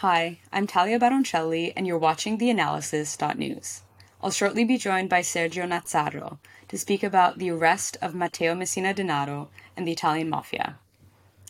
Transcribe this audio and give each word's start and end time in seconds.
Hi, 0.00 0.38
I'm 0.50 0.66
Talia 0.66 0.98
Baroncelli, 0.98 1.74
and 1.76 1.86
you're 1.86 1.98
watching 1.98 2.38
the 2.38 2.48
Analysis.news. 2.48 3.82
I'll 4.22 4.30
shortly 4.30 4.64
be 4.64 4.78
joined 4.78 5.10
by 5.10 5.20
Sergio 5.20 5.68
Nazzaro 5.68 6.38
to 6.68 6.78
speak 6.78 7.02
about 7.02 7.36
the 7.36 7.50
arrest 7.50 7.98
of 8.00 8.14
Matteo 8.14 8.54
Messina 8.54 8.94
Denaro 8.94 9.48
and 9.76 9.86
the 9.86 9.92
Italian 9.92 10.30
Mafia. 10.30 10.78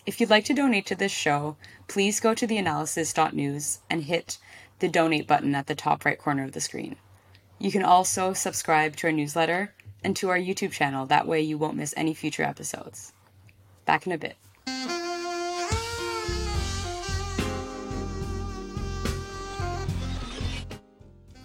If 0.05 0.21
you'd 0.21 0.31
like 0.31 0.47
to 0.47 0.53
donate 0.53 0.85
to 0.87 0.97
this 0.97 1.13
show, 1.13 1.59
please 1.87 2.19
go 2.19 2.35
to 2.35 2.45
the 2.45 2.59
Analysis.news 2.59 3.79
and 3.89 4.03
hit 4.03 4.39
the 4.81 4.89
donate 4.89 5.29
button 5.29 5.55
at 5.55 5.69
the 5.69 5.77
top 5.77 6.05
right 6.05 6.19
corner 6.19 6.43
of 6.43 6.51
the 6.51 6.61
screen. 6.61 6.97
You 7.61 7.71
can 7.71 7.85
also 7.85 8.33
subscribe 8.33 8.97
to 8.97 9.07
our 9.07 9.13
newsletter 9.13 9.75
and 10.03 10.17
to 10.17 10.29
our 10.29 10.39
YouTube 10.39 10.73
channel, 10.73 11.07
that 11.07 11.29
way 11.29 11.41
you 11.41 11.57
won't 11.57 11.77
miss 11.77 11.95
any 11.97 12.15
future 12.15 12.43
episodes. 12.43 13.13
Back 13.85 14.09
in 14.09 14.13
a 14.13 14.19
bit. 14.19 14.35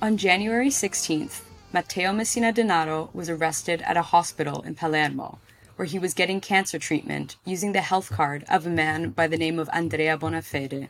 On 0.02 0.18
January 0.18 0.68
16th, 0.68 1.40
Matteo 1.72 2.12
Messina 2.12 2.52
Denaro 2.52 3.14
was 3.14 3.30
arrested 3.30 3.82
at 3.84 3.96
a 3.96 4.02
hospital 4.02 4.62
in 4.64 4.76
Palermo, 4.76 5.40
where 5.78 5.86
he 5.86 5.98
was 5.98 6.14
getting 6.14 6.42
cancer 6.42 6.78
treatment 6.78 7.38
using 7.46 7.72
the 7.72 7.80
health 7.80 8.12
card 8.12 8.44
of 8.50 8.68
a 8.68 8.70
man 8.70 9.12
by 9.12 9.26
the 9.26 9.38
name 9.38 9.58
of 9.58 9.70
Andrea 9.72 10.18
Bonafede. 10.18 10.90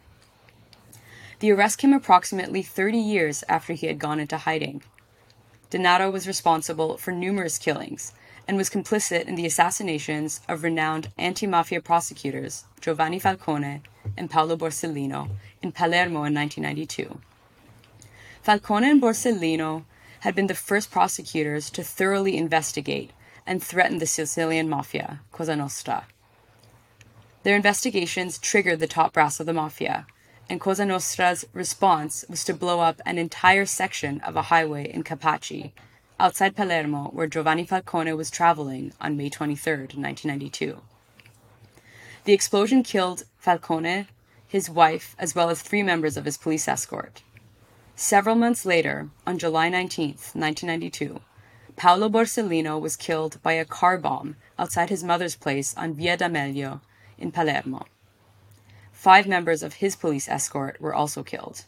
The 1.40 1.52
arrest 1.52 1.78
came 1.78 1.94
approximately 1.94 2.64
30 2.64 2.98
years 2.98 3.44
after 3.48 3.73
he 3.73 3.86
had 3.86 4.00
gone 4.00 4.20
into 4.20 4.40
hiding. 4.40 4.81
Denaro 5.70 6.12
was 6.12 6.28
responsible 6.28 6.98
for 6.98 7.12
numerous 7.12 7.59
killings 7.59 8.12
and 8.48 8.58
was 8.58 8.72
complicit 8.72 9.26
in 9.26 9.36
the 9.36 9.45
assassinations 9.45 10.42
of 10.50 10.64
renowned 10.64 11.12
anti 11.16 11.45
mafia 11.45 11.80
prosecutors 11.80 12.66
Giovanni 12.81 13.20
Falcone 13.20 13.84
and 14.17 14.31
Paolo 14.31 14.58
Borsellino 14.58 15.30
in 15.62 15.72
Palermo 15.72 16.23
in 16.23 16.34
1992. 16.34 17.20
Falcone 18.45 18.91
and 18.91 19.02
Borsellino 19.02 19.86
had 20.19 20.36
been 20.36 20.45
the 20.45 20.53
first 20.53 20.92
prosecutors 20.92 21.72
to 21.72 21.83
thoroughly 21.83 22.38
investigate 22.38 23.09
and 23.44 23.64
threaten 23.64 23.97
the 23.97 24.06
Sicilian 24.06 24.69
mafia, 24.69 25.22
Cosa 25.31 25.56
Nostra. 25.56 26.06
Their 27.42 27.56
investigations 27.56 28.38
triggered 28.38 28.80
the 28.80 28.86
top 28.86 29.14
brass 29.14 29.39
of 29.39 29.47
the 29.47 29.53
mafia, 29.53 30.06
and 30.47 30.61
Cosa 30.61 30.86
Nostra's 30.86 31.47
response 31.53 32.23
was 32.30 32.44
to 32.44 32.53
blow 32.53 32.81
up 32.81 33.02
an 33.03 33.17
entire 33.17 33.66
section 33.66 34.22
of 34.22 34.36
a 34.36 34.44
highway 34.44 34.91
in 34.94 35.03
Capaci, 35.03 35.72
outside 36.19 36.56
Palermo, 36.56 37.06
where 37.06 37.25
Giovanni 37.25 37.66
Falcone 37.66 38.14
was 38.14 38.30
traveling 38.30 38.94
on 39.02 39.17
May 39.17 39.31
23, 39.31 39.73
1992. 39.73 40.81
The 42.25 42.34
explosion 42.34 42.84
killed 42.84 43.23
Falcone, 43.39 44.06
his 44.47 44.69
wife, 44.69 45.16
as 45.17 45.34
well 45.34 45.50
as 45.50 45.64
three 45.64 45.81
members 45.81 46.16
of 46.16 46.25
his 46.25 46.38
police 46.38 46.67
escort. 46.67 47.23
Several 47.97 48.35
months 48.35 48.65
later, 48.65 49.09
on 49.25 49.38
July 49.38 49.69
19, 49.69 50.09
1992, 50.33 51.21
Paolo 51.77 52.09
Borsellino 52.09 52.77
was 52.77 52.97
killed 52.97 53.41
by 53.41 53.53
a 53.53 53.63
car 53.63 53.97
bomb 53.97 54.35
outside 54.59 54.89
his 54.89 55.01
mother's 55.01 55.38
place 55.38 55.73
on 55.77 55.93
Via 55.93 56.17
D'Amelio 56.17 56.81
in 57.17 57.31
Palermo. 57.31 57.85
Five 58.91 59.27
members 59.27 59.63
of 59.63 59.75
his 59.75 59.95
police 59.95 60.27
escort 60.27 60.79
were 60.81 60.93
also 60.93 61.23
killed. 61.23 61.63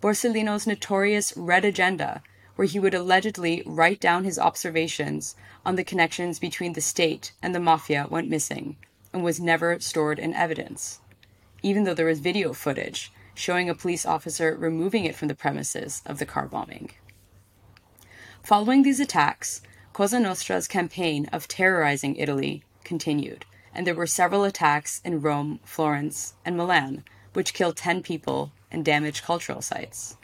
Borsellino's 0.00 0.66
notorious 0.66 1.36
Red 1.36 1.64
Agenda, 1.64 2.22
where 2.56 2.66
he 2.66 2.78
would 2.78 2.94
allegedly 2.94 3.62
write 3.66 4.00
down 4.00 4.24
his 4.24 4.38
observations 4.38 5.36
on 5.64 5.76
the 5.76 5.84
connections 5.84 6.38
between 6.38 6.72
the 6.72 6.80
state 6.80 7.32
and 7.42 7.54
the 7.54 7.60
mafia, 7.60 8.06
went 8.08 8.30
missing 8.30 8.76
and 9.12 9.22
was 9.22 9.38
never 9.38 9.78
stored 9.78 10.18
in 10.18 10.32
evidence, 10.32 11.00
even 11.62 11.84
though 11.84 11.94
there 11.94 12.06
was 12.06 12.20
video 12.20 12.54
footage 12.54 13.12
showing 13.38 13.70
a 13.70 13.74
police 13.74 14.04
officer 14.04 14.56
removing 14.58 15.04
it 15.04 15.14
from 15.14 15.28
the 15.28 15.34
premises 15.34 16.02
of 16.04 16.18
the 16.18 16.26
car 16.26 16.46
bombing. 16.46 16.90
Following 18.42 18.82
these 18.82 19.00
attacks, 19.00 19.62
Cosa 19.92 20.18
Nostra's 20.18 20.68
campaign 20.68 21.26
of 21.32 21.48
terrorizing 21.48 22.16
Italy 22.16 22.64
continued, 22.84 23.44
and 23.74 23.86
there 23.86 23.94
were 23.94 24.06
several 24.06 24.44
attacks 24.44 25.00
in 25.04 25.20
Rome, 25.20 25.60
Florence, 25.64 26.34
and 26.44 26.56
Milan, 26.56 27.04
which 27.32 27.54
killed 27.54 27.76
10 27.76 28.02
people 28.02 28.52
and 28.70 28.84
damaged 28.84 29.24
cultural 29.24 29.62
sites. 29.62 30.16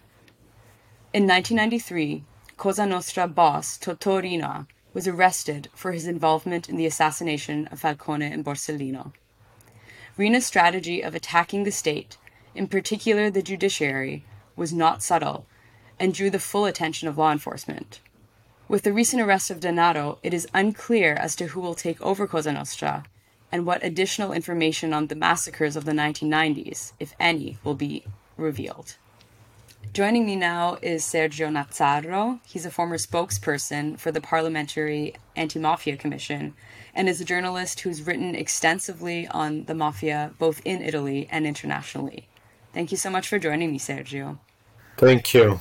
In 1.13 1.27
1993, 1.27 2.25
Cosa 2.57 2.87
Nostra 2.87 3.29
boss 3.29 3.79
Totò 3.79 4.23
Riina 4.23 4.67
was 4.93 5.07
arrested 5.07 5.69
for 5.75 5.93
his 5.93 6.07
involvement 6.07 6.69
in 6.69 6.77
the 6.77 6.87
assassination 6.87 7.67
of 7.69 7.81
Falcone 7.81 8.27
and 8.27 8.45
Borsellino. 8.45 9.13
Riina's 10.17 10.47
strategy 10.47 11.03
of 11.03 11.15
attacking 11.15 11.65
the 11.65 11.73
state, 11.73 12.17
in 12.55 12.69
particular 12.69 13.31
the 13.31 13.43
judiciary, 13.43 14.25
was 14.57 14.73
not 14.73 15.03
subtle 15.03 15.47
and 15.99 16.15
drew 16.15 16.31
the 16.31 16.39
full 16.39 16.65
attention 16.65 17.09
of 17.09 17.19
law 17.19 17.33
enforcement. 17.33 18.01
With 18.67 18.83
the 18.83 18.93
recent 18.93 19.23
arrest 19.23 19.51
of 19.51 19.61
Denaro, 19.61 20.19
it 20.23 20.33
is 20.33 20.49
unclear 20.55 21.15
as 21.15 21.37
to 21.37 21.49
who 21.49 21.61
will 21.61 21.75
take 21.75 22.01
over 22.01 22.27
Cosa 22.27 22.53
Nostra 22.53 23.05
and 23.53 23.67
what 23.67 23.85
additional 23.85 24.33
information 24.33 24.93
on 24.93 25.07
the 25.07 25.15
massacres 25.15 25.77
of 25.77 25.85
the 25.85 25.93
1990s, 25.93 26.93
if 26.99 27.15
any, 27.21 27.59
will 27.63 27.75
be 27.75 28.05
revealed. 28.37 28.97
Joining 29.93 30.27
me 30.27 30.35
now 30.35 30.79
is 30.83 31.05
Sergio 31.05 31.53
Nazzaro. 31.53 32.41
He's 32.47 32.67
a 32.67 32.71
former 32.71 32.97
spokesperson 32.97 33.97
for 33.99 34.11
the 34.11 34.21
Parliamentary 34.21 35.15
Anti 35.37 35.61
Mafia 35.61 35.97
Commission 35.97 36.55
and 36.95 37.09
is 37.09 37.21
a 37.21 37.25
journalist 37.25 37.81
who's 37.81 38.03
written 38.03 38.35
extensively 38.35 39.29
on 39.29 39.67
the 39.67 39.75
mafia 39.75 40.33
both 40.39 40.61
in 40.65 40.83
Italy 40.83 41.29
and 41.31 41.47
internationally. 41.47 42.27
Thank 42.75 42.91
you 42.91 42.97
so 42.97 43.09
much 43.09 43.29
for 43.29 43.39
joining 43.39 43.71
me, 43.71 43.79
Sergio. 43.79 44.39
Thank 44.97 45.33
you. 45.33 45.61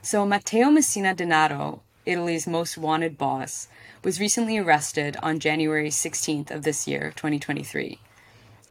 So, 0.00 0.24
Matteo 0.24 0.70
Messina 0.70 1.12
Denaro, 1.12 1.80
Italy's 2.06 2.46
most 2.46 2.78
wanted 2.78 3.18
boss, 3.18 3.66
was 4.04 4.20
recently 4.20 4.56
arrested 4.56 5.16
on 5.24 5.40
January 5.40 5.90
16th 5.90 6.52
of 6.52 6.62
this 6.62 6.86
year, 6.86 7.12
2023. 7.16 7.98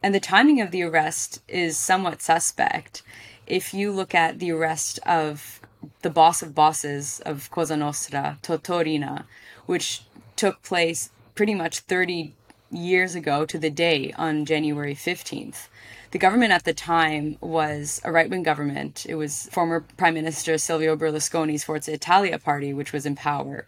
And 0.02 0.14
the 0.14 0.20
timing 0.20 0.62
of 0.62 0.70
the 0.70 0.82
arrest 0.82 1.42
is 1.48 1.76
somewhat 1.76 2.22
suspect. 2.22 3.02
If 3.46 3.74
you 3.74 3.92
look 3.92 4.14
at 4.14 4.38
the 4.38 4.52
arrest 4.52 4.98
of 5.06 5.60
the 6.00 6.08
boss 6.08 6.40
of 6.40 6.54
bosses 6.54 7.20
of 7.26 7.50
Cosa 7.50 7.76
Nostra, 7.76 8.38
Totò 8.42 8.82
Riina, 8.82 9.26
which 9.66 10.02
took 10.34 10.62
place 10.62 11.10
pretty 11.34 11.54
much 11.54 11.80
30 11.80 12.32
years 12.70 13.14
ago 13.14 13.44
to 13.44 13.58
the 13.58 13.70
day 13.70 14.14
on 14.16 14.46
January 14.46 14.94
15th. 14.94 15.68
The 16.10 16.18
government 16.18 16.50
at 16.50 16.64
the 16.64 16.74
time 16.74 17.36
was 17.40 18.00
a 18.02 18.10
right 18.10 18.28
wing 18.28 18.42
government. 18.42 19.06
It 19.08 19.14
was 19.14 19.48
former 19.52 19.84
Prime 19.96 20.14
Minister 20.14 20.58
Silvio 20.58 20.96
Berlusconi's 20.96 21.62
Forza 21.62 21.92
Italia 21.92 22.36
party, 22.36 22.74
which 22.74 22.92
was 22.92 23.06
in 23.06 23.14
power. 23.14 23.66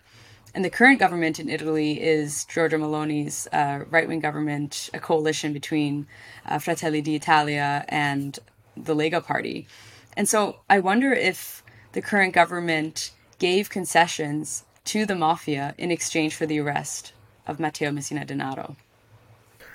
And 0.52 0.64
the 0.64 0.70
current 0.70 0.98
government 0.98 1.38
in 1.38 1.48
Italy 1.48 2.02
is 2.02 2.44
Giorgia 2.46 2.80
Meloni's 2.80 3.46
uh, 3.52 3.84
right 3.88 4.08
wing 4.08 4.18
government, 4.18 4.90
a 4.92 4.98
coalition 4.98 5.52
between 5.52 6.08
uh, 6.44 6.58
Fratelli 6.58 7.00
d'Italia 7.00 7.84
and 7.88 8.38
the 8.76 8.94
Lega 8.94 9.24
Party. 9.24 9.68
And 10.16 10.28
so 10.28 10.58
I 10.68 10.80
wonder 10.80 11.12
if 11.12 11.62
the 11.92 12.02
current 12.02 12.34
government 12.34 13.12
gave 13.38 13.70
concessions 13.70 14.64
to 14.86 15.06
the 15.06 15.14
mafia 15.14 15.76
in 15.78 15.92
exchange 15.92 16.34
for 16.34 16.46
the 16.46 16.58
arrest 16.58 17.12
of 17.46 17.60
Matteo 17.60 17.92
Messina 17.92 18.26
Denaro. 18.26 18.74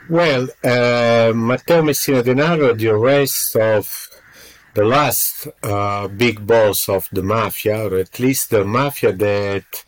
Well, 0.10 0.48
uh, 0.64 1.34
Matteo 1.36 1.82
Messina 1.82 2.24
Denaro, 2.24 2.78
the 2.78 2.88
arrest 2.88 3.58
of 3.58 4.10
the 4.74 4.86
last 4.86 5.50
uh, 5.62 6.08
big 6.08 6.48
boss 6.48 6.88
of 6.88 7.10
the 7.12 7.22
mafia, 7.22 7.88
or 7.88 7.98
at 7.98 8.18
least 8.18 8.52
the 8.52 8.64
mafia 8.64 9.12
that 9.12 9.84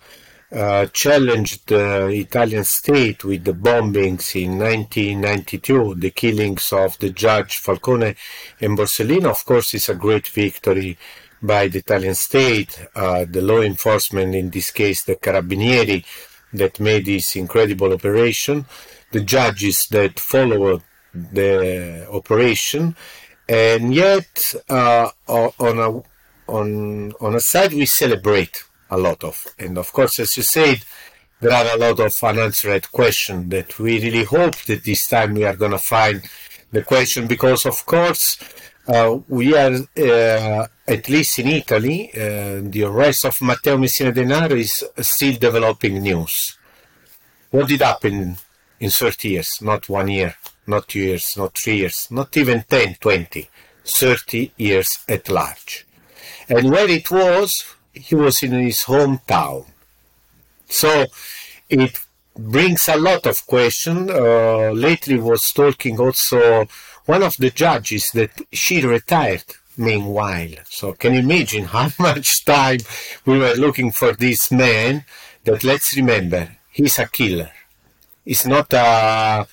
uh, 0.51 0.87
challenged 0.87 1.69
the 1.69 2.07
Italian 2.07 2.65
state 2.65 3.23
with 3.23 3.45
the 3.45 3.53
bombings 3.53 4.35
in 4.35 4.59
1992, 4.59 5.95
the 5.95 6.11
killings 6.11 6.73
of 6.73 6.99
the 6.99 7.11
judge 7.11 7.59
Falcone 7.59 8.13
and 8.59 8.77
Borsellino, 8.77 9.29
of 9.29 9.45
course, 9.45 9.73
is 9.73 9.87
a 9.87 9.95
great 9.95 10.27
victory 10.27 10.97
by 11.41 11.69
the 11.69 11.79
Italian 11.79 12.15
state, 12.15 12.77
uh, 12.93 13.23
the 13.23 13.41
law 13.41 13.61
enforcement, 13.61 14.35
in 14.35 14.49
this 14.49 14.71
case 14.71 15.01
the 15.03 15.15
Carabinieri, 15.15 16.03
that 16.51 16.77
made 16.81 17.05
this 17.05 17.37
incredible 17.37 17.93
operation, 17.93 18.65
the 19.11 19.21
judges 19.21 19.87
that 19.87 20.19
followed 20.19 20.81
the 21.13 22.07
operation, 22.11 22.95
and 23.47 23.93
yet 23.93 24.53
uh, 24.69 25.09
on 25.27 25.79
a 25.79 26.03
on 26.51 27.13
on 27.19 27.35
a 27.35 27.39
side 27.39 27.73
we 27.73 27.85
celebrate 27.85 28.63
a 28.89 28.97
lot 28.97 29.23
of. 29.23 29.45
And 29.57 29.77
of 29.77 29.91
course, 29.91 30.19
as 30.19 30.35
you 30.37 30.43
said, 30.43 30.83
there 31.41 31.53
are 31.53 31.75
a 31.75 31.77
lot 31.77 31.99
of 31.99 32.23
unanswered 32.23 32.91
questions 32.91 33.49
that 33.49 33.79
we 33.79 33.99
really 34.01 34.25
hope 34.25 34.57
that 34.63 34.83
this 34.83 35.07
time 35.07 35.33
we 35.33 35.45
are 35.45 35.55
going 35.55 35.71
to 35.71 35.79
find 35.79 36.21
the 36.71 36.83
question 36.83 37.27
because, 37.27 37.65
of 37.65 37.85
course, 37.85 38.37
uh, 38.87 39.19
we 39.27 39.55
are, 39.55 39.73
uh, 39.97 40.67
at 40.87 41.09
least 41.09 41.39
in 41.39 41.47
Italy, 41.47 42.09
uh, 42.13 42.61
the 42.63 42.83
arrest 42.83 43.25
of 43.25 43.41
Matteo 43.41 43.77
Messina 43.77 44.11
Denaro 44.11 44.57
is 44.57 44.83
still 44.97 45.37
developing 45.37 46.01
news. 46.01 46.57
What 47.51 47.67
did 47.67 47.81
happen 47.81 48.37
in 48.79 48.89
30 48.89 49.29
years? 49.29 49.59
Not 49.61 49.89
one 49.89 50.07
year, 50.07 50.35
not 50.67 50.87
two 50.87 50.99
years, 50.99 51.35
not 51.37 51.57
three 51.57 51.77
years, 51.77 52.07
not 52.11 52.35
even 52.37 52.63
10, 52.67 52.95
20. 52.99 53.49
30 53.85 54.51
years 54.57 54.99
at 55.07 55.29
large. 55.29 55.85
And 56.47 56.71
where 56.71 56.89
it 56.89 57.09
was, 57.11 57.63
he 57.93 58.15
was 58.15 58.43
in 58.43 58.51
his 58.51 58.83
hometown. 58.83 59.65
So 60.67 61.05
it 61.69 61.99
brings 62.37 62.87
a 62.87 62.97
lot 62.97 63.25
of 63.25 63.45
question. 63.45 64.09
Uh, 64.09 64.71
lately 64.71 65.19
was 65.19 65.51
talking 65.51 65.99
also 65.99 66.67
one 67.05 67.23
of 67.23 67.37
the 67.37 67.49
judges 67.49 68.11
that 68.11 68.31
she 68.51 68.85
retired 68.85 69.43
meanwhile. 69.77 70.51
So 70.65 70.93
can 70.93 71.13
you 71.13 71.19
imagine 71.19 71.65
how 71.75 71.89
much 71.99 72.45
time 72.45 72.79
we 73.25 73.39
were 73.39 73.53
looking 73.53 73.91
for 73.91 74.13
this 74.13 74.51
man 74.51 75.05
that 75.43 75.63
let's 75.63 75.95
remember, 75.95 76.49
he's 76.69 76.99
a 76.99 77.07
killer. 77.07 77.51
He's 78.25 78.45
not 78.45 78.71
a 78.73 79.47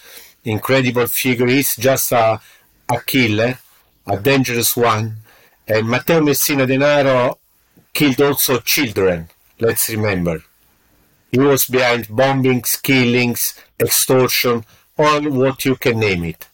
incredible 0.44 1.06
figure, 1.06 1.46
he's 1.46 1.76
just 1.76 2.12
a, 2.12 2.40
a 2.88 3.00
killer, 3.00 3.58
a 4.06 4.16
dangerous 4.18 4.76
one. 4.76 5.16
And 5.66 5.88
Matteo 5.88 6.20
Messina 6.20 6.66
Denaro 6.66 7.38
killed 7.92 8.20
also 8.20 8.58
children, 8.58 9.28
let's 9.58 9.88
remember. 9.90 10.42
He 11.32 11.38
was 11.40 11.66
behind 11.66 12.06
bombings, 12.06 12.80
killings, 12.80 13.54
extortion, 13.80 14.64
all 14.96 15.22
what 15.30 15.64
you 15.64 15.76
can 15.76 15.98
name 15.98 16.24
it. 16.24 16.46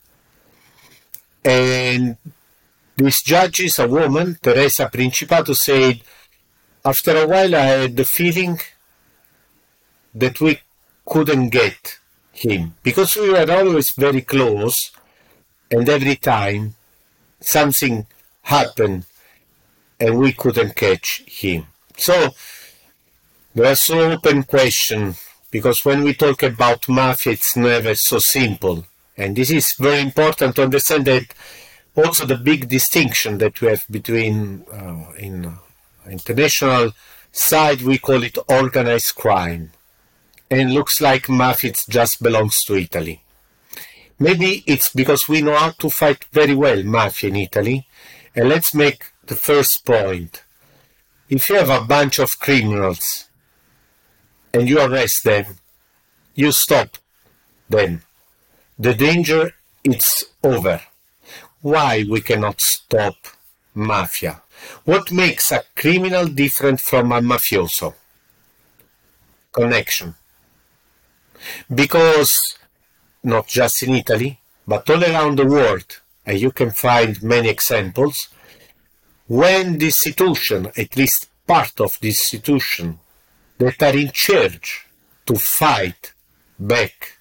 And 1.44 2.16
this 2.96 3.22
judge 3.22 3.60
is 3.60 3.78
a 3.78 3.88
woman, 3.88 4.38
Teresa 4.42 4.86
Principato, 4.86 5.54
said, 5.54 6.00
after 6.84 7.16
a 7.16 7.26
while 7.26 7.54
I 7.54 7.60
had 7.60 7.96
the 7.96 8.04
feeling 8.04 8.58
that 10.14 10.40
we 10.40 10.60
couldn't 11.04 11.50
get 11.50 11.98
him 12.42 12.74
because 12.82 13.16
we 13.16 13.30
were 13.30 13.50
always 13.50 13.90
very 13.90 14.22
close 14.22 14.90
and 15.70 15.88
every 15.88 16.16
time 16.16 16.74
something 17.40 18.06
happened 18.42 19.04
and 19.98 20.18
we 20.18 20.32
couldn't 20.32 20.74
catch 20.74 21.22
him. 21.26 21.66
So 21.96 22.30
there's 23.54 23.88
an 23.90 24.12
open 24.12 24.42
question 24.44 25.14
because 25.50 25.84
when 25.84 26.02
we 26.02 26.14
talk 26.14 26.42
about 26.42 26.88
mafia, 26.88 27.34
it's 27.34 27.56
never 27.56 27.94
so 27.94 28.18
simple. 28.18 28.86
And 29.16 29.36
this 29.36 29.50
is 29.50 29.74
very 29.74 30.00
important 30.00 30.56
to 30.56 30.64
understand 30.64 31.04
that 31.06 31.34
also 31.94 32.24
the 32.26 32.36
big 32.36 32.68
distinction 32.68 33.38
that 33.38 33.60
we 33.60 33.68
have 33.68 33.84
between 33.90 34.64
uh, 34.72 35.12
in 35.18 35.44
uh, 35.44 35.54
international 36.10 36.92
side 37.30 37.82
we 37.82 37.98
call 37.98 38.22
it 38.22 38.36
organized 38.48 39.14
crime 39.14 39.70
and 40.52 40.74
looks 40.74 41.00
like 41.00 41.30
mafia 41.30 41.72
just 41.88 42.22
belongs 42.22 42.62
to 42.64 42.76
Italy. 42.76 43.22
Maybe 44.18 44.62
it's 44.66 44.90
because 44.90 45.26
we 45.26 45.40
know 45.40 45.56
how 45.56 45.70
to 45.70 45.88
fight 45.88 46.26
very 46.30 46.54
well 46.54 46.82
mafia 46.82 47.30
in 47.30 47.36
Italy. 47.36 47.86
And 48.36 48.50
let's 48.50 48.74
make 48.74 49.02
the 49.24 49.34
first 49.34 49.86
point. 49.86 50.42
If 51.30 51.48
you 51.48 51.56
have 51.56 51.70
a 51.70 51.86
bunch 51.86 52.18
of 52.18 52.38
criminals 52.38 53.30
and 54.52 54.68
you 54.68 54.78
arrest 54.78 55.24
them, 55.24 55.46
you 56.34 56.52
stop 56.52 56.98
them. 57.70 58.02
The 58.78 58.92
danger 58.92 59.54
is 59.82 60.24
over. 60.44 60.82
Why 61.62 62.04
we 62.06 62.20
cannot 62.20 62.60
stop 62.60 63.16
mafia? 63.74 64.42
What 64.84 65.10
makes 65.10 65.50
a 65.50 65.64
criminal 65.74 66.26
different 66.26 66.80
from 66.80 67.10
a 67.10 67.20
mafioso? 67.20 67.94
Connection. 69.50 70.14
Because 71.72 72.56
not 73.22 73.46
just 73.46 73.82
in 73.82 73.94
Italy, 73.94 74.38
but 74.66 74.88
all 74.90 75.02
around 75.02 75.38
the 75.38 75.46
world, 75.46 76.00
and 76.26 76.38
you 76.38 76.50
can 76.50 76.70
find 76.70 77.22
many 77.22 77.48
examples, 77.48 78.28
when 79.28 79.78
the 79.78 79.86
institution, 79.86 80.66
at 80.76 80.96
least 80.96 81.28
part 81.46 81.80
of 81.80 81.98
the 82.00 82.08
institution, 82.08 82.98
that 83.58 83.82
are 83.82 83.96
in 83.96 84.10
charge 84.12 84.86
to 85.26 85.34
fight 85.36 86.12
back 86.58 87.18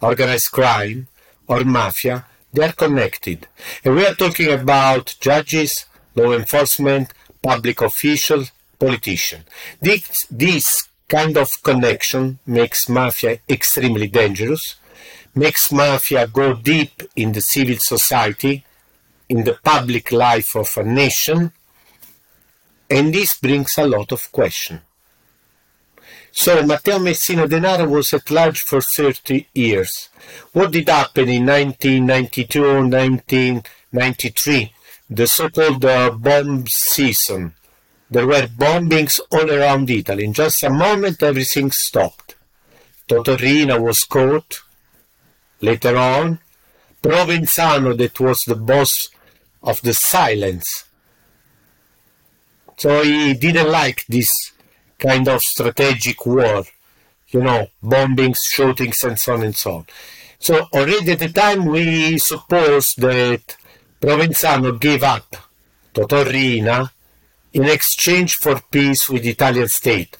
organized 0.00 0.52
crime 0.52 1.08
or 1.46 1.64
mafia, 1.64 2.26
they 2.52 2.64
are 2.64 2.72
connected. 2.72 3.46
And 3.84 3.96
we 3.96 4.06
are 4.06 4.14
talking 4.14 4.50
about 4.52 5.16
judges, 5.20 5.86
law 6.14 6.32
enforcement, 6.32 7.12
public 7.42 7.80
officials, 7.82 8.52
politicians. 8.78 9.44
This, 9.80 10.26
this 10.30 10.87
kind 11.08 11.36
of 11.36 11.62
connection 11.62 12.38
makes 12.46 12.88
mafia 12.88 13.38
extremely 13.48 14.08
dangerous, 14.08 14.76
makes 15.34 15.72
mafia 15.72 16.26
go 16.26 16.54
deep 16.54 17.02
in 17.16 17.32
the 17.32 17.40
civil 17.40 17.78
society, 17.78 18.64
in 19.28 19.44
the 19.44 19.58
public 19.62 20.12
life 20.12 20.56
of 20.56 20.76
a 20.76 20.82
nation, 20.82 21.52
and 22.90 23.14
this 23.14 23.38
brings 23.38 23.76
a 23.78 23.86
lot 23.86 24.12
of 24.12 24.30
questions. 24.32 24.80
So 26.30 26.62
Matteo 26.62 26.98
Messina 26.98 27.48
Denaro 27.48 27.88
was 27.88 28.12
at 28.12 28.30
large 28.30 28.60
for 28.60 28.80
30 28.80 29.48
years. 29.54 30.08
What 30.52 30.70
did 30.70 30.88
happen 30.88 31.28
in 31.28 31.46
1992 31.46 32.62
1993? 32.62 34.72
The 35.10 35.26
so-called 35.26 35.84
uh, 35.84 36.10
bomb 36.10 36.66
season. 36.66 37.54
There 38.10 38.26
were 38.26 38.46
bombings 38.46 39.20
all 39.30 39.50
around 39.50 39.90
Italy. 39.90 40.24
In 40.24 40.32
just 40.32 40.62
a 40.62 40.70
moment, 40.70 41.22
everything 41.22 41.70
stopped. 41.70 42.36
Toto 43.06 43.36
Riina 43.36 43.80
was 43.80 44.04
caught. 44.04 44.60
Later 45.60 45.96
on, 45.96 46.38
Provenzano, 47.02 47.96
that 47.96 48.18
was 48.20 48.42
the 48.44 48.54
boss 48.54 49.10
of 49.62 49.82
the 49.82 49.92
silence. 49.92 50.84
So 52.76 53.02
he 53.02 53.34
didn't 53.34 53.70
like 53.70 54.06
this 54.06 54.30
kind 54.98 55.28
of 55.28 55.42
strategic 55.42 56.24
war, 56.24 56.64
you 57.28 57.42
know, 57.42 57.68
bombings, 57.82 58.38
shootings, 58.48 59.02
and 59.02 59.18
so 59.18 59.34
on 59.34 59.42
and 59.42 59.56
so 59.56 59.72
on. 59.72 59.86
So 60.38 60.66
already 60.72 61.12
at 61.12 61.18
the 61.18 61.28
time 61.28 61.66
we 61.66 62.18
suppose 62.18 62.94
that 62.94 63.56
Provenzano 64.00 64.78
gave 64.78 65.02
up 65.02 65.36
Totò 65.92 66.24
Riina 66.24 66.92
in 67.58 67.64
exchange 67.64 68.36
for 68.36 68.60
peace 68.70 69.08
with 69.10 69.24
the 69.24 69.30
Italian 69.30 69.66
state. 69.66 70.16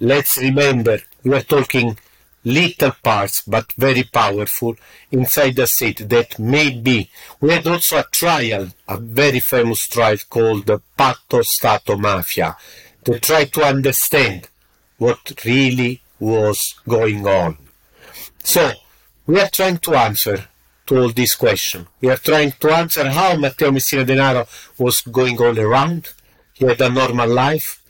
Let's 0.00 0.36
remember, 0.38 0.98
we 1.22 1.32
are 1.36 1.42
talking 1.42 1.96
little 2.44 2.90
parts 3.00 3.42
but 3.46 3.72
very 3.74 4.02
powerful 4.02 4.74
inside 5.12 5.54
the 5.54 5.68
state 5.68 6.08
that 6.08 6.36
may 6.40 6.70
be. 6.70 7.10
We 7.40 7.52
had 7.52 7.68
also 7.68 7.98
a 7.98 8.06
trial, 8.10 8.68
a 8.88 8.96
very 8.98 9.38
famous 9.38 9.86
trial 9.86 10.16
called 10.28 10.66
the 10.66 10.80
Patto 10.96 11.42
Stato 11.42 11.96
Mafia, 11.96 12.56
to 13.04 13.20
try 13.20 13.44
to 13.44 13.62
understand 13.62 14.48
what 14.96 15.44
really 15.44 16.00
was 16.18 16.74
going 16.88 17.24
on. 17.24 17.56
So, 18.42 18.72
we 19.26 19.38
are 19.40 19.48
trying 19.48 19.78
to 19.78 19.94
answer 19.94 20.44
to 20.86 20.98
all 20.98 21.10
these 21.10 21.36
questions. 21.36 21.86
We 22.00 22.08
are 22.10 22.16
trying 22.16 22.52
to 22.52 22.72
answer 22.72 23.08
how 23.08 23.36
Matteo 23.36 23.70
Messina 23.70 24.04
Denaro 24.04 24.48
was 24.76 25.02
going 25.02 25.40
all 25.40 25.56
around. 25.56 26.08
He 26.58 26.66
had 26.66 26.80
a 26.80 26.90
normal 26.90 27.28
life, 27.28 27.80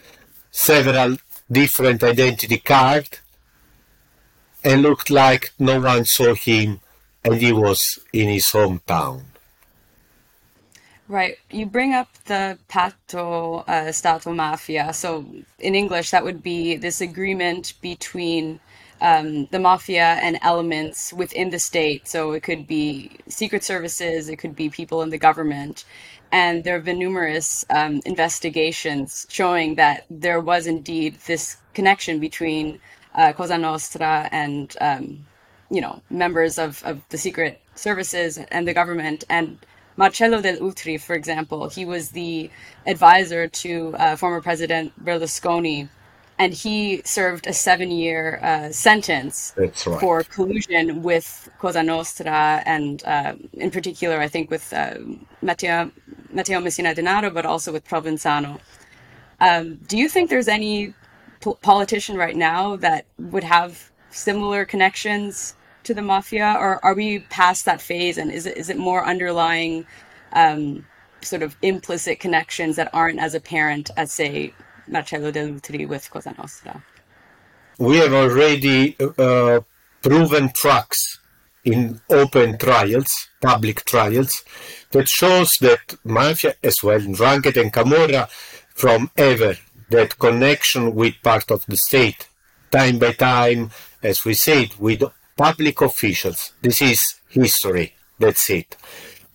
several 0.51 1.17
different 1.51 2.03
identity 2.03 2.59
cards, 2.59 3.19
and 4.63 4.83
looked 4.83 5.09
like 5.09 5.53
no 5.59 5.81
one 5.81 6.05
saw 6.05 6.35
him 6.35 6.81
and 7.25 7.37
he 7.41 7.51
was 7.51 7.99
in 8.13 8.29
his 8.29 8.45
hometown. 8.45 9.23
Right. 11.09 11.39
You 11.51 11.65
bring 11.65 11.95
up 11.95 12.11
the 12.27 12.59
patto 12.69 13.65
uh, 13.67 13.91
stato 13.93 14.35
mafia. 14.35 14.93
So 14.93 15.25
in 15.59 15.75
English, 15.75 16.11
that 16.11 16.23
would 16.23 16.43
be 16.43 16.77
this 16.77 17.01
agreement 17.01 17.73
between 17.81 18.61
um, 19.01 19.47
the 19.47 19.59
mafia 19.59 20.19
and 20.23 20.39
elements 20.43 21.15
within 21.15 21.49
the 21.49 21.59
state. 21.59 22.07
So 22.07 22.33
it 22.33 22.43
could 22.43 22.67
be 22.67 23.13
secret 23.29 23.65
services, 23.65 24.29
it 24.29 24.37
could 24.37 24.55
be 24.55 24.69
people 24.69 25.01
in 25.01 25.09
the 25.09 25.19
government. 25.19 25.87
And 26.30 26.62
there 26.64 26.75
have 26.75 26.85
been 26.85 26.99
numerous 26.99 27.64
um, 27.70 28.00
investigations 28.04 29.26
showing 29.30 29.76
that 29.76 30.04
there 30.11 30.40
was 30.40 30.66
indeed 30.66 31.16
this 31.26 31.56
connection 31.75 32.20
between 32.20 32.80
uh, 33.14 33.32
Cosa 33.32 33.56
Nostra 33.56 34.28
and, 34.30 34.76
um, 34.80 35.26
you 35.70 35.80
know, 35.80 36.02
members 36.11 36.58
of, 36.58 36.82
of 36.85 37.00
the 37.08 37.18
secret 37.18 37.61
services 37.75 38.38
and 38.38 38.68
the 38.68 38.75
government. 38.75 39.25
And 39.30 39.58
Marcello 39.97 40.40
Dell'Utri, 40.40 41.00
for 41.00 41.14
example, 41.14 41.68
he 41.68 41.85
was 41.85 42.11
the 42.11 42.50
advisor 42.87 43.49
to 43.49 43.97
uh, 43.97 44.16
former 44.16 44.40
President 44.40 44.92
Berlusconi, 45.04 45.88
and 46.38 46.54
he 46.54 47.02
served 47.04 47.49
a 47.49 47.52
seven-year 47.52 48.38
uh, 48.40 48.70
sentence 48.70 49.52
right. 49.56 49.75
for 49.75 50.23
collusion 50.23 51.02
with 51.02 51.50
Cosa 51.58 51.82
Nostra, 51.82 52.62
and 52.64 53.02
uh, 53.04 53.35
in 53.54 53.73
particular, 53.73 54.20
I 54.20 54.28
think 54.28 54.52
with 54.52 54.73
uh, 54.73 54.99
Matteo, 56.30 56.61
Messina 56.61 56.94
Denaro, 56.94 57.32
but 57.32 57.47
also 57.47 57.73
with 57.73 57.87
Provenzano. 57.87 58.61
Um, 59.40 59.76
do 59.87 59.97
you 59.97 60.08
think 60.08 60.30
there's 60.30 60.49
any 60.49 60.94
po- 61.40 61.54
politician 61.54 62.16
right 62.16 62.37
now 62.37 62.76
that 62.76 63.06
would 63.18 63.44
have 63.44 63.90
similar 64.11 64.64
connections 64.64 65.54
to 65.85 65.94
the 65.94 66.02
mafia, 66.02 66.56
or 66.58 66.85
are 66.85 66.94
we 66.94 67.20
past 67.30 67.64
that 67.64 67.80
phase? 67.80 68.18
And 68.18 68.30
is 68.32 68.47
it 68.47 68.56
is 68.56 68.68
it 68.68 68.76
more 68.76 69.04
underlying 69.04 69.87
um, 70.32 70.85
sort 71.23 71.42
of 71.42 71.56
implicit 71.62 72.20
connections 72.20 72.76
that 72.76 72.90
aren't 72.92 73.20
as 73.20 73.35
apparent 73.35 73.90
as, 73.97 74.12
say, 74.12 74.52
Marcello 74.87 75.30
Dell'Utri 75.30 75.87
with 75.87 76.11
Cosa 76.11 76.35
Nostra? 76.37 76.82
We 77.78 77.97
have 77.99 78.12
already 78.12 78.97
uh, 79.18 79.61
proven 80.02 80.50
tracks 80.52 81.18
in 81.65 82.00
open 82.09 82.59
trials, 82.59 83.29
public 83.41 83.85
trials, 83.85 84.43
that 84.91 85.09
shows 85.09 85.59
that 85.61 85.97
mafia 86.05 86.55
as 86.62 86.83
well, 86.83 87.00
Ndrangheta 87.00 87.61
and 87.61 87.73
Camorra, 87.73 88.29
from 88.75 89.11
ever, 89.17 89.57
that 89.91 90.19
connection 90.19 90.95
with 90.95 91.15
part 91.23 91.50
of 91.50 91.65
the 91.67 91.77
state, 91.77 92.29
time 92.71 92.99
by 92.99 93.12
time, 93.12 93.71
as 94.03 94.25
we 94.25 94.35
said, 94.35 94.75
with 94.79 95.03
public 95.37 95.81
officials. 95.81 96.53
This 96.62 96.83
is 96.83 97.15
history. 97.29 97.95
That's 98.19 98.50
it. 98.50 98.77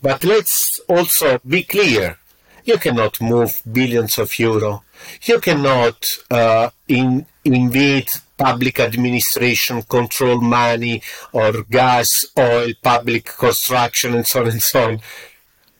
But 0.01 0.23
let's 0.23 0.79
also 0.87 1.39
be 1.47 1.63
clear. 1.63 2.17
You 2.65 2.77
cannot 2.77 3.21
move 3.21 3.61
billions 3.69 4.17
of 4.17 4.37
euro. 4.39 4.83
You 5.23 5.39
cannot 5.39 6.05
uh, 6.29 6.69
in, 6.87 7.25
invade 7.43 8.09
public 8.43 8.79
administration, 8.79 9.81
control 9.83 10.41
money 10.41 11.01
or 11.31 11.51
gas, 11.63 12.25
oil, 12.37 12.71
public 12.81 13.25
construction, 13.25 14.13
and 14.15 14.27
so 14.27 14.41
on 14.41 14.49
and 14.49 14.61
so 14.61 14.81
on, 14.89 14.99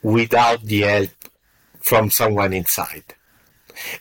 without 0.02 0.62
the 0.64 0.82
help 0.82 1.10
from 1.80 2.10
someone 2.10 2.54
inside. 2.54 3.04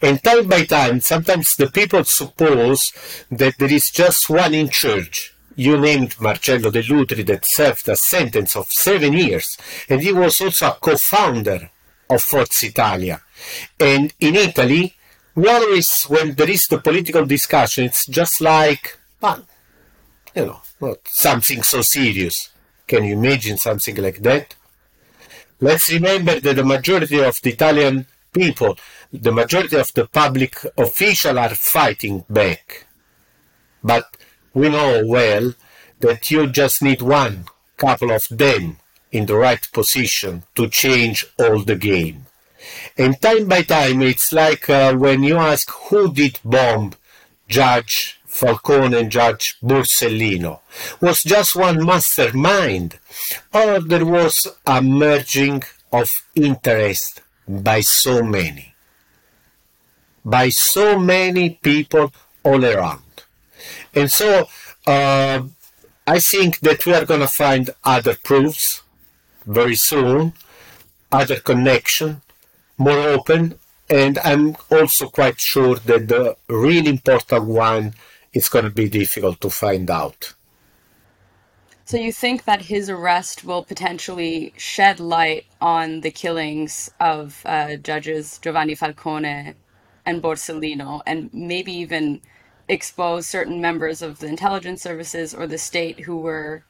And 0.00 0.22
time 0.22 0.46
by 0.48 0.64
time, 0.64 1.00
sometimes 1.00 1.56
the 1.56 1.70
people 1.78 2.04
suppose 2.04 2.92
that 3.30 3.58
there 3.58 3.72
is 3.72 3.90
just 3.90 4.30
one 4.30 4.54
in 4.54 4.68
charge. 4.68 5.34
You 5.56 5.76
named 5.78 6.20
Marcello 6.20 6.70
Dell'Utri 6.70 7.26
that 7.26 7.44
served 7.44 7.88
a 7.88 7.96
sentence 7.96 8.54
of 8.56 8.70
seven 8.70 9.12
years, 9.14 9.58
and 9.88 10.00
he 10.00 10.12
was 10.12 10.40
also 10.40 10.66
a 10.68 10.78
co-founder 10.80 11.70
of 12.08 12.22
Forza 12.22 12.66
Italia. 12.66 13.20
And 13.80 14.12
in 14.20 14.36
Italy, 14.36 14.94
always, 15.36 16.04
when 16.04 16.34
there 16.34 16.50
is 16.50 16.66
the 16.66 16.78
political 16.78 17.24
discussion, 17.24 17.84
it's 17.84 18.06
just 18.06 18.40
like, 18.40 18.98
well, 19.20 19.44
you 20.34 20.46
know, 20.46 20.62
not 20.80 20.98
something 21.06 21.62
so 21.62 21.82
serious. 21.82 22.50
Can 22.86 23.04
you 23.04 23.14
imagine 23.14 23.56
something 23.56 23.96
like 23.96 24.18
that? 24.22 24.54
Let's 25.60 25.92
remember 25.92 26.40
that 26.40 26.56
the 26.56 26.64
majority 26.64 27.20
of 27.20 27.40
the 27.40 27.50
Italian 27.50 28.06
people, 28.32 28.76
the 29.12 29.32
majority 29.32 29.76
of 29.76 29.92
the 29.94 30.06
public 30.06 30.56
officials 30.76 31.36
are 31.36 31.54
fighting 31.54 32.24
back. 32.28 32.86
But 33.82 34.16
we 34.54 34.68
know 34.68 35.02
well 35.06 35.54
that 36.00 36.30
you 36.30 36.48
just 36.48 36.82
need 36.82 37.00
one 37.00 37.44
couple 37.76 38.10
of 38.10 38.26
them 38.28 38.78
in 39.12 39.26
the 39.26 39.36
right 39.36 39.66
position 39.72 40.42
to 40.54 40.68
change 40.68 41.26
all 41.38 41.62
the 41.62 41.76
game. 41.76 42.26
And 42.96 43.20
time 43.20 43.48
by 43.48 43.62
time, 43.62 44.02
it's 44.02 44.32
like 44.32 44.68
uh, 44.68 44.94
when 44.94 45.22
you 45.22 45.36
ask 45.36 45.70
who 45.88 46.12
did 46.12 46.38
bomb 46.44 46.92
Judge 47.48 48.18
Falcone 48.32 48.96
and 48.96 49.10
Judge 49.10 49.58
Borsellino. 49.62 50.60
Was 51.02 51.22
just 51.22 51.54
one 51.54 51.84
mastermind, 51.84 52.98
or 53.52 53.78
there 53.80 54.06
was 54.06 54.48
a 54.66 54.80
merging 54.80 55.62
of 55.92 56.10
interest 56.34 57.20
by 57.46 57.82
so 57.82 58.22
many, 58.22 58.74
by 60.24 60.48
so 60.48 60.98
many 60.98 61.50
people 61.50 62.12
all 62.42 62.64
around. 62.64 63.02
And 63.94 64.10
so 64.10 64.48
uh, 64.86 65.42
I 66.06 66.18
think 66.18 66.60
that 66.60 66.86
we 66.86 66.94
are 66.94 67.04
going 67.04 67.20
to 67.20 67.28
find 67.28 67.68
other 67.84 68.16
proofs 68.16 68.82
very 69.44 69.74
soon, 69.74 70.32
other 71.12 71.38
connection, 71.38 72.22
more 72.82 73.00
open, 73.16 73.58
and 73.88 74.18
I'm 74.24 74.56
also 74.70 75.08
quite 75.08 75.40
sure 75.40 75.76
that 75.76 76.08
the 76.08 76.36
really 76.48 76.90
important 76.90 77.44
one 77.44 77.94
is 78.32 78.48
going 78.48 78.64
to 78.64 78.70
be 78.70 78.88
difficult 78.88 79.40
to 79.42 79.50
find 79.50 79.90
out. 79.90 80.34
So 81.84 81.96
you 81.96 82.12
think 82.12 82.44
that 82.44 82.62
his 82.62 82.88
arrest 82.88 83.44
will 83.44 83.64
potentially 83.64 84.54
shed 84.56 84.98
light 85.00 85.44
on 85.60 86.00
the 86.00 86.10
killings 86.10 86.90
of 87.00 87.42
uh, 87.44 87.76
judges 87.76 88.38
Giovanni 88.38 88.74
Falcone 88.74 89.54
and 90.06 90.22
Borsellino, 90.22 91.02
and 91.06 91.28
maybe 91.34 91.72
even 91.72 92.20
expose 92.68 93.26
certain 93.26 93.60
members 93.60 94.00
of 94.00 94.20
the 94.20 94.26
intelligence 94.26 94.82
services 94.82 95.34
or 95.34 95.46
the 95.46 95.58
state 95.58 96.00
who 96.00 96.16
were 96.16 96.64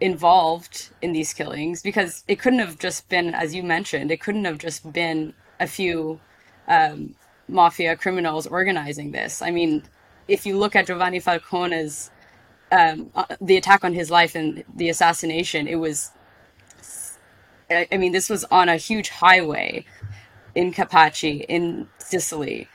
involved 0.00 0.90
in 1.00 1.12
these 1.12 1.32
killings 1.32 1.80
because 1.82 2.24
it 2.26 2.40
couldn't 2.40 2.58
have 2.58 2.78
just 2.78 3.08
been 3.08 3.32
as 3.32 3.54
you 3.54 3.62
mentioned 3.62 4.10
it 4.10 4.20
couldn't 4.20 4.44
have 4.44 4.58
just 4.58 4.92
been 4.92 5.32
a 5.60 5.66
few 5.66 6.20
um, 6.68 7.14
mafia 7.48 7.96
criminals 7.96 8.46
organizing 8.46 9.12
this 9.12 9.42
i 9.42 9.50
mean 9.50 9.82
if 10.28 10.46
you 10.46 10.56
look 10.56 10.74
at 10.74 10.86
giovanni 10.86 11.20
falcone's 11.20 12.10
um, 12.72 13.10
uh, 13.14 13.24
the 13.40 13.56
attack 13.56 13.84
on 13.84 13.92
his 13.92 14.10
life 14.10 14.34
and 14.34 14.64
the 14.74 14.88
assassination 14.88 15.68
it 15.68 15.76
was 15.76 16.10
I, 17.70 17.96
mean 17.96 18.12
this 18.12 18.28
was 18.28 18.44
on 18.44 18.68
a 18.68 18.76
huge 18.76 19.08
highway 19.08 19.84
in 20.54 20.72
capaci 20.72 21.44
in 21.48 21.88
sicily 21.98 22.68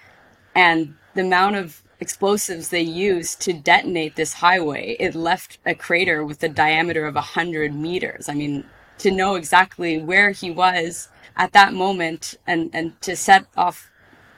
and 0.55 0.95
the 1.15 1.21
amount 1.21 1.55
of 1.55 1.83
explosives 2.00 2.69
they 2.69 2.81
used 2.81 3.41
to 3.41 3.53
detonate 3.53 4.15
this 4.15 4.33
highway, 4.33 4.95
it 5.00 5.15
left 5.15 5.57
a 5.65 5.75
crater 5.75 6.24
with 6.24 6.41
a 6.43 6.50
diameter 6.50 7.05
of 7.05 7.15
100 7.15 7.74
meters. 7.74 8.29
I 8.29 8.33
mean, 8.33 8.63
to 9.00 9.12
know 9.12 9.36
exactly 9.36 9.98
where 10.01 10.31
he 10.31 10.51
was 10.51 11.09
at 11.36 11.53
that 11.53 11.74
moment 11.74 12.36
and, 12.48 12.69
and 12.74 13.00
to 13.01 13.15
set 13.15 13.45
off 13.55 13.89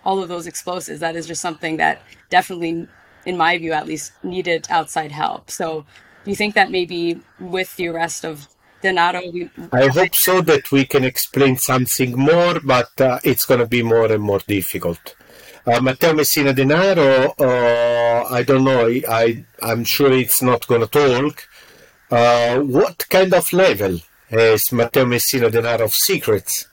all 0.03 0.21
of 0.21 0.29
those 0.29 0.47
explosives, 0.47 0.99
that 0.99 1.15
is 1.15 1.27
just 1.27 1.41
something 1.41 1.77
that 1.77 2.01
definitely, 2.29 2.87
in 3.25 3.37
my 3.37 3.57
view 3.57 3.73
at 3.73 3.87
least, 3.87 4.13
needed 4.23 4.67
outside 4.69 5.11
help. 5.11 5.51
So 5.51 5.85
do 6.23 6.31
you 6.31 6.35
think 6.35 6.55
that 6.55 6.71
maybe 6.71 7.21
with 7.39 7.75
the 7.75 7.87
arrest 7.87 8.25
of 8.25 8.47
Denaro, 8.83 9.31
we... 9.31 9.49
I 9.71 9.87
hope 9.87 10.15
so 10.15 10.41
that 10.41 10.71
we 10.71 10.85
can 10.85 11.03
explain 11.03 11.57
something 11.57 12.17
more, 12.17 12.59
but 12.59 12.99
uh, 12.99 13.19
it's 13.23 13.45
going 13.45 13.59
to 13.59 13.67
be 13.67 13.83
more 13.83 14.11
and 14.11 14.23
more 14.23 14.39
difficult. 14.39 15.15
Uh, 15.67 15.79
Matteo 15.79 16.13
Messina 16.13 16.53
Denaro, 16.53 17.33
uh, 17.39 18.33
I 18.33 18.41
don't 18.41 18.63
know, 18.63 18.89
I, 19.07 19.45
I'm 19.61 19.83
sure 19.83 20.11
it's 20.11 20.41
not 20.41 20.65
going 20.65 20.81
to 20.81 20.87
talk. 20.87 21.47
Uh, 22.09 22.59
what 22.61 23.05
kind 23.09 23.31
of 23.33 23.53
level 23.53 23.99
has 24.29 24.71
Matteo 24.71 25.05
Messina 25.05 25.51
Denaro 25.51 25.81
of 25.81 25.93
secrets? 25.93 26.67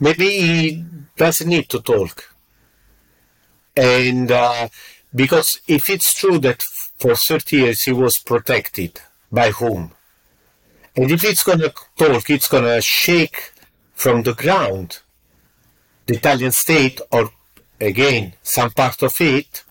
Maybe 0.00 0.28
he 0.30 0.84
doesn't 1.16 1.48
need 1.48 1.68
to 1.70 1.80
talk. 1.80 2.34
And 3.76 4.30
uh, 4.30 4.68
because 5.14 5.60
if 5.66 5.88
it's 5.88 6.14
true 6.14 6.38
that 6.40 6.62
for 6.62 7.14
30 7.14 7.56
years 7.56 7.82
he 7.82 7.92
was 7.92 8.18
protected, 8.18 9.00
by 9.30 9.50
whom? 9.50 9.92
And 10.94 11.10
if 11.10 11.24
it's 11.24 11.42
going 11.42 11.60
to 11.60 11.72
talk, 11.96 12.28
it's 12.28 12.48
going 12.48 12.64
to 12.64 12.82
shake 12.82 13.52
from 13.94 14.22
the 14.22 14.34
ground 14.34 14.98
the 16.06 16.16
Italian 16.16 16.52
state 16.52 17.00
or 17.10 17.30
again 17.80 18.34
some 18.42 18.70
part 18.70 19.02
of 19.02 19.18
it, 19.20 19.64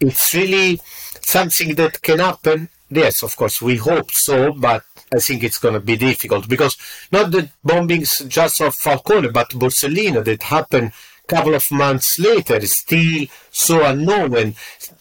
it's 0.00 0.34
really 0.34 0.80
something 1.20 1.74
that 1.76 2.02
can 2.02 2.18
happen. 2.18 2.68
Yes, 2.90 3.22
of 3.22 3.36
course, 3.36 3.62
we 3.62 3.76
hope 3.76 4.10
so, 4.10 4.52
but 4.52 4.84
I 5.12 5.18
think 5.18 5.44
it's 5.44 5.58
going 5.58 5.74
to 5.74 5.80
be 5.80 5.96
difficult 5.96 6.48
because 6.48 6.76
not 7.12 7.30
the 7.30 7.50
bombings 7.66 8.26
just 8.28 8.60
of 8.60 8.74
Falcone, 8.74 9.30
but 9.30 9.50
Borsellino 9.50 10.24
that 10.24 10.42
happened 10.44 10.92
a 11.24 11.26
couple 11.26 11.54
of 11.54 11.70
months 11.70 12.18
later, 12.18 12.60
still 12.66 13.26
so 13.50 13.84
unknown. 13.84 14.34
And 14.34 14.54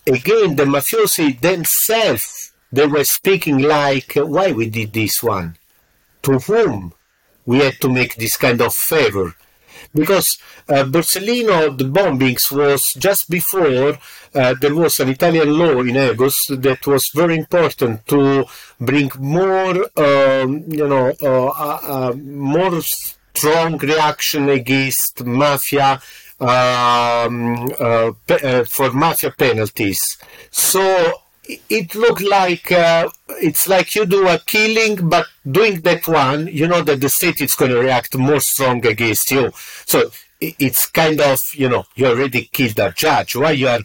again, 0.06 0.56
the 0.56 0.66
mafiosi 0.66 1.40
themselves, 1.40 2.52
they 2.72 2.88
were 2.88 3.04
speaking 3.06 3.60
like, 3.60 4.14
why 4.16 4.52
we 4.52 4.70
did 4.70 4.94
this 4.94 5.24
one? 5.24 5.58
To 6.24 6.40
whom 6.40 6.94
we 7.46 7.60
had 7.60 7.80
to 7.82 7.90
make 7.90 8.16
this 8.16 8.38
kind 8.38 8.62
of 8.62 8.74
favor? 8.74 9.36
Because 9.94 10.38
uh, 10.70 10.84
Borsellino, 10.84 11.78
the 11.78 11.86
bombings 11.86 12.52
was 12.52 12.94
just 12.98 13.30
before 13.30 13.98
uh, 14.34 14.56
there 14.62 14.74
was 14.76 15.00
an 15.00 15.10
Italian 15.10 15.58
law 15.58 15.80
in 15.82 15.96
Agos 15.96 16.38
that 16.62 16.86
was 16.88 17.10
very 17.14 17.38
important 17.38 18.06
to 18.08 18.46
bring 18.80 19.12
more, 19.20 19.76
um, 19.98 20.64
you 20.68 20.88
know, 20.88 21.14
uh, 21.22 21.48
uh, 21.48 21.80
uh 21.84 22.14
more 22.14 22.82
strong 22.82 23.78
reaction 23.78 24.50
against 24.50 25.24
mafia 25.26 26.02
um, 26.40 27.70
uh, 27.80 28.12
for 28.66 28.92
mafia 28.92 29.32
penalties. 29.32 30.18
So 30.50 31.21
it 31.48 31.96
looked 31.96 32.22
like 32.22 32.72
uh, 32.72 33.10
it's 33.42 33.68
like 33.68 33.96
you 33.96 34.06
do 34.06 34.28
a 34.28 34.40
killing, 34.40 35.10
but 35.10 35.26
doing 35.50 35.82
that 35.82 36.08
one, 36.08 36.48
you 36.48 36.68
know 36.68 36.82
that 36.82 37.02
the 37.02 37.10
state 37.10 37.42
is 37.42 37.56
going 37.56 37.72
to 37.72 37.80
react 37.80 38.16
more 38.18 38.40
strong 38.40 38.86
against 38.86 39.32
you. 39.32 39.52
So 39.86 40.12
it's 40.40 40.88
kind 40.88 41.20
of 41.22 41.54
you 41.56 41.70
know 41.70 41.86
you 41.96 42.08
already 42.08 42.50
killed 42.52 42.80
a 42.80 42.92
judge. 42.92 43.36
Why 43.36 43.52
you 43.52 43.68
are 43.68 43.82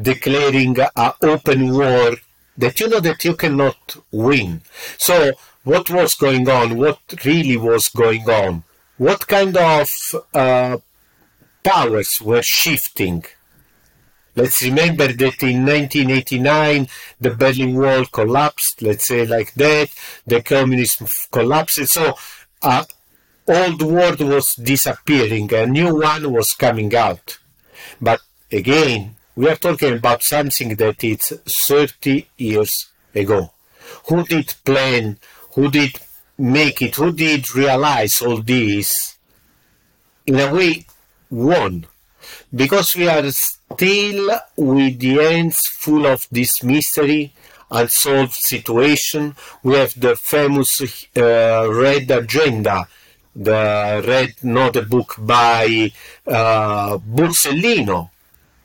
declaring 0.00 0.76
an 0.96 1.12
open 1.22 1.72
war 1.72 2.16
that 2.56 2.80
you 2.80 2.88
know 2.88 3.00
that 3.00 3.24
you 3.24 3.34
cannot 3.34 3.96
win? 4.12 4.62
So 4.96 5.32
what 5.64 5.90
was 5.90 6.14
going 6.14 6.48
on, 6.48 6.76
what 6.76 6.98
really 7.24 7.56
was 7.56 7.88
going 7.88 8.28
on, 8.28 8.64
what 8.96 9.26
kind 9.26 9.56
of 9.56 9.90
uh, 10.34 10.78
powers 11.62 12.20
were 12.20 12.42
shifting. 12.42 13.24
Let's 14.38 14.62
remember 14.62 15.08
that 15.08 15.42
in 15.42 15.66
1989 15.66 16.86
the 17.20 17.30
Berlin 17.30 17.74
Wall 17.74 18.04
collapsed, 18.04 18.82
let's 18.82 19.08
say 19.08 19.26
like 19.26 19.52
that, 19.54 19.88
the 20.28 20.42
communism 20.42 21.08
collapsed, 21.32 21.88
so 21.88 22.14
uh, 22.62 22.84
old 23.48 23.82
world 23.82 24.20
was 24.20 24.54
disappearing, 24.54 25.52
a 25.52 25.66
new 25.66 25.92
one 25.92 26.32
was 26.32 26.52
coming 26.54 26.94
out. 26.94 27.36
But 28.00 28.20
again, 28.52 29.16
we 29.34 29.48
are 29.48 29.56
talking 29.56 29.94
about 29.94 30.22
something 30.22 30.76
that 30.76 31.02
is 31.02 31.32
30 31.66 32.28
years 32.36 32.90
ago. 33.12 33.50
Who 34.06 34.22
did 34.22 34.54
plan, 34.64 35.18
who 35.54 35.68
did 35.68 35.98
make 36.38 36.80
it, 36.80 36.94
who 36.94 37.10
did 37.10 37.52
realize 37.56 38.22
all 38.22 38.40
this? 38.40 39.18
In 40.26 40.38
a 40.38 40.54
way, 40.54 40.86
one. 41.28 41.86
Because 42.54 42.94
we 42.94 43.08
are 43.08 43.24
still 43.74 44.40
with 44.56 44.98
the 44.98 45.14
hands 45.14 45.60
full 45.68 46.06
of 46.06 46.26
this 46.30 46.62
mystery, 46.62 47.32
unsolved 47.70 48.34
situation, 48.34 49.34
we 49.62 49.74
have 49.74 49.98
the 49.98 50.16
famous 50.16 50.80
uh, 51.16 51.68
red 51.70 52.10
agenda 52.10 52.88
the 53.38 54.02
red 54.06 54.34
notebook 54.42 55.14
by 55.18 55.92
uh, 56.26 56.98
Borsellino 56.98 58.10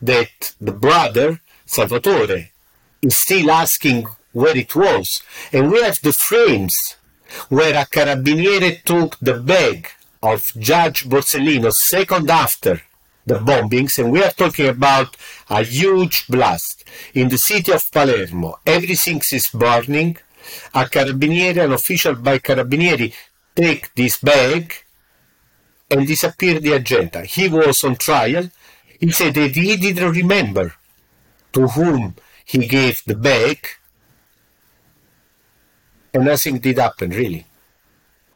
that 0.02 0.56
the 0.60 0.72
brother 0.72 1.40
Salvatore 1.66 2.50
is 3.02 3.16
still 3.16 3.52
asking 3.52 4.08
where 4.32 4.58
it 4.58 4.76
was. 4.76 5.22
And 5.52 5.72
we 5.72 5.82
have 5.84 6.02
the 6.02 6.12
frames 6.12 6.76
where 7.50 7.76
a 7.80 7.86
carabiniere 7.86 8.84
took 8.84 9.18
the 9.20 9.36
bag 9.36 9.90
of 10.22 10.52
Judge 10.58 11.06
Borsellino 11.08 11.72
second 11.72 12.30
after 12.32 12.82
the 13.26 13.36
bombings, 13.36 13.98
and 14.00 14.12
we 14.12 14.24
are 14.24 14.32
talking 14.32 14.68
about 14.68 15.16
a 15.50 15.64
huge 15.64 16.28
blast 16.28 16.84
in 17.14 17.30
the 17.30 17.38
city 17.38 17.72
of 17.72 17.90
Palermo. 17.92 18.60
Everything 18.66 19.22
is 19.32 19.48
burning. 19.48 20.18
A 20.74 20.84
carabinieri, 20.84 21.64
an 21.64 21.72
official 21.72 22.16
by 22.16 22.38
carabinieri, 22.38 23.14
take 23.56 23.94
this 23.96 24.18
bag 24.18 24.74
and 25.90 26.06
disappear 26.06 26.60
the 26.60 26.74
agenda. 26.74 27.24
He 27.24 27.48
was 27.48 27.84
on 27.84 27.96
trial. 27.96 28.50
He 29.00 29.12
said 29.12 29.36
that 29.36 29.56
he 29.56 29.78
didn't 29.78 30.12
remember 30.12 30.74
to 31.54 31.68
whom 31.68 32.16
he 32.46 32.68
gave 32.68 33.04
the 33.06 33.16
bag, 33.16 33.68
and 36.14 36.26
nothing 36.26 36.60
did 36.60 36.78
happen 36.78 37.12
really. 37.12 37.46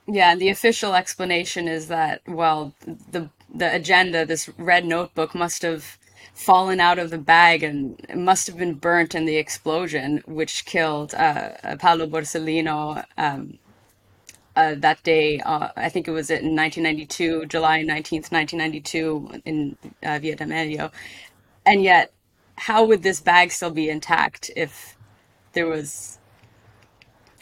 Yeah, 0.07 0.31
and 0.31 0.39
the 0.39 0.49
official 0.49 0.95
explanation 0.95 1.67
is 1.67 1.87
that 1.89 2.21
well, 2.25 2.73
the 3.11 3.29
the 3.53 3.73
agenda, 3.73 4.25
this 4.25 4.49
red 4.57 4.85
notebook, 4.85 5.33
must 5.33 5.61
have 5.61 5.97
fallen 6.33 6.79
out 6.79 6.99
of 6.99 7.09
the 7.09 7.17
bag 7.17 7.63
and 7.63 7.99
must 8.15 8.47
have 8.47 8.57
been 8.57 8.75
burnt 8.75 9.15
in 9.15 9.25
the 9.25 9.37
explosion, 9.37 10.21
which 10.27 10.65
killed 10.65 11.13
uh, 11.15 11.75
Paolo 11.77 12.07
Borsellino. 12.07 13.03
Um, 13.17 13.57
uh, 14.55 14.73
that 14.75 15.01
day, 15.03 15.39
uh, 15.41 15.69
I 15.75 15.89
think 15.89 16.07
it 16.07 16.11
was 16.11 16.31
in 16.31 16.55
1992, 16.55 17.45
July 17.45 17.83
19th, 17.83 18.31
1992, 18.31 19.41
in 19.45 19.77
uh, 20.01 20.17
Via 20.19 20.35
D'Amelio. 20.35 20.91
And 21.65 21.83
yet, 21.83 22.11
how 22.55 22.83
would 22.85 23.03
this 23.03 23.19
bag 23.19 23.51
still 23.51 23.69
be 23.69 23.89
intact 23.89 24.49
if 24.55 24.97
there 25.53 25.67
was 25.67 26.17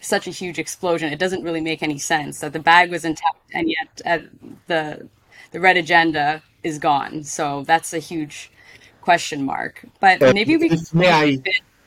such 0.02 0.28
a 0.28 0.32
huge 0.32 0.60
explosion? 0.60 1.12
It 1.12 1.20
doesn't 1.20 1.44
really 1.44 1.62
make 1.62 1.82
any 1.82 1.98
sense 1.98 2.42
that 2.42 2.52
the 2.52 2.60
bag 2.60 2.92
was 2.92 3.06
intact 3.06 3.38
and 3.54 3.70
yet 3.70 4.02
uh, 4.06 4.20
the 4.68 5.08
the 5.56 5.62
red 5.62 5.78
agenda 5.78 6.44
is 6.64 6.78
gone. 6.80 7.24
So 7.24 7.64
that's 7.64 7.94
a 7.94 8.00
huge 8.00 8.52
question 9.00 9.46
mark. 9.46 9.86
But 10.02 10.20
maybe 10.20 10.58
we 10.58 10.70
if 10.70 10.94
may 10.94 11.10
I, 11.10 11.38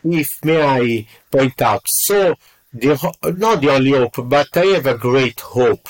if 0.03 0.43
may 0.43 0.62
I 0.62 1.07
point 1.31 1.61
out 1.61 1.83
so 1.87 2.35
the, 2.73 2.93
not 3.37 3.61
the 3.61 3.71
only 3.77 3.90
hope, 3.90 4.16
but 4.37 4.57
I 4.57 4.66
have 4.77 4.87
a 4.87 4.97
great 4.97 5.40
hope 5.40 5.87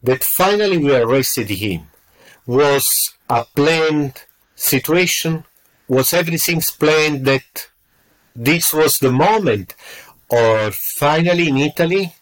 that 0.00 0.22
finally 0.22 0.78
we 0.78 0.94
arrested 0.94 1.48
him. 1.50 1.88
Was 2.46 2.86
a 3.28 3.44
planned 3.46 4.22
situation? 4.54 5.44
Was 5.88 6.14
everything 6.14 6.60
planned 6.60 7.24
that 7.24 7.66
this 8.36 8.72
was 8.72 8.98
the 8.98 9.10
moment? 9.10 9.74
Or 10.30 10.70
finally 10.70 11.48
in 11.48 11.56
Italy, 11.56 12.14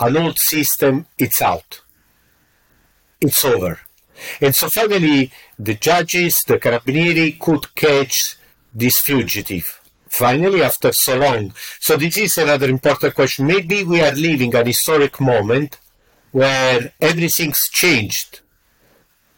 an 0.00 0.16
old 0.16 0.38
system, 0.38 1.04
it's 1.18 1.42
out. 1.42 1.82
It's 3.20 3.44
over. 3.44 3.80
And 4.40 4.54
so 4.54 4.68
finally 4.68 5.30
the 5.58 5.74
judges, 5.74 6.42
the 6.46 6.58
carabinieri 6.58 7.38
could 7.38 7.74
catch 7.74 8.36
this 8.74 8.98
fugitive 9.00 9.82
finally 10.12 10.62
after 10.62 10.92
so 10.92 11.16
long. 11.16 11.54
So 11.80 11.96
this 11.96 12.18
is 12.18 12.36
another 12.36 12.68
important 12.68 13.14
question. 13.14 13.46
Maybe 13.46 13.82
we 13.82 14.02
are 14.02 14.12
living 14.12 14.54
an 14.54 14.66
historic 14.66 15.18
moment 15.20 15.78
where 16.32 16.92
everything's 17.00 17.68
changed. 17.70 18.40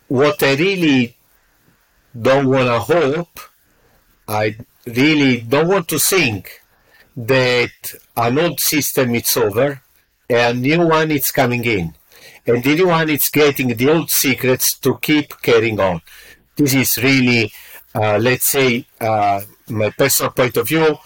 What 0.09 0.43
I 0.43 0.55
really 0.55 1.17
don't 2.21 2.49
want 2.49 2.67
to 2.67 2.81
hope, 2.81 3.41
I 4.27 4.57
really 4.85 5.41
don't 5.41 5.69
want 5.69 5.89
to 5.89 5.99
think 5.99 6.61
that 7.17 7.95
an 8.17 8.39
old 8.39 8.59
system 8.59 9.15
is 9.15 9.37
over 9.37 9.81
and 10.29 10.59
a 10.59 10.61
new 10.61 10.87
one 10.87 11.11
is 11.13 11.31
coming 11.31 11.65
in. 11.65 11.95
And 12.47 12.63
the 12.63 12.75
new 12.75 12.89
one 12.89 13.09
is 13.09 13.29
getting 13.29 13.69
the 13.69 13.89
old 13.91 14.11
secrets 14.11 14.79
to 14.79 14.99
keep 14.99 15.41
carrying 15.41 15.81
on. 15.81 16.03
This 16.57 16.75
is 16.75 16.99
really, 16.99 17.53
uh, 17.95 18.19
let's 18.19 18.51
say, 18.51 18.87
uh, 19.01 19.41
my 19.69 19.91
personal 19.91 20.33
point 20.33 20.57
of 20.59 20.69
view, 20.69 20.97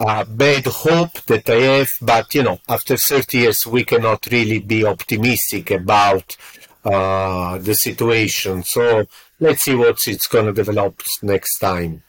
a 0.00 0.24
bad 0.24 0.66
hope 0.66 1.22
that 1.26 1.48
I 1.48 1.60
have, 1.60 1.92
but 2.00 2.34
you 2.34 2.42
know, 2.42 2.60
after 2.68 2.96
30 2.96 3.38
years, 3.38 3.66
we 3.66 3.84
cannot 3.84 4.26
really 4.30 4.58
be 4.58 4.84
optimistic 4.84 5.70
about 5.70 6.36
uh, 6.84 7.58
the 7.58 7.74
situation. 7.74 8.62
So 8.62 9.06
let's 9.40 9.62
see 9.62 9.74
what 9.74 10.06
it's 10.06 10.26
going 10.26 10.46
to 10.46 10.52
develop 10.52 11.02
next 11.22 11.58
time. 11.58 12.02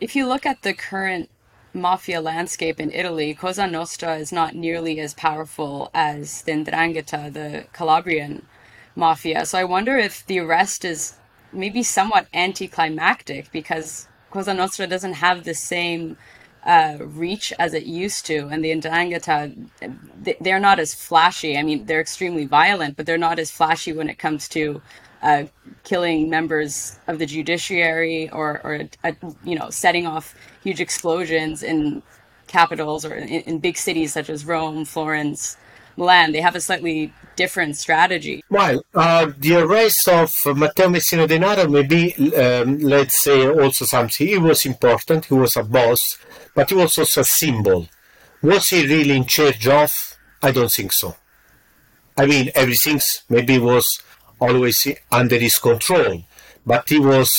If 0.00 0.16
you 0.16 0.26
look 0.26 0.46
at 0.46 0.62
the 0.62 0.74
current 0.74 1.30
mafia 1.74 2.20
landscape 2.20 2.78
in 2.80 2.90
Italy, 2.90 3.34
Cosa 3.34 3.66
Nostra 3.66 4.16
is 4.16 4.32
not 4.32 4.54
nearly 4.54 5.00
as 5.00 5.14
powerful 5.14 5.90
as 5.94 6.42
the 6.42 6.52
'Ndrangheta, 6.52 7.32
the 7.32 7.66
Calabrian 7.72 8.46
mafia. 8.94 9.46
So 9.46 9.58
I 9.58 9.64
wonder 9.64 9.96
if 9.96 10.24
the 10.26 10.38
arrest 10.40 10.84
is 10.84 11.14
maybe 11.52 11.82
somewhat 11.82 12.26
anticlimactic 12.32 13.50
because 13.52 14.08
Cosa 14.30 14.54
Nostra 14.54 14.86
doesn't 14.86 15.14
have 15.14 15.44
the 15.44 15.54
same 15.54 16.16
uh, 16.64 16.96
reach 17.00 17.52
as 17.58 17.74
it 17.74 17.84
used 17.84 18.24
to, 18.26 18.48
and 18.48 18.64
the 18.64 18.70
'Ndrangheta, 18.70 19.68
they're 20.40 20.60
not 20.60 20.78
as 20.78 20.94
flashy. 20.94 21.58
I 21.58 21.62
mean, 21.62 21.86
they're 21.86 22.00
extremely 22.00 22.46
violent, 22.46 22.96
but 22.96 23.06
they're 23.06 23.18
not 23.18 23.38
as 23.38 23.50
flashy 23.50 23.92
when 23.92 24.08
it 24.08 24.18
comes 24.18 24.48
to 24.50 24.80
uh, 25.22 25.44
killing 25.84 26.28
members 26.28 26.98
of 27.06 27.18
the 27.18 27.26
judiciary 27.26 28.28
or, 28.30 28.60
or 28.64 28.88
uh, 29.04 29.12
you 29.44 29.56
know, 29.58 29.70
setting 29.70 30.06
off 30.06 30.34
huge 30.62 30.80
explosions 30.80 31.62
in 31.62 32.02
capitals 32.46 33.04
or 33.04 33.14
in, 33.14 33.28
in 33.28 33.58
big 33.58 33.76
cities 33.76 34.12
such 34.12 34.28
as 34.28 34.44
Rome, 34.44 34.84
Florence, 34.84 35.56
Milan. 35.96 36.32
They 36.32 36.40
have 36.40 36.56
a 36.56 36.60
slightly 36.60 37.12
different 37.36 37.76
strategy. 37.76 38.42
Well, 38.50 38.82
uh, 38.94 39.32
the 39.38 39.56
arrest 39.56 40.08
of 40.08 40.30
Matteo 40.56 40.88
Messina 40.88 41.26
Denaro 41.26 41.70
maybe, 41.70 42.14
um, 42.36 42.78
let's 42.78 43.22
say, 43.22 43.46
also 43.48 43.84
something. 43.84 44.26
He 44.26 44.38
was 44.38 44.66
important, 44.66 45.26
he 45.26 45.34
was 45.34 45.56
a 45.56 45.62
boss, 45.62 46.18
but 46.54 46.70
he 46.70 46.74
was 46.76 46.98
also 46.98 47.20
a 47.20 47.24
symbol. 47.24 47.88
Was 48.42 48.70
he 48.70 48.86
really 48.86 49.16
in 49.16 49.26
charge 49.26 49.66
of? 49.68 50.18
I 50.42 50.50
don't 50.50 50.70
think 50.70 50.92
so. 50.92 51.14
I 52.16 52.26
mean, 52.26 52.50
everything 52.54 53.00
maybe 53.28 53.58
was 53.58 54.02
always 54.42 54.86
under 55.10 55.38
his 55.38 55.58
control, 55.58 56.22
but 56.66 56.88
he 56.88 56.98
was 56.98 57.30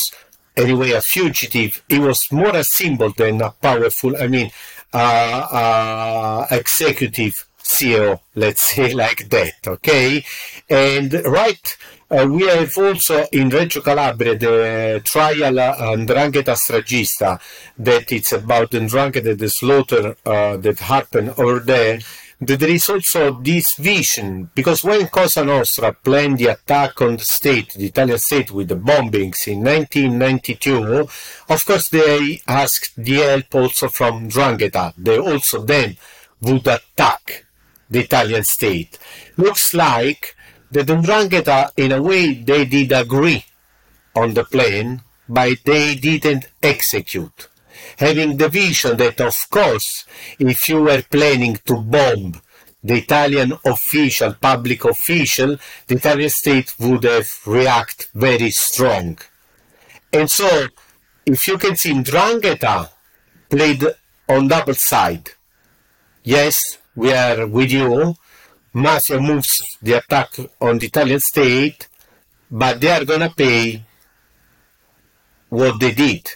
anyway 0.56 0.92
a 0.92 1.02
fugitive. 1.02 1.84
He 1.90 2.00
was 2.00 2.32
more 2.32 2.56
a 2.56 2.64
symbol 2.64 3.12
than 3.12 3.42
a 3.42 3.52
powerful, 3.52 4.16
I 4.18 4.28
mean, 4.28 4.50
uh, 4.94 5.48
uh, 5.62 6.48
executive 6.52 7.46
CEO, 7.62 8.20
let's 8.36 8.74
say 8.74 8.94
like 9.04 9.30
that, 9.30 9.68
okay? 9.68 10.24
And 10.70 11.14
right, 11.26 11.78
uh, 12.12 12.28
we 12.30 12.48
have 12.48 12.78
also 12.78 13.26
in 13.32 13.50
Reggio 13.50 13.82
Calabria 13.82 14.38
the 14.38 15.02
trial 15.04 15.60
uh, 15.60 15.96
Ndrangheta 15.96 16.56
Stragista, 16.56 17.40
that 17.78 18.12
it's 18.12 18.32
about 18.34 18.72
the 18.72 18.80
Ndrangheta, 18.80 19.38
the 19.38 19.50
slaughter 19.50 20.16
uh, 20.26 20.58
that 20.58 20.80
happened 20.80 21.34
over 21.38 21.60
there. 21.60 22.00
There 22.46 22.70
is 22.70 22.90
also 22.90 23.40
this 23.42 23.76
vision, 23.76 24.50
because 24.54 24.84
when 24.84 25.08
Cosa 25.08 25.46
Nostra 25.46 25.94
planned 25.94 26.40
the 26.40 26.48
attack 26.48 27.02
on 27.02 27.16
the 27.16 27.24
state, 27.24 27.74
the 27.74 27.86
Italian 27.86 28.18
state, 28.18 28.52
with 28.52 28.68
the 28.68 28.76
bombings 28.76 29.48
in 29.48 29.64
1992, 29.64 31.08
of 31.48 31.66
course 31.66 31.88
they 31.88 32.42
asked 32.48 32.96
the 32.98 33.14
help 33.14 33.56
also 33.56 33.88
from 33.88 34.30
Ndrangheta. 34.30 34.94
They 34.98 35.18
also 35.20 35.64
then 35.64 35.96
would 36.42 36.68
attack 36.68 37.46
the 37.90 38.00
Italian 38.02 38.44
state. 38.44 39.00
Looks 39.38 39.74
like 39.74 40.36
the 40.70 40.84
Ndrangheta, 40.84 41.72
in 41.78 41.94
a 41.94 42.02
way, 42.02 42.34
they 42.34 42.66
did 42.66 42.92
agree 42.92 43.46
on 44.16 44.34
the 44.34 44.44
plan, 44.44 45.02
but 45.30 45.60
they 45.64 45.96
didn't 45.96 46.48
execute. 46.62 47.48
Having 47.98 48.38
the 48.38 48.50
vision 48.50 48.98
that, 48.98 49.22
of 49.22 49.50
course, 49.50 50.06
if 50.40 50.70
you 50.70 50.82
were 50.82 51.04
planning 51.10 51.58
to 51.66 51.76
bomb 51.76 52.42
the 52.84 52.96
Italian 52.96 53.54
official, 53.66 54.34
public 54.34 54.84
official, 54.84 55.58
the 55.88 55.96
Italian 55.96 56.30
state 56.30 56.76
would 56.80 57.04
have 57.04 57.30
react 57.46 58.10
very 58.14 58.52
strong. 58.52 59.18
And 60.12 60.30
so, 60.30 60.68
if 61.26 61.48
you 61.48 61.58
can 61.58 61.76
see, 61.76 61.94
Ndrangheta 61.94 62.90
played 63.50 63.86
on 64.28 64.48
double 64.48 64.74
side. 64.74 65.30
Yes, 66.24 66.78
we 66.96 67.14
are 67.14 67.48
with 67.48 67.72
you. 67.72 68.16
Mafia 68.74 69.20
moves 69.20 69.62
the 69.82 69.94
attack 69.94 70.36
on 70.60 70.80
the 70.80 70.88
Italian 70.88 71.20
state, 71.20 71.88
but 72.50 72.82
they 72.82 72.90
are 72.90 73.06
gonna 73.06 73.30
pay 73.30 73.84
what 75.50 75.80
they 75.80 75.92
did. 75.92 76.32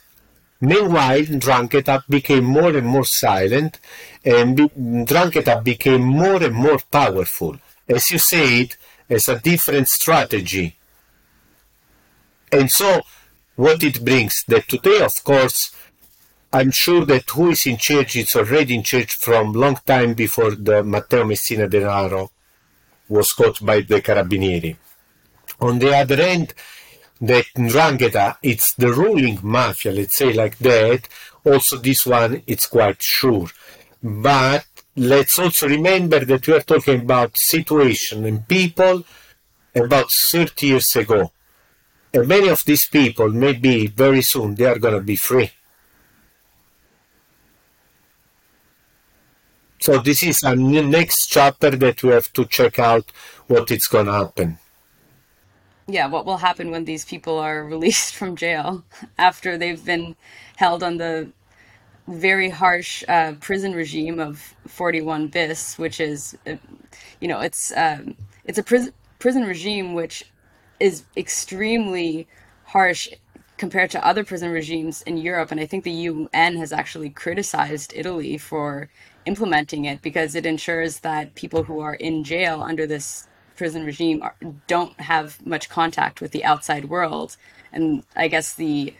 Meanwhile, 0.59 1.25
Ndrangheta 1.25 2.03
became 2.09 2.43
more 2.43 2.75
and 2.75 2.87
more 2.87 3.05
silent, 3.05 3.79
and 4.25 4.55
be- 4.55 4.69
Ndrangheta 4.69 5.63
became 5.63 6.01
more 6.03 6.43
and 6.43 6.55
more 6.55 6.79
powerful. 6.91 7.57
As 7.87 8.09
you 8.11 8.17
said, 8.17 8.75
as 9.09 9.29
a 9.29 9.39
different 9.39 9.87
strategy. 9.87 10.75
And 12.51 12.71
so, 12.71 13.01
what 13.55 13.83
it 13.83 14.03
brings, 14.03 14.43
that 14.47 14.67
today, 14.67 15.01
of 15.01 15.23
course, 15.23 15.75
I'm 16.51 16.71
sure 16.71 17.05
that 17.05 17.29
who 17.29 17.51
is 17.51 17.65
in 17.67 17.77
charge 17.77 18.15
is 18.15 18.35
already 18.35 18.75
in 18.75 18.83
charge 18.83 19.15
from 19.15 19.53
long 19.53 19.77
time 19.85 20.13
before 20.13 20.55
the 20.55 20.83
Matteo 20.83 21.25
Messina 21.25 21.67
Denaro 21.67 22.29
was 23.09 23.33
caught 23.33 23.63
by 23.65 23.81
the 23.81 24.01
Carabinieri. 24.01 24.75
On 25.59 25.77
the 25.77 25.95
other 25.95 26.15
hand, 26.15 26.53
that 27.21 27.45
Ndrangheta, 27.55 28.37
it's 28.41 28.73
the 28.73 28.91
ruling 28.93 29.39
mafia, 29.41 29.91
let's 29.91 30.17
say 30.17 30.33
like 30.33 30.57
that. 30.59 31.07
Also, 31.43 31.77
this 31.77 32.05
one, 32.05 32.43
it's 32.47 32.65
quite 32.67 33.01
sure. 33.01 33.47
But 34.01 34.65
let's 34.95 35.39
also 35.39 35.67
remember 35.67 36.23
that 36.25 36.47
we 36.47 36.53
are 36.53 36.61
talking 36.61 37.01
about 37.01 37.37
situation 37.37 38.25
and 38.25 38.47
people 38.47 39.03
about 39.75 40.11
30 40.11 40.67
years 40.67 40.95
ago. 40.95 41.31
And 42.13 42.27
many 42.27 42.47
of 42.47 42.63
these 42.65 42.87
people, 42.87 43.29
maybe 43.29 43.87
very 43.87 44.21
soon, 44.21 44.55
they 44.55 44.65
are 44.65 44.79
going 44.79 44.95
to 44.95 45.01
be 45.01 45.15
free. 45.15 45.51
So 49.79 49.99
this 49.99 50.23
is 50.23 50.43
a 50.43 50.55
next 50.55 51.27
chapter 51.27 51.69
that 51.69 52.01
we 52.03 52.09
have 52.09 52.33
to 52.33 52.45
check 52.45 52.79
out 52.79 53.11
what 53.47 53.71
it's 53.71 53.87
going 53.87 54.07
to 54.07 54.11
happen. 54.13 54.57
Yeah, 55.87 56.07
what 56.07 56.25
will 56.25 56.37
happen 56.37 56.69
when 56.69 56.85
these 56.85 57.05
people 57.05 57.37
are 57.39 57.63
released 57.75 58.15
from 58.15 58.35
jail 58.35 58.83
after 59.17 59.57
they've 59.57 59.83
been 59.83 60.15
held 60.57 60.83
on 60.83 60.97
the 60.97 61.31
very 62.07 62.49
harsh 62.49 63.03
uh, 63.07 63.33
prison 63.39 63.73
regime 63.73 64.19
of 64.19 64.55
41 64.67 65.27
bis, 65.27 65.77
which 65.77 65.99
is, 65.99 66.37
uh, 66.47 66.55
you 67.21 67.27
know, 67.27 67.39
it's 67.41 67.73
um, 67.75 68.15
it's 68.45 68.57
a 68.57 68.63
prison 68.63 68.93
prison 69.19 69.43
regime 69.43 69.93
which 69.93 70.25
is 70.79 71.03
extremely 71.17 72.27
harsh 72.65 73.09
compared 73.57 73.89
to 73.91 74.05
other 74.05 74.23
prison 74.23 74.51
regimes 74.51 75.01
in 75.03 75.17
Europe, 75.17 75.51
and 75.51 75.59
I 75.59 75.65
think 75.65 75.83
the 75.83 75.91
UN 75.91 76.57
has 76.57 76.71
actually 76.71 77.09
criticized 77.09 77.93
Italy 77.95 78.37
for 78.37 78.89
implementing 79.25 79.85
it 79.85 80.01
because 80.01 80.35
it 80.35 80.45
ensures 80.45 80.99
that 80.99 81.35
people 81.35 81.63
who 81.63 81.79
are 81.79 81.95
in 81.95 82.23
jail 82.23 82.61
under 82.61 82.85
this 82.85 83.27
prison 83.57 83.85
regime 83.85 84.21
are, 84.21 84.35
don't 84.67 84.99
have 85.01 85.45
much 85.45 85.69
contact 85.69 86.21
with 86.21 86.31
the 86.31 86.45
outside 86.45 86.85
world. 86.85 87.35
And 87.73 88.03
I 88.15 88.27
guess 88.27 88.53
the 88.53 88.93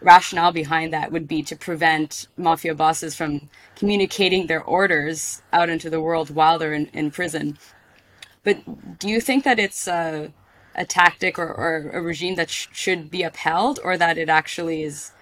rationale 0.00 0.52
behind 0.52 0.92
that 0.92 1.12
would 1.12 1.26
be 1.26 1.42
to 1.42 1.56
prevent 1.56 2.28
mafia 2.36 2.74
bosses 2.74 3.14
from 3.14 3.48
communicating 3.76 4.46
their 4.46 4.62
orders 4.62 5.42
out 5.52 5.68
into 5.68 5.90
the 5.90 6.00
world 6.00 6.30
while 6.30 6.58
they're 6.58 6.74
in, 6.74 6.86
in 6.86 7.10
prison. 7.10 7.58
But 8.44 8.98
do 8.98 9.08
you 9.08 9.20
think 9.20 9.44
that 9.44 9.58
it's 9.58 9.88
a, 9.88 10.32
a 10.74 10.84
tactic 10.84 11.38
or, 11.38 11.48
or 11.48 11.90
a 11.92 12.02
regime 12.02 12.34
that 12.36 12.50
sh- 12.50 12.68
should 12.72 13.10
be 13.10 13.22
upheld, 13.22 13.80
or 13.82 13.96
that 13.96 14.18
it 14.18 14.28
actually 14.28 14.82
is 14.82 15.12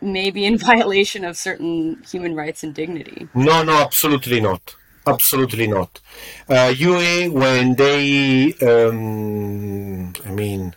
maybe 0.00 0.44
in 0.44 0.58
violation 0.72 1.24
of 1.24 1.36
certain 1.36 2.02
human 2.08 2.34
rights 2.34 2.62
and 2.62 2.74
dignity? 2.74 3.28
No, 3.34 3.62
no, 3.62 3.78
absolutely 3.78 4.40
not. 4.40 4.76
Absolutely 5.08 5.66
not. 5.66 6.00
Uh, 6.48 6.72
UA, 6.76 7.30
when 7.30 7.74
they, 7.76 8.52
um, 8.60 10.12
I 10.26 10.30
mean, 10.30 10.74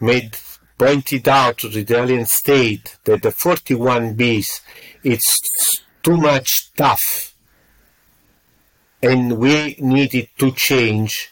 made 0.00 0.36
pointed 0.78 1.28
out 1.28 1.58
to 1.58 1.68
the 1.68 1.80
Italian 1.80 2.26
state 2.26 2.96
that 3.04 3.22
the 3.22 3.30
41 3.30 4.14
bis 4.14 4.60
it's 5.02 5.38
too 6.02 6.16
much 6.16 6.72
tough, 6.74 7.34
and 9.02 9.38
we 9.38 9.76
needed 9.78 10.28
to 10.38 10.50
change. 10.52 11.30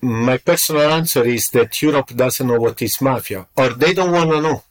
My 0.00 0.38
personal 0.38 0.90
answer 0.90 1.24
is 1.24 1.46
that 1.52 1.80
Europe 1.80 2.08
doesn't 2.16 2.46
know 2.46 2.58
what 2.58 2.82
is 2.82 3.00
mafia, 3.00 3.46
or 3.56 3.70
they 3.70 3.92
don't 3.94 4.12
want 4.12 4.30
to 4.30 4.40
know. 4.40 4.64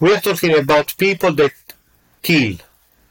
We 0.00 0.14
are 0.14 0.20
talking 0.20 0.56
about 0.58 0.94
people 0.98 1.32
that 1.32 1.52
kill 2.22 2.56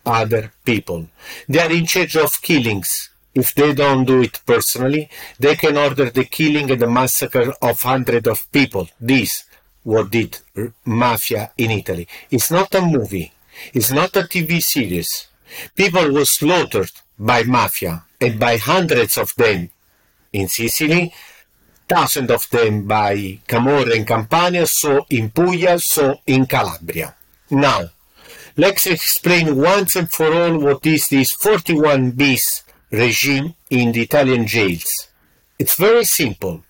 other 0.05 0.51
people. 0.63 1.09
They 1.47 1.59
are 1.59 1.71
in 1.71 1.85
charge 1.85 2.17
of 2.17 2.41
killings. 2.41 3.09
If 3.33 3.53
they 3.53 3.73
don't 3.73 4.05
do 4.05 4.21
it 4.21 4.41
personally, 4.45 5.09
they 5.39 5.55
can 5.55 5.77
order 5.77 6.09
the 6.09 6.25
killing 6.25 6.71
and 6.71 6.81
the 6.81 6.89
massacre 6.89 7.53
of 7.62 7.81
hundreds 7.81 8.27
of 8.27 8.51
people. 8.51 8.89
This 8.99 9.45
what 9.83 10.12
did 10.12 10.39
mafia 10.85 11.51
in 11.57 11.71
Italy. 11.71 12.07
It's 12.29 12.51
not 12.51 12.73
a 12.75 12.81
movie. 12.81 13.31
It's 13.73 13.91
not 13.91 14.15
a 14.15 14.21
TV 14.21 14.62
series. 14.62 15.27
People 15.75 16.12
were 16.12 16.25
slaughtered 16.25 16.91
by 17.17 17.43
mafia 17.43 18.03
and 18.21 18.39
by 18.39 18.57
hundreds 18.57 19.17
of 19.17 19.33
them 19.35 19.69
in 20.31 20.47
Sicily, 20.47 21.13
thousands 21.88 22.29
of 22.29 22.49
them 22.49 22.85
by 22.85 23.39
Camorra 23.47 23.95
in 23.95 24.05
Campania, 24.05 24.67
so 24.67 25.05
in 25.09 25.31
Puglia, 25.31 25.79
so 25.79 26.19
in 26.27 26.45
Calabria. 26.45 27.15
Now, 27.49 27.89
let's 28.59 28.85
explain 28.85 29.55
once 29.55 29.95
and 29.95 30.11
for 30.11 30.33
all 30.33 30.59
what 30.59 30.85
is 30.85 31.07
this 31.07 31.31
41 31.31 32.11
bis 32.11 32.63
regime 32.91 33.55
in 33.69 33.93
the 33.93 34.01
Italian 34.01 34.45
jails. 34.45 35.07
It's 35.57 35.75
very 35.77 36.03
simple. 36.03 36.63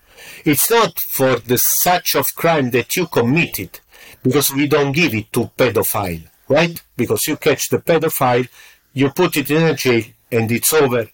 It's 0.46 0.70
not 0.70 1.00
for 1.00 1.38
the 1.38 1.58
such 1.58 2.16
of 2.16 2.36
crime 2.36 2.70
that 2.72 2.96
you 2.96 3.08
committed, 3.08 3.80
because 4.22 4.54
we 4.54 4.68
don't 4.68 4.92
give 4.92 5.16
it 5.16 5.34
to 5.34 5.50
pedophile, 5.58 6.28
right? 6.48 6.80
Because 6.96 7.28
you 7.28 7.38
catch 7.38 7.70
the 7.70 7.80
pedophile, 7.80 8.48
you 8.94 9.10
put 9.10 9.36
it 9.38 9.50
in 9.50 9.64
a 9.64 9.74
jail, 9.74 10.04
and 10.32 10.52
it's 10.52 10.72
over 10.72 11.08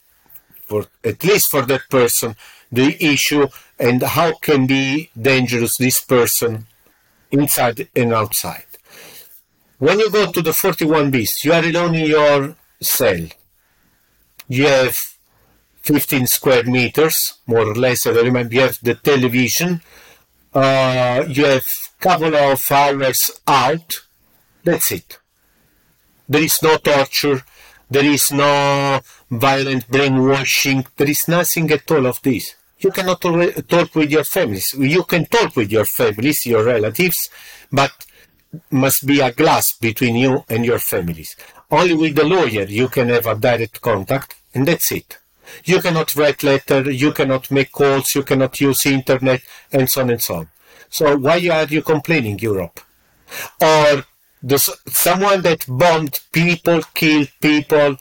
for 0.65 0.87
at 1.05 1.23
least 1.23 1.51
for 1.51 1.61
that 1.61 1.87
person 1.89 2.35
the 2.69 2.97
issue 2.99 3.47
and 3.79 4.03
how 4.03 4.33
can 4.39 4.67
be 4.67 5.09
dangerous 5.19 5.77
this 5.77 6.01
person 6.01 6.67
inside 7.31 7.87
and 7.95 8.11
outside. 8.11 8.65
When 9.77 9.99
you 9.99 10.09
go 10.09 10.31
to 10.31 10.41
the 10.41 10.53
41 10.53 11.11
bis, 11.11 11.43
you 11.43 11.51
are 11.51 11.63
alone 11.63 11.95
in 11.95 12.05
your 12.07 12.55
cell. 12.81 13.27
You 14.47 14.67
have 14.67 14.97
15 15.81 16.27
square 16.27 16.63
meters, 16.63 17.39
more 17.45 17.67
or 17.71 17.75
less. 17.75 18.07
I 18.07 18.11
remember. 18.11 18.53
You 18.53 18.61
have 18.61 18.79
the 18.81 18.95
television. 18.95 19.81
Uh, 20.53 21.25
you 21.27 21.45
have 21.45 21.65
a 21.65 22.01
couple 22.01 22.35
of 22.35 22.71
hours 22.71 23.31
out. 23.45 24.01
That's 24.63 24.91
it. 24.91 25.19
There 26.29 26.41
is 26.41 26.61
no 26.63 26.77
torture. 26.77 27.43
There 27.89 28.05
is 28.05 28.31
no 28.31 29.01
violent 29.29 29.89
brainwashing. 29.89 30.87
There 30.95 31.09
is 31.09 31.27
nothing 31.27 31.69
at 31.71 31.91
all 31.91 32.07
of 32.07 32.21
this. 32.21 32.55
You 32.79 32.91
cannot 32.91 33.21
talk 33.21 33.93
with 33.95 34.11
your 34.11 34.23
families. 34.23 34.73
You 34.73 35.03
can 35.03 35.25
talk 35.25 35.55
with 35.55 35.71
your 35.71 35.85
families, 35.85 36.45
your 36.45 36.63
relatives, 36.63 37.29
but 37.71 37.91
must 38.71 39.05
be 39.05 39.19
a 39.19 39.31
glass 39.31 39.73
between 39.73 40.15
you 40.15 40.43
and 40.49 40.65
your 40.65 40.79
families. 40.79 41.35
Only 41.69 41.95
with 41.95 42.15
the 42.15 42.23
lawyer 42.23 42.63
you 42.63 42.87
can 42.87 43.09
have 43.09 43.25
a 43.25 43.35
direct 43.35 43.81
contact, 43.81 44.35
and 44.53 44.67
that's 44.67 44.91
it. 44.91 45.17
You 45.63 45.81
cannot 45.81 46.15
write 46.15 46.43
letter, 46.43 46.89
you 46.91 47.11
cannot 47.11 47.51
make 47.51 47.71
calls, 47.71 48.15
you 48.15 48.23
cannot 48.23 48.59
use 48.59 48.85
internet, 48.85 49.41
and 49.71 49.89
so 49.89 50.01
on 50.01 50.09
and 50.09 50.21
so 50.21 50.35
on. 50.35 50.49
So 50.89 51.17
why 51.17 51.47
are 51.49 51.65
you 51.65 51.81
complaining, 51.81 52.39
Europe? 52.39 52.79
Or 53.61 54.05
someone 54.87 55.41
that 55.41 55.65
bombed 55.67 56.19
people, 56.31 56.81
killed 56.93 57.29
people, 57.41 57.97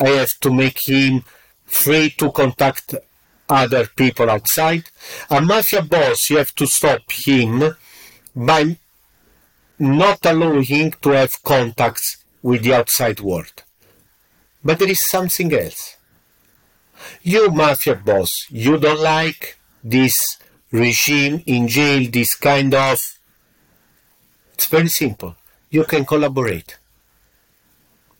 I 0.00 0.08
have 0.08 0.38
to 0.40 0.52
make 0.52 0.78
him 0.80 1.24
free 1.64 2.10
to 2.18 2.30
contact 2.32 2.94
other 3.48 3.86
people 3.86 4.30
outside. 4.30 4.84
A 5.30 5.40
mafia 5.40 5.82
boss, 5.82 6.30
you 6.30 6.38
have 6.38 6.54
to 6.56 6.66
stop 6.66 7.10
him 7.10 7.76
by 8.34 8.76
not 9.78 10.24
allowing 10.24 10.92
to 11.02 11.10
have 11.10 11.42
contacts 11.42 12.24
with 12.42 12.62
the 12.62 12.74
outside 12.74 13.20
world. 13.20 13.62
But 14.64 14.78
there 14.78 14.90
is 14.90 15.08
something 15.08 15.52
else. 15.52 15.96
You 17.22 17.50
mafia 17.50 17.94
boss, 17.94 18.46
you 18.50 18.76
don't 18.78 19.00
like 19.00 19.56
this 19.84 20.38
regime 20.70 21.42
in 21.46 21.68
jail, 21.68 22.10
this 22.10 22.34
kind 22.34 22.74
of. 22.74 23.00
It's 24.54 24.66
very 24.66 24.88
simple. 24.88 25.36
You 25.70 25.84
can 25.84 26.04
collaborate. 26.04 26.78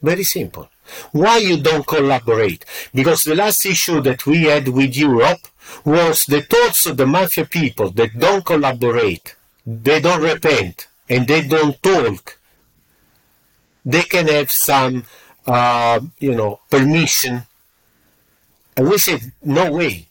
Very 0.00 0.24
simple. 0.24 0.68
Why 1.12 1.38
you 1.38 1.60
don't 1.60 1.86
collaborate? 1.86 2.64
Because 2.94 3.24
the 3.24 3.34
last 3.34 3.66
issue 3.66 4.00
that 4.02 4.26
we 4.26 4.44
had 4.44 4.68
with 4.68 4.96
Europe 4.96 5.48
was 5.84 6.24
the 6.24 6.42
thoughts 6.42 6.86
of 6.86 6.96
the 6.96 7.06
mafia 7.06 7.44
people 7.44 7.90
that 7.90 8.18
don't 8.18 8.44
collaborate, 8.44 9.36
they 9.66 10.00
don't 10.00 10.22
repent, 10.22 10.87
and 11.08 11.26
they 11.26 11.42
don't 11.42 11.82
talk, 11.82 12.38
they 13.84 14.02
can 14.02 14.28
have 14.28 14.50
some, 14.50 15.04
uh, 15.46 16.00
you 16.18 16.34
know, 16.34 16.60
permission. 16.70 17.42
And 18.76 18.88
we 18.88 18.98
said, 18.98 19.32
no 19.42 19.72
way. 19.72 20.08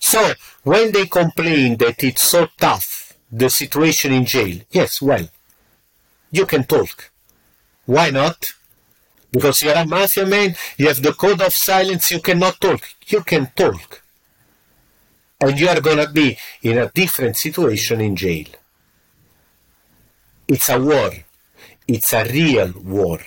So 0.00 0.32
when 0.62 0.92
they 0.92 1.06
complain 1.06 1.76
that 1.78 2.02
it's 2.04 2.22
so 2.22 2.48
tough, 2.58 3.14
the 3.30 3.50
situation 3.50 4.12
in 4.12 4.24
jail, 4.24 4.60
yes, 4.70 5.00
well, 5.00 5.28
you 6.30 6.46
can 6.46 6.64
talk. 6.64 7.10
Why 7.86 8.10
not? 8.10 8.52
Because 9.30 9.62
you're 9.62 9.74
a 9.74 9.84
mafia 9.84 10.26
man, 10.26 10.54
you 10.76 10.86
have 10.88 11.02
the 11.02 11.12
code 11.12 11.40
of 11.40 11.52
silence, 11.52 12.10
you 12.10 12.20
cannot 12.20 12.60
talk. 12.60 12.82
You 13.06 13.22
can 13.22 13.50
talk. 13.56 14.02
And 15.40 15.58
you 15.58 15.68
are 15.68 15.80
gonna 15.80 16.08
be 16.10 16.38
in 16.62 16.78
a 16.78 16.88
different 16.90 17.36
situation 17.36 18.00
in 18.00 18.14
jail. 18.14 18.46
It's 20.46 20.68
a 20.68 20.78
war. 20.78 21.10
It's 21.86 22.12
a 22.12 22.24
real 22.24 22.72
war. 22.82 23.20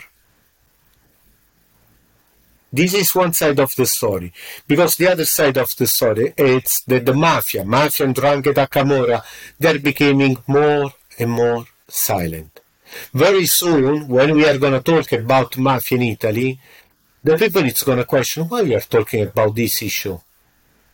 This 2.72 2.94
is 2.94 3.16
one 3.16 3.34
side 3.34 3.60
of 3.60 3.76
the 3.76 3.86
story. 3.86 4.34
Because 4.68 4.98
the 4.98 5.12
other 5.12 5.26
side 5.26 5.58
of 5.58 5.76
the 5.76 5.88
story 5.88 6.34
is 6.38 6.84
that 6.88 7.06
the 7.06 7.14
mafia, 7.14 7.64
mafia 7.64 8.06
and 8.06 8.16
Ndrangheta 8.16 8.70
Camorra, 8.70 9.24
they're 9.58 9.80
becoming 9.80 10.38
more 10.48 10.94
and 11.18 11.32
more 11.32 11.66
silent. 11.88 12.60
Very 13.14 13.46
soon, 13.46 14.08
when 14.08 14.36
we 14.36 14.48
are 14.48 14.58
going 14.58 14.74
to 14.74 14.82
talk 14.82 15.12
about 15.14 15.58
mafia 15.58 15.98
in 15.98 16.04
Italy, 16.04 16.60
the 17.24 17.38
people 17.38 17.64
is 17.66 17.82
going 17.84 17.98
to 17.98 18.06
question 18.06 18.48
why 18.48 18.62
we 18.62 18.76
are 18.76 18.82
talking 18.82 19.24
about 19.24 19.56
this 19.56 19.82
issue. 19.82 20.20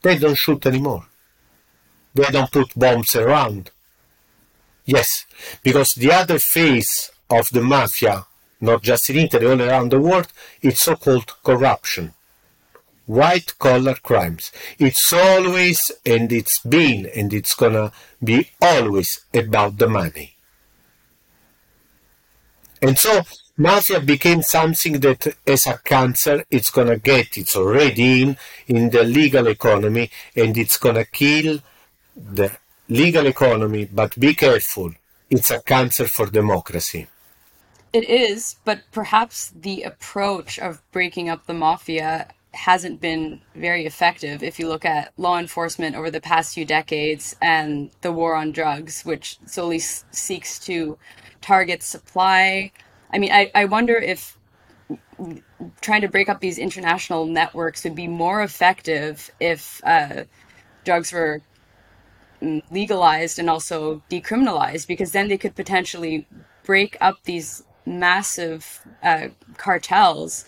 They 0.02 0.18
don't 0.18 0.36
shoot 0.36 0.66
anymore. 0.66 1.06
They 2.14 2.26
don't 2.26 2.52
put 2.52 2.78
bombs 2.78 3.16
around. 3.16 3.72
Yes, 4.86 5.26
because 5.64 5.94
the 5.96 6.12
other 6.12 6.40
face 6.40 7.12
of 7.30 7.50
the 7.52 7.62
mafia, 7.62 8.26
not 8.60 8.82
just 8.82 9.10
in 9.10 9.18
Italy, 9.18 9.48
all 9.48 9.62
around 9.62 9.92
the 9.92 10.00
world, 10.00 10.28
it's 10.62 10.84
so-called 10.84 11.32
corruption. 11.44 12.14
White 13.06 13.58
collar 13.60 13.96
crimes. 13.96 14.52
It's 14.80 15.12
always, 15.12 15.92
and 16.06 16.32
it's 16.32 16.60
been, 16.62 17.06
and 17.06 17.34
it's 17.34 17.54
gonna 17.54 17.92
be 18.24 18.50
always 18.62 19.26
about 19.34 19.78
the 19.78 19.90
money. 19.90 20.36
And 22.82 22.98
so 22.98 23.22
mafia 23.58 24.02
became 24.02 24.42
something 24.42 25.00
that 25.00 25.36
as 25.48 25.68
a 25.68 25.78
cancer 25.78 26.44
it's 26.50 26.70
gonna 26.70 26.98
get, 26.98 27.38
it's 27.38 27.56
already 27.56 28.24
in, 28.24 28.38
in 28.68 28.90
the 28.90 29.04
legal 29.04 29.48
economy 29.48 30.10
and 30.36 30.58
it's 30.58 30.78
gonna 30.78 31.06
kill 31.06 31.60
the 32.16 32.52
legal 32.90 33.26
economy, 33.26 33.86
but 33.86 34.20
be 34.20 34.34
careful, 34.34 34.92
it's 35.30 35.52
a 35.52 35.62
cancer 35.62 36.08
for 36.08 36.28
democracy. 36.28 37.08
It 37.92 38.10
is, 38.10 38.56
but 38.66 38.82
perhaps 38.92 39.52
the 39.56 39.84
approach 39.84 40.58
of 40.58 40.82
breaking 40.92 41.30
up 41.30 41.46
the 41.46 41.54
mafia 41.54 42.28
hasn't 42.54 43.02
been 43.02 43.42
very 43.56 43.86
effective 43.86 44.44
if 44.44 44.60
you 44.60 44.68
look 44.68 44.86
at 44.86 45.12
law 45.18 45.40
enforcement 45.40 45.96
over 45.96 46.12
the 46.12 46.22
past 46.22 46.54
few 46.54 46.66
decades 46.66 47.36
and 47.42 47.90
the 48.02 48.12
war 48.12 48.36
on 48.36 48.52
drugs, 48.52 49.04
which 49.04 49.38
solely 49.46 49.78
s- 49.78 50.06
seeks 50.12 50.60
to 50.60 50.98
target 51.42 51.82
supply. 51.82 52.72
I 53.12 53.18
mean, 53.20 53.32
I, 53.32 53.52
I 53.56 53.66
wonder 53.66 53.96
if 53.96 54.38
trying 55.82 56.02
to 56.02 56.08
break 56.08 56.30
up 56.30 56.42
these 56.42 56.58
international 56.58 57.26
networks 57.26 57.84
would 57.84 57.96
be 57.96 58.08
more 58.08 58.44
effective 58.44 59.32
if 59.40 59.82
uh, 59.84 60.24
drugs 60.84 61.12
were 61.12 61.42
legalized 62.72 63.40
and 63.40 63.50
also 63.50 64.02
decriminalized, 64.10 64.88
because 64.88 65.12
then 65.12 65.28
they 65.28 65.38
could 65.38 65.56
potentially 65.56 66.28
break 66.64 66.98
up 67.02 67.18
these 67.24 67.64
massive 67.86 68.82
uh, 69.04 69.28
cartels 69.58 70.46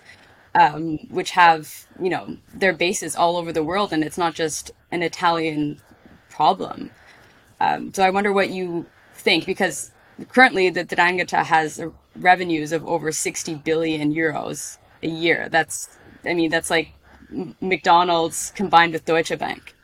um, 0.56 0.98
which 1.10 1.32
have 1.32 1.86
you 2.02 2.10
know 2.10 2.38
their 2.54 2.74
bases 2.74 3.16
all 3.16 3.38
over 3.38 3.52
the 3.52 3.64
world, 3.64 3.92
and 3.92 4.04
it's 4.04 4.18
not 4.18 4.34
just 4.34 4.72
an 4.90 5.04
Italian 5.04 5.82
problem. 6.30 6.92
Um, 7.60 7.94
so 7.94 8.04
I 8.04 8.10
wonder 8.10 8.32
what 8.32 8.50
you 8.50 8.86
think, 9.14 9.46
because 9.46 9.92
currently 10.30 10.70
the 10.70 10.86
Ndrangheta 10.86 11.44
has 11.44 11.82
revenues 12.16 12.72
of 12.72 12.86
over 12.88 13.12
60 13.12 13.56
billion 13.56 14.14
euros 14.14 14.78
a 15.04 15.08
year. 15.08 15.50
That's, 15.50 15.98
I 16.26 16.34
mean, 16.34 16.50
that's 16.50 16.70
like 16.70 16.94
McDonald's 17.62 18.52
combined 18.56 18.94
with 18.94 19.06
Deutsche 19.06 19.38
Bank. 19.38 19.75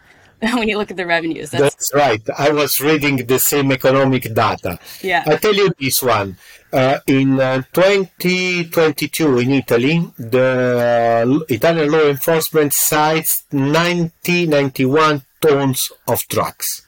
when 0.57 0.67
you 0.67 0.77
look 0.77 0.89
at 0.89 0.97
the 0.97 1.05
revenues, 1.05 1.51
that's, 1.51 1.63
That's 1.63 1.93
right. 1.93 2.21
I 2.37 2.51
was 2.51 2.81
reading 2.81 3.27
the 3.27 3.37
same 3.37 3.71
economic 3.71 4.33
data. 4.33 4.79
Yeah. 5.01 5.23
I 5.27 5.35
tell 5.35 5.53
you 5.53 5.71
this 5.79 6.01
one. 6.01 6.37
Uh, 6.73 6.99
in 7.05 7.39
uh, 7.39 7.61
2022 7.73 9.39
in 9.39 9.51
Italy, 9.51 10.09
the 10.17 11.45
Italian 11.49 11.91
law 11.91 12.07
enforcement 12.07 12.73
cites 12.73 13.43
90, 13.51 14.47
91 14.47 15.21
tons 15.41 15.91
of 16.07 16.25
drugs. 16.27 16.87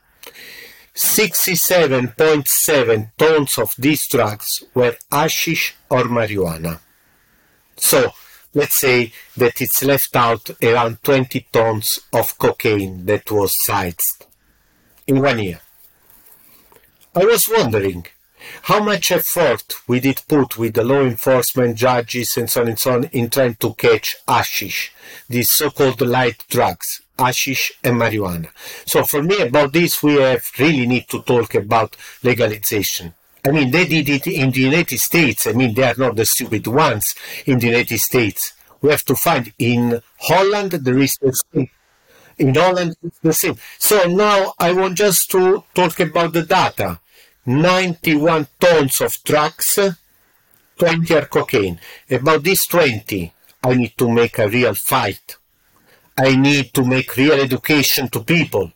67.7 0.96 3.12
tons 3.18 3.58
of 3.58 3.76
these 3.78 4.08
drugs 4.08 4.64
were 4.74 4.96
hashish 5.12 5.76
or 5.90 6.04
marijuana. 6.04 6.80
So, 7.76 8.14
let's 8.54 8.76
say 8.76 9.12
that 9.36 9.62
it's 9.62 9.84
left 9.84 10.16
out 10.16 10.50
around 10.62 11.04
20 11.04 11.48
tons 11.52 12.00
of 12.12 12.38
cocaine 12.38 13.06
that 13.06 13.30
was 13.32 13.56
seized 13.66 14.26
in 15.08 15.22
one 15.22 15.40
year. 15.40 15.62
I 17.16 17.26
was 17.26 17.50
wondering 17.50 18.08
how 18.64 18.84
much 18.84 19.12
effort 19.12 19.76
we 19.88 20.00
did 20.00 20.22
put 20.28 20.58
with 20.58 20.74
the 20.74 20.84
law 20.84 21.02
enforcement 21.02 21.78
judges 21.78 22.38
and 22.38 22.50
so 22.50 22.62
on 22.62 22.68
and 22.70 22.80
so 22.80 22.94
on 22.94 23.04
in 23.06 23.30
trying 23.30 23.56
to 23.56 23.74
catch 23.74 24.16
hashish, 24.28 24.92
these 25.30 25.52
so-called 25.52 26.02
light 26.02 26.44
drugs, 26.50 27.02
hashish 27.18 27.72
and 27.84 27.98
marijuana. 27.98 28.50
So 28.86 29.04
for 29.04 29.24
me 29.24 29.42
about 29.42 29.74
this 29.74 30.04
we 30.04 30.16
have 30.16 30.52
really 30.60 30.86
need 30.86 31.08
to 31.10 31.22
talk 31.22 31.56
about 31.56 31.96
legalization. 32.24 33.14
I 33.46 33.52
mean, 33.52 33.72
they 33.72 33.86
did 33.86 34.08
it 34.08 34.28
in 34.28 34.52
the 34.52 34.62
United 34.62 35.00
States. 35.00 35.48
I 35.48 35.52
mean, 35.52 35.74
they 35.74 35.84
are 35.84 35.96
not 35.98 36.16
the 36.16 36.26
stupid 36.26 36.66
ones 36.66 37.14
in 37.46 37.60
the 37.60 37.68
United 37.68 38.00
States. 38.00 38.54
We 38.82 38.90
have 38.90 39.04
to 39.06 39.16
find 39.16 39.52
in 39.60 40.02
Holland 40.18 40.72
the 40.72 41.08
same. 41.08 41.70
In 42.38 42.56
Holland 42.56 42.96
it's 43.04 43.20
the 43.20 43.34
same. 43.34 43.58
So 43.78 44.06
now 44.06 44.54
I 44.58 44.72
want 44.72 44.98
just 44.98 45.30
to 45.32 45.64
talk 45.74 46.00
about 46.00 46.34
the 46.34 46.44
data. 46.44 47.00
91 47.46 48.48
tons 48.60 49.02
of 49.02 49.22
drugs, 49.24 49.78
20 50.78 51.14
are 51.14 51.26
cocaine. 51.26 51.80
About 52.10 52.44
these 52.44 52.66
20, 52.66 53.34
I 53.62 53.74
need 53.74 53.98
to 53.98 54.10
make 54.10 54.40
a 54.40 54.48
real 54.48 54.74
fight. 54.74 55.36
I 56.18 56.36
need 56.38 56.74
to 56.76 56.86
make 56.86 57.18
real 57.18 57.34
education 57.34 58.08
to 58.10 58.22
people. 58.22 58.72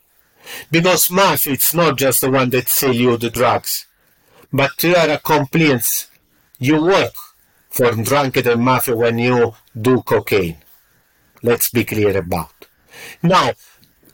Because 0.69 1.09
mafia, 1.09 1.53
it's 1.53 1.73
not 1.73 1.97
just 1.97 2.21
the 2.21 2.31
one 2.31 2.49
that 2.49 2.67
sell 2.67 2.93
you 2.93 3.15
the 3.15 3.29
drugs 3.29 3.87
but 4.51 4.83
you 4.83 4.95
are 4.95 5.09
a 5.09 5.19
compliance. 5.19 6.07
You 6.59 6.81
work 6.83 7.13
for 7.69 7.91
Ndrangheta 7.91 8.53
and 8.53 8.63
mafia 8.63 8.95
when 8.95 9.19
you 9.19 9.53
do 9.79 10.01
cocaine. 10.01 10.57
Let's 11.43 11.69
be 11.69 11.83
clear 11.83 12.17
about. 12.17 12.65
Now, 13.21 13.51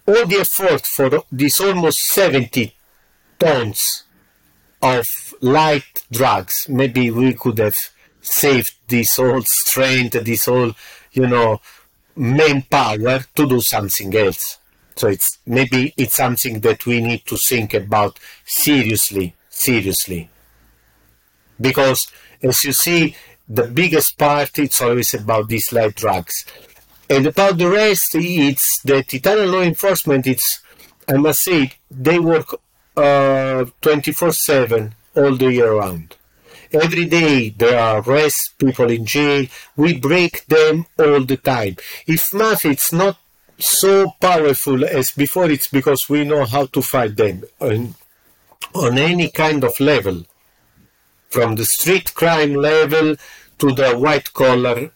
all 0.06 0.26
the 0.26 0.38
effort 0.42 0.86
for 0.86 1.24
these 1.32 1.60
almost 1.62 2.00
70 2.00 2.76
tons 3.40 4.04
of 4.82 5.34
light 5.42 6.04
drugs, 6.12 6.68
maybe 6.68 7.10
we 7.12 7.34
could 7.34 7.60
have 7.60 7.78
saved 8.22 8.74
this 8.88 9.16
whole 9.16 9.44
strength, 9.44 10.24
this 10.24 10.46
whole, 10.46 10.74
you 11.14 11.28
know, 11.28 11.62
manpower 12.16 13.20
to 13.36 13.48
do 13.48 13.62
something 13.62 14.14
else. 14.16 14.58
So 14.96 15.08
it's 15.08 15.40
maybe 15.46 15.94
it's 15.98 16.16
something 16.16 16.60
that 16.60 16.86
we 16.86 17.02
need 17.02 17.26
to 17.26 17.38
think 17.38 17.74
about 17.74 18.20
seriously 18.46 19.34
seriously. 19.54 20.30
Because 21.60 22.08
as 22.42 22.64
you 22.64 22.74
see, 22.74 23.16
the 23.48 23.68
biggest 23.68 24.18
part 24.18 24.58
it's 24.60 24.82
always 24.82 25.14
about 25.14 25.48
these 25.48 25.72
light 25.72 25.96
drugs. 25.96 26.46
And 27.10 27.26
about 27.28 27.58
the 27.58 27.70
rest, 27.70 28.16
it's 28.16 28.82
that 28.84 29.14
Italian 29.14 29.52
law 29.52 29.62
enforcement, 29.62 30.26
it's, 30.26 30.62
I 31.08 31.18
must 31.18 31.44
say, 31.44 31.74
they 31.92 32.20
work 32.20 32.56
uh, 32.96 33.66
24 33.82 34.32
7 34.32 34.96
all 35.16 35.36
the 35.36 35.52
year 35.52 35.74
round. 35.74 36.16
Every 36.72 37.06
day 37.06 37.50
there 37.50 37.80
are 37.80 38.02
arrests, 38.02 38.50
people 38.58 38.90
in 38.90 39.06
jail. 39.06 39.46
We 39.76 40.00
break 40.00 40.46
them 40.48 40.88
all 40.98 41.24
the 41.24 41.38
time. 41.38 41.78
If 42.08 42.34
mafia 42.34 42.72
is 42.72 42.92
not 42.92 43.18
so 43.60 44.16
powerful 44.20 44.84
as 44.84 45.12
before, 45.12 45.52
it's 45.52 45.68
because 45.68 46.10
we 46.10 46.24
know 46.24 46.46
how 46.46 46.66
to 46.68 46.82
fight 46.82 47.16
them 47.16 47.44
on, 47.60 47.94
on 48.74 48.98
any 48.98 49.30
kind 49.30 49.64
of 49.64 49.80
level, 49.80 50.26
from 51.30 51.56
the 51.56 51.66
street 51.66 52.14
crime 52.14 52.54
level 52.54 53.16
to 53.60 53.72
the 53.72 53.94
white 53.98 54.34
collar 54.34 54.92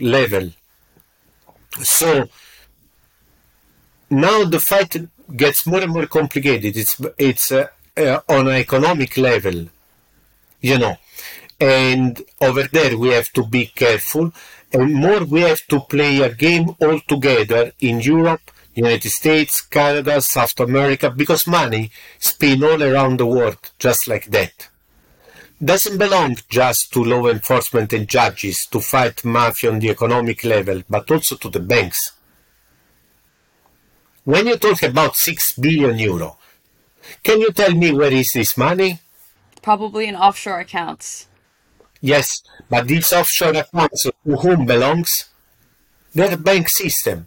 level. 0.00 0.50
So 1.82 2.28
now 4.10 4.44
the 4.44 4.60
fight 4.60 4.96
gets 5.36 5.66
more 5.66 5.80
and 5.80 5.92
more 5.92 6.06
complicated. 6.06 6.76
It's 6.76 7.00
it's 7.18 7.52
uh, 7.52 7.68
uh, 7.96 8.20
on 8.28 8.48
an 8.48 8.54
economic 8.54 9.16
level, 9.16 9.68
you 10.60 10.78
know, 10.78 10.96
and 11.60 12.20
over 12.40 12.64
there 12.64 12.96
we 12.96 13.08
have 13.08 13.32
to 13.34 13.46
be 13.46 13.66
careful, 13.66 14.32
and 14.72 14.94
more 14.94 15.24
we 15.24 15.42
have 15.42 15.66
to 15.68 15.80
play 15.80 16.20
a 16.22 16.34
game 16.34 16.74
all 16.80 16.98
together 17.00 17.72
in 17.80 18.00
Europe, 18.00 18.50
United 18.84 19.10
States, 19.10 19.60
Canada, 19.60 20.20
South 20.20 20.58
America, 20.60 21.10
because 21.10 21.46
money 21.46 21.90
spin 22.18 22.64
all 22.64 22.82
around 22.82 23.18
the 23.18 23.26
world 23.26 23.58
just 23.78 24.08
like 24.08 24.26
that. 24.26 24.68
Doesn't 25.62 25.98
belong 25.98 26.36
just 26.48 26.92
to 26.92 27.04
law 27.04 27.26
enforcement 27.28 27.92
and 27.92 28.08
judges 28.08 28.66
to 28.72 28.80
fight 28.80 29.24
mafia 29.24 29.70
on 29.72 29.78
the 29.80 29.90
economic 29.90 30.44
level, 30.44 30.82
but 30.88 31.10
also 31.10 31.36
to 31.36 31.50
the 31.50 31.60
banks 31.60 32.12
when 34.24 34.46
you 34.46 34.56
talk 34.56 34.82
about 34.82 35.16
6 35.16 35.52
billion 35.58 35.98
euro, 35.98 36.36
can 37.22 37.40
you 37.40 37.50
tell 37.52 37.74
me 37.74 37.92
where 37.92 38.12
is 38.12 38.32
this 38.32 38.56
money? 38.56 39.00
Probably 39.62 40.06
in 40.06 40.14
offshore 40.14 40.60
accounts. 40.60 41.26
Yes, 42.00 42.42
but 42.68 42.86
these 42.86 43.12
offshore 43.12 43.56
accounts 43.56 44.02
to 44.04 44.12
whom 44.24 44.66
belongs? 44.66 45.28
They're 46.14 46.36
bank 46.36 46.68
system. 46.68 47.26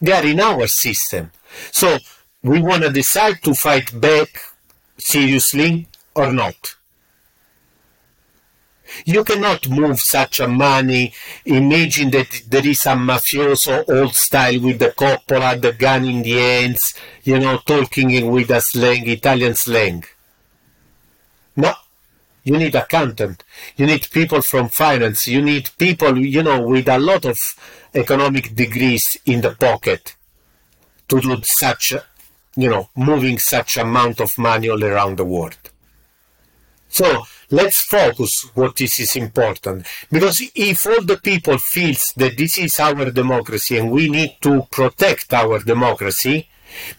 They 0.00 0.12
are 0.12 0.26
in 0.26 0.40
our 0.40 0.66
system. 0.66 1.30
So 1.72 1.98
we 2.42 2.60
want 2.60 2.82
to 2.84 2.90
decide 2.90 3.42
to 3.42 3.54
fight 3.54 3.98
back 4.00 4.28
seriously 4.96 5.88
or 6.14 6.32
not. 6.32 6.76
You 9.04 9.22
cannot 9.22 9.68
move 9.68 10.00
such 10.00 10.40
a 10.40 10.48
money. 10.48 11.12
Imagine 11.44 12.10
that 12.10 12.42
there 12.48 12.66
is 12.66 12.86
a 12.86 12.90
mafioso 12.90 13.84
old 13.88 14.14
style 14.14 14.60
with 14.60 14.78
the 14.78 14.90
coppola, 14.90 15.60
the 15.60 15.72
gun 15.72 16.04
in 16.06 16.22
the 16.22 16.32
hands, 16.32 16.94
you 17.22 17.38
know, 17.38 17.58
talking 17.58 18.30
with 18.30 18.50
a 18.50 18.60
slang, 18.60 19.06
Italian 19.08 19.54
slang. 19.54 20.04
No, 21.56 21.74
you 22.44 22.56
need 22.56 22.74
accountant. 22.74 23.44
You 23.76 23.86
need 23.86 24.08
people 24.10 24.40
from 24.42 24.68
finance. 24.68 25.28
You 25.28 25.42
need 25.42 25.70
people, 25.76 26.16
you 26.18 26.42
know, 26.42 26.62
with 26.62 26.88
a 26.88 26.98
lot 26.98 27.26
of 27.26 27.38
economic 27.94 28.54
degrees 28.54 29.18
in 29.26 29.40
the 29.40 29.52
pocket 29.52 30.14
to 31.08 31.20
do 31.20 31.42
such, 31.42 31.94
you 32.56 32.68
know, 32.68 32.88
moving 32.96 33.38
such 33.38 33.76
amount 33.76 34.20
of 34.20 34.36
money 34.38 34.68
all 34.68 34.84
around 34.84 35.16
the 35.16 35.24
world. 35.24 35.58
So 36.88 37.24
let's 37.50 37.82
focus 37.82 38.46
what 38.54 38.76
this 38.76 38.98
is 38.98 39.16
important 39.16 39.86
because 40.10 40.42
if 40.54 40.86
all 40.86 41.02
the 41.02 41.16
people 41.16 41.56
feels 41.58 42.12
that 42.16 42.36
this 42.36 42.58
is 42.58 42.78
our 42.78 43.10
democracy 43.10 43.78
and 43.78 43.90
we 43.90 44.08
need 44.10 44.36
to 44.42 44.66
protect 44.70 45.32
our 45.32 45.58
democracy 45.60 46.48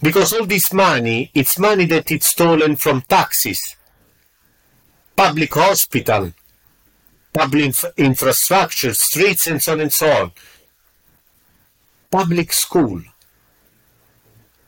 because 0.02 0.32
all 0.32 0.46
this 0.46 0.72
money 0.72 1.30
it's 1.34 1.58
money 1.58 1.84
that 1.86 2.10
it's 2.10 2.26
stolen 2.26 2.74
from 2.74 3.02
taxes 3.02 3.76
public 5.14 5.54
hospital 5.54 6.32
public 7.32 7.72
infrastructure 7.96 8.92
streets 8.92 9.46
and 9.46 9.62
so 9.62 9.72
on 9.72 9.80
and 9.80 9.92
so 9.92 10.10
on 10.10 10.32
public 12.10 12.52
school 12.52 13.00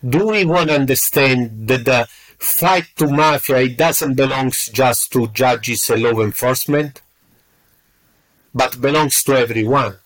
do 0.07 0.29
we 0.29 0.45
want 0.45 0.69
to 0.69 0.75
understand 0.75 1.69
that 1.69 1.85
the 1.85 2.09
fight 2.43 2.87
to 2.97 3.07
mafia, 3.07 3.59
it 3.59 3.77
doesn't 3.77 4.15
belong 4.15 4.51
just 4.51 5.13
to 5.13 5.29
judges 5.29 5.89
and 5.91 6.03
law 6.03 6.21
enforcement, 6.21 7.01
but 8.53 8.81
belongs 8.81 9.23
to 9.23 9.39
everyone. 9.39 9.97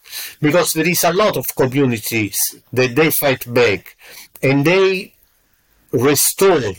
Because 0.41 0.75
there 0.75 0.87
is 0.87 1.03
a 1.03 1.13
lot 1.13 1.37
of 1.37 1.55
communities 1.57 2.39
that 2.73 2.95
they 2.95 3.11
fight 3.11 3.53
back 3.53 3.97
and 4.43 4.65
they 4.65 5.15
restore 5.93 6.75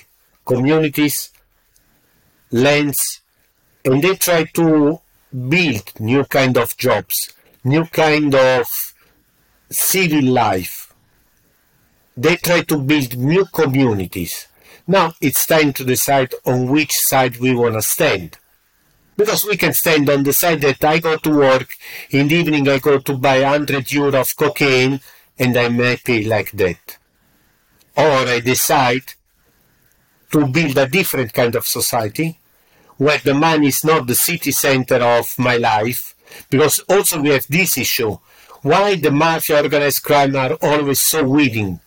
communities, 0.46 1.32
lands, 2.52 3.22
and 3.84 4.04
they 4.04 4.16
try 4.16 4.44
to 4.44 5.02
build 5.50 5.92
new 6.00 6.24
kind 6.26 6.58
of 6.58 6.78
jobs, 6.78 7.34
new 7.64 7.84
kind 7.86 8.34
of 8.36 8.87
civil 9.70 10.24
life. 10.24 10.94
They 12.16 12.36
try 12.38 12.62
to 12.62 12.78
build 12.78 13.18
new 13.18 13.46
communities 13.46 14.48
now 14.88 15.14
it's 15.20 15.46
time 15.46 15.74
to 15.74 15.84
decide 15.84 16.34
on 16.46 16.68
which 16.68 16.94
side 16.94 17.38
we 17.38 17.54
want 17.54 17.76
to 17.76 17.82
stand. 17.82 18.38
Because 19.18 19.44
we 19.44 19.58
can 19.58 19.74
stand 19.74 20.10
on 20.10 20.24
the 20.24 20.32
side 20.32 20.62
that 20.62 20.82
I 20.84 21.00
go 21.00 21.18
to 21.18 21.30
work, 21.30 21.76
in 22.10 22.30
the 22.30 22.36
evening 22.36 22.70
I 22.70 22.80
go 22.80 22.98
to 22.98 23.18
buy 23.18 23.42
100 23.42 23.92
euro 23.92 24.22
of 24.22 24.36
cocaine, 24.38 25.02
and 25.38 25.58
I'm 25.58 25.76
happy 25.76 26.24
like 26.24 26.52
that. 26.52 26.98
Or 27.98 28.28
I 28.30 28.40
decide 28.40 29.14
to 30.32 30.48
build 30.48 30.78
a 30.78 30.88
different 30.88 31.34
kind 31.34 31.56
of 31.56 31.68
society, 31.68 32.40
where 32.96 33.18
the 33.18 33.34
money 33.34 33.68
is 33.68 33.84
not 33.84 34.08
the 34.08 34.16
city 34.16 34.52
center 34.52 35.04
of 35.04 35.38
my 35.38 35.58
life, 35.58 36.16
because 36.50 36.80
also 36.88 37.22
we 37.22 37.30
have 37.30 37.48
this 37.48 37.78
issue. 37.78 38.18
Why 38.70 38.96
the 38.96 39.12
mafia 39.12 39.62
organized 39.64 40.04
crime 40.04 40.36
are 40.36 40.54
always 40.62 41.00
so 41.00 41.20
winning 41.28 41.80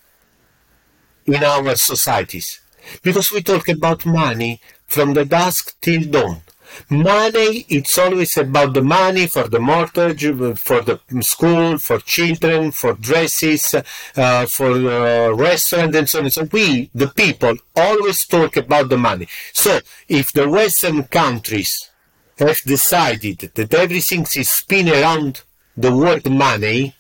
in 1.27 1.43
our 1.45 1.77
societies? 1.77 2.61
because 3.03 3.33
we 3.33 3.43
talk 3.43 3.69
about 3.69 4.07
money 4.07 4.61
from 4.87 5.15
the 5.15 5.25
dusk 5.25 5.77
till 5.81 6.03
dawn. 6.05 6.43
Money, 6.89 7.67
it's 7.69 7.99
always 7.99 8.37
about 8.37 8.75
the 8.75 8.83
money 8.83 9.27
for 9.27 9.49
the 9.49 9.59
mortgage, 9.59 10.23
for 10.59 10.83
the 10.83 11.01
school, 11.21 11.79
for 11.79 11.99
children, 11.99 12.71
for 12.71 12.93
dresses, 12.93 13.75
uh, 14.17 14.47
for 14.47 14.71
uh, 14.71 15.31
restaurant 15.31 15.97
and 15.97 16.09
so 16.09 16.21
on 16.21 16.27
and 16.27 16.33
so. 16.33 16.45
We, 16.45 16.89
the 16.95 17.09
people, 17.09 17.57
always 17.75 18.25
talk 18.25 18.57
about 18.57 18.89
the 18.89 18.97
money. 18.97 19.27
So, 19.53 19.81
if 20.09 20.33
the 20.33 20.49
Western 20.49 21.03
countries 21.05 21.91
have 22.39 22.63
decided 22.63 23.51
that 23.55 23.75
everything 23.75 24.25
is 24.37 24.49
spinning 24.49 24.95
around 24.95 25.43
the 25.81 25.97
word 25.97 26.29
money, 26.31 26.95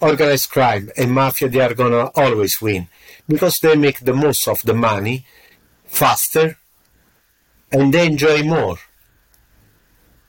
organized 0.00 0.50
crime 0.50 0.90
and 0.98 1.12
mafia, 1.12 1.48
they 1.48 1.60
are 1.60 1.74
gonna 1.74 2.10
always 2.14 2.60
win 2.60 2.88
because 3.26 3.58
they 3.60 3.74
make 3.74 4.00
the 4.00 4.12
most 4.12 4.46
of 4.46 4.62
the 4.62 4.74
money 4.74 5.24
faster 5.86 6.58
and 7.72 7.94
they 7.94 8.06
enjoy 8.06 8.42
more. 8.42 8.78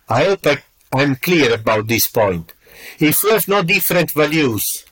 I 0.07 0.23
hope 0.25 0.47
I, 0.47 0.57
I'm 0.93 1.17
clear 1.17 1.53
about 1.53 1.87
this 1.87 2.07
point. 2.07 2.53
If 2.99 3.23
we 3.23 3.31
have 3.31 3.47
no 3.47 3.63
different 3.63 4.11
values, 4.11 4.85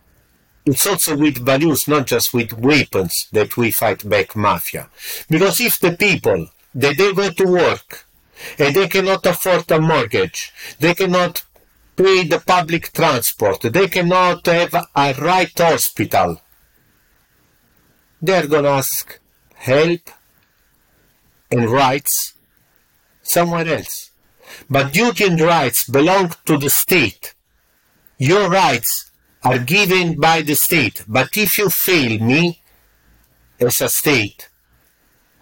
it's 0.65 0.85
also 0.85 1.15
with 1.15 1.45
values, 1.45 1.87
not 1.87 2.07
just 2.07 2.33
with 2.33 2.51
weapons, 2.53 3.27
that 3.31 3.55
we 3.55 3.71
fight 3.71 4.07
back 4.07 4.35
mafia. 4.35 4.89
Because 5.29 5.61
if 5.61 5.79
the 5.79 5.93
people, 5.93 6.49
that 6.75 6.97
they 6.97 7.13
go 7.13 7.29
to 7.31 7.45
work, 7.47 8.05
and 8.59 8.75
they 8.75 8.87
cannot 8.87 9.25
afford 9.25 9.71
a 9.71 9.79
mortgage, 9.79 10.51
they 10.79 10.93
cannot 10.93 11.43
pay 11.97 12.23
the 12.23 12.39
public 12.39 12.93
transport, 12.93 13.61
they 13.61 13.87
cannot 13.87 14.45
have 14.45 14.73
a 14.95 15.13
right 15.19 15.51
hospital, 15.57 16.39
they're 18.21 18.47
gonna 18.47 18.69
ask 18.69 19.19
help 19.55 20.01
and 21.51 21.69
rights 21.69 22.33
somewhere 23.23 23.67
else. 23.67 24.11
But 24.69 24.93
duty 24.93 25.25
and 25.25 25.41
rights 25.41 25.89
belong 25.89 26.33
to 26.45 26.57
the 26.57 26.69
state. 26.69 27.33
Your 28.17 28.49
rights 28.49 29.11
are 29.43 29.59
given 29.59 30.19
by 30.19 30.41
the 30.41 30.55
state. 30.55 31.03
But 31.07 31.35
if 31.37 31.57
you 31.57 31.69
fail 31.69 32.19
me 32.19 32.61
as 33.59 33.81
a 33.81 33.89
state, 33.89 34.49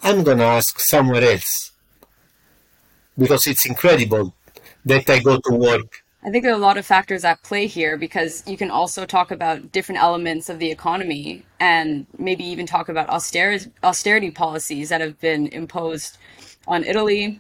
I'm 0.02 0.24
gonna 0.24 0.46
ask 0.46 0.80
somewhere 0.80 1.24
else. 1.24 1.72
Because 3.18 3.48
it's 3.48 3.66
incredible 3.66 4.34
that 4.86 5.10
I 5.10 5.20
go 5.20 5.38
to 5.38 5.56
work 5.56 6.05
I 6.26 6.32
think 6.32 6.44
there 6.44 6.54
are 6.54 6.58
a 6.58 6.58
lot 6.58 6.80
of 6.80 6.88
factors 6.88 7.24
at 7.24 7.44
play 7.44 7.68
here 7.68 7.98
because 7.98 8.42
you 8.48 8.58
can 8.58 8.72
also 8.72 9.06
talk 9.06 9.30
about 9.30 9.72
different 9.72 10.02
elements 10.02 10.50
of 10.50 10.58
the 10.58 10.72
economy 10.72 11.46
and 11.60 12.08
maybe 12.18 12.44
even 12.46 12.66
talk 12.66 12.90
about 12.90 13.10
austerity, 13.10 13.72
austerity 13.84 14.32
policies 14.32 14.90
that 14.90 15.02
have 15.02 15.20
been 15.20 15.46
imposed 15.46 16.18
on 16.68 16.84
Italy 16.84 17.40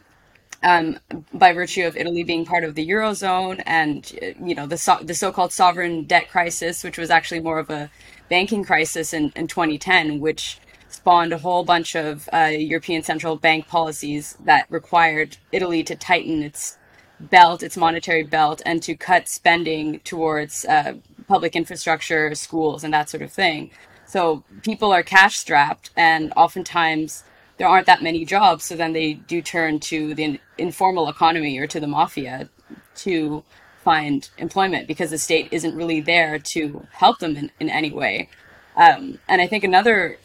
um, 0.61 0.99
by 1.33 1.51
virtue 1.51 1.87
of 1.87 1.97
Italy 1.97 2.23
being 2.23 2.45
part 2.45 2.63
of 2.63 2.75
the 2.75 2.87
eurozone 2.87 3.59
and 3.65 4.11
you 4.39 4.53
know 4.53 4.67
the 4.67 4.77
so- 4.77 5.01
the 5.01 5.15
so-called 5.15 5.51
sovereign 5.51 6.03
debt 6.03 6.29
crisis, 6.29 6.83
which 6.83 6.99
was 6.99 7.09
actually 7.09 7.39
more 7.39 7.57
of 7.57 7.71
a 7.71 7.89
banking 8.29 8.63
crisis 8.63 9.13
in, 9.13 9.33
in 9.35 9.47
2010, 9.47 10.19
which 10.19 10.59
spawned 10.89 11.33
a 11.33 11.39
whole 11.39 11.63
bunch 11.63 11.95
of 11.95 12.29
uh, 12.31 12.51
European 12.55 13.01
central 13.01 13.35
bank 13.35 13.67
policies 13.67 14.37
that 14.45 14.67
required 14.69 15.37
Italy 15.51 15.83
to 15.83 15.95
tighten 15.95 16.43
its 16.43 16.77
belt, 17.19 17.63
its 17.63 17.77
monetary 17.77 18.23
belt, 18.23 18.61
and 18.65 18.81
to 18.83 18.95
cut 18.95 19.27
spending 19.27 19.99
towards 19.99 20.65
uh, 20.65 20.95
public 21.27 21.55
infrastructure, 21.55 22.35
schools, 22.35 22.83
and 22.83 22.93
that 22.93 23.09
sort 23.09 23.23
of 23.23 23.31
thing. 23.31 23.71
So 24.05 24.43
people 24.61 24.91
are 24.91 25.03
cash 25.03 25.37
strapped, 25.37 25.91
and 25.95 26.31
oftentimes 26.35 27.23
there 27.57 27.67
aren't 27.67 27.87
that 27.87 28.03
many 28.03 28.25
jobs. 28.25 28.65
So 28.65 28.75
then 28.75 28.93
they 28.93 29.13
do 29.13 29.41
turn 29.41 29.79
to 29.81 30.13
the 30.13 30.39
informal 30.57 31.09
economy 31.09 31.57
or 31.57 31.67
to 31.67 31.79
the 31.79 31.87
mafia 31.87 32.49
to 32.97 33.43
find 33.83 34.29
employment 34.37 34.87
because 34.87 35.11
the 35.11 35.17
state 35.17 35.47
isn't 35.51 35.75
really 35.75 36.01
there 36.01 36.39
to 36.39 36.85
help 36.91 37.19
them 37.19 37.37
in, 37.37 37.51
in 37.59 37.69
any 37.69 37.91
way. 37.91 38.29
Um, 38.75 39.19
and 39.27 39.41
I 39.41 39.47
think 39.47 39.63
another 39.63 40.17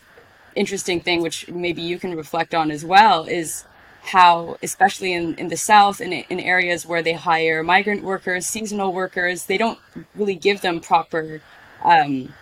interesting 0.57 1.01
thing, 1.01 1.23
which 1.23 1.49
maybe 1.49 1.83
you 1.83 1.99
can 1.99 2.17
reflect 2.17 2.55
on 2.55 2.71
as 2.71 2.85
well, 2.85 3.25
is 3.25 3.65
how, 4.03 4.57
especially 4.63 5.13
in, 5.13 5.35
in 5.35 5.49
the 5.49 5.57
South, 5.57 6.01
in, 6.01 6.13
in 6.13 6.41
areas 6.41 6.87
where 6.87 7.03
they 7.03 7.13
hire 7.13 7.63
migrant 7.63 8.03
workers, 8.03 8.47
seasonal 8.47 8.93
workers, 8.93 9.47
they 9.47 9.59
don't 9.59 9.79
really 10.15 10.35
give 10.35 10.61
them 10.63 10.81
proper 10.81 11.41
um, 11.85 12.33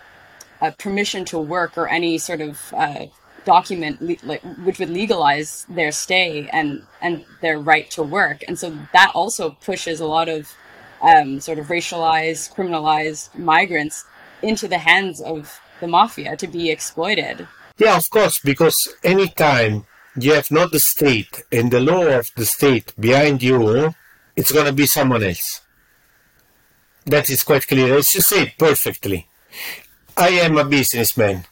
uh, 0.61 0.71
permission 0.77 1.25
to 1.25 1.39
work 1.39 1.77
or 1.77 1.87
any 1.87 2.17
sort 2.17 2.41
of 2.41 2.73
uh, 2.75 3.05
document 3.45 4.01
le- 4.01 4.15
like, 4.23 4.41
which 4.63 4.79
would 4.79 4.89
legalize 4.89 5.65
their 5.69 5.91
stay 5.91 6.49
and, 6.51 6.83
and 7.01 7.25
their 7.41 7.59
right 7.59 7.89
to 7.91 8.03
work. 8.03 8.43
And 8.47 8.57
so 8.57 8.77
that 8.93 9.11
also 9.13 9.51
pushes 9.61 9.99
a 9.99 10.05
lot 10.05 10.29
of 10.29 10.53
um, 11.01 11.39
sort 11.39 11.59
of 11.59 11.67
racialized, 11.67 12.55
criminalized 12.55 13.37
migrants 13.37 14.05
into 14.41 14.67
the 14.67 14.77
hands 14.77 15.21
of 15.21 15.59
the 15.79 15.87
mafia 15.87 16.35
to 16.37 16.47
be 16.47 16.69
exploited. 16.69 17.47
Yeah, 17.77 17.95
of 17.95 18.09
course, 18.09 18.39
because 18.39 18.93
anytime 19.03 19.85
you 20.17 20.33
have 20.33 20.51
not 20.51 20.71
the 20.71 20.79
state 20.79 21.43
and 21.51 21.71
the 21.71 21.79
law 21.79 22.05
of 22.05 22.31
the 22.35 22.45
state 22.45 22.93
behind 22.99 23.43
you, 23.43 23.93
it's 24.35 24.51
going 24.51 24.65
to 24.65 24.73
be 24.73 24.85
someone 24.85 25.23
else. 25.23 25.61
That 27.05 27.29
is 27.29 27.43
quite 27.43 27.67
clear. 27.67 27.97
As 27.97 28.13
you 28.13 28.21
said 28.21 28.53
perfectly. 28.57 29.27
I 30.15 30.29
am 30.29 30.57
a 30.57 30.65
businessman. 30.65 31.45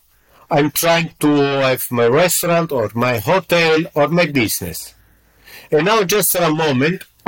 I'm 0.50 0.72
trying 0.72 1.12
to 1.20 1.28
have 1.28 1.90
my 1.92 2.08
restaurant 2.08 2.72
or 2.72 2.92
my 2.94 3.18
hotel 3.18 3.80
or 3.96 4.08
my 4.10 4.26
business. 4.26 4.94
And 5.72 5.86
now, 5.86 6.04
just 6.04 6.32
for 6.32 6.44
a 6.44 6.54
moment, 6.54 7.04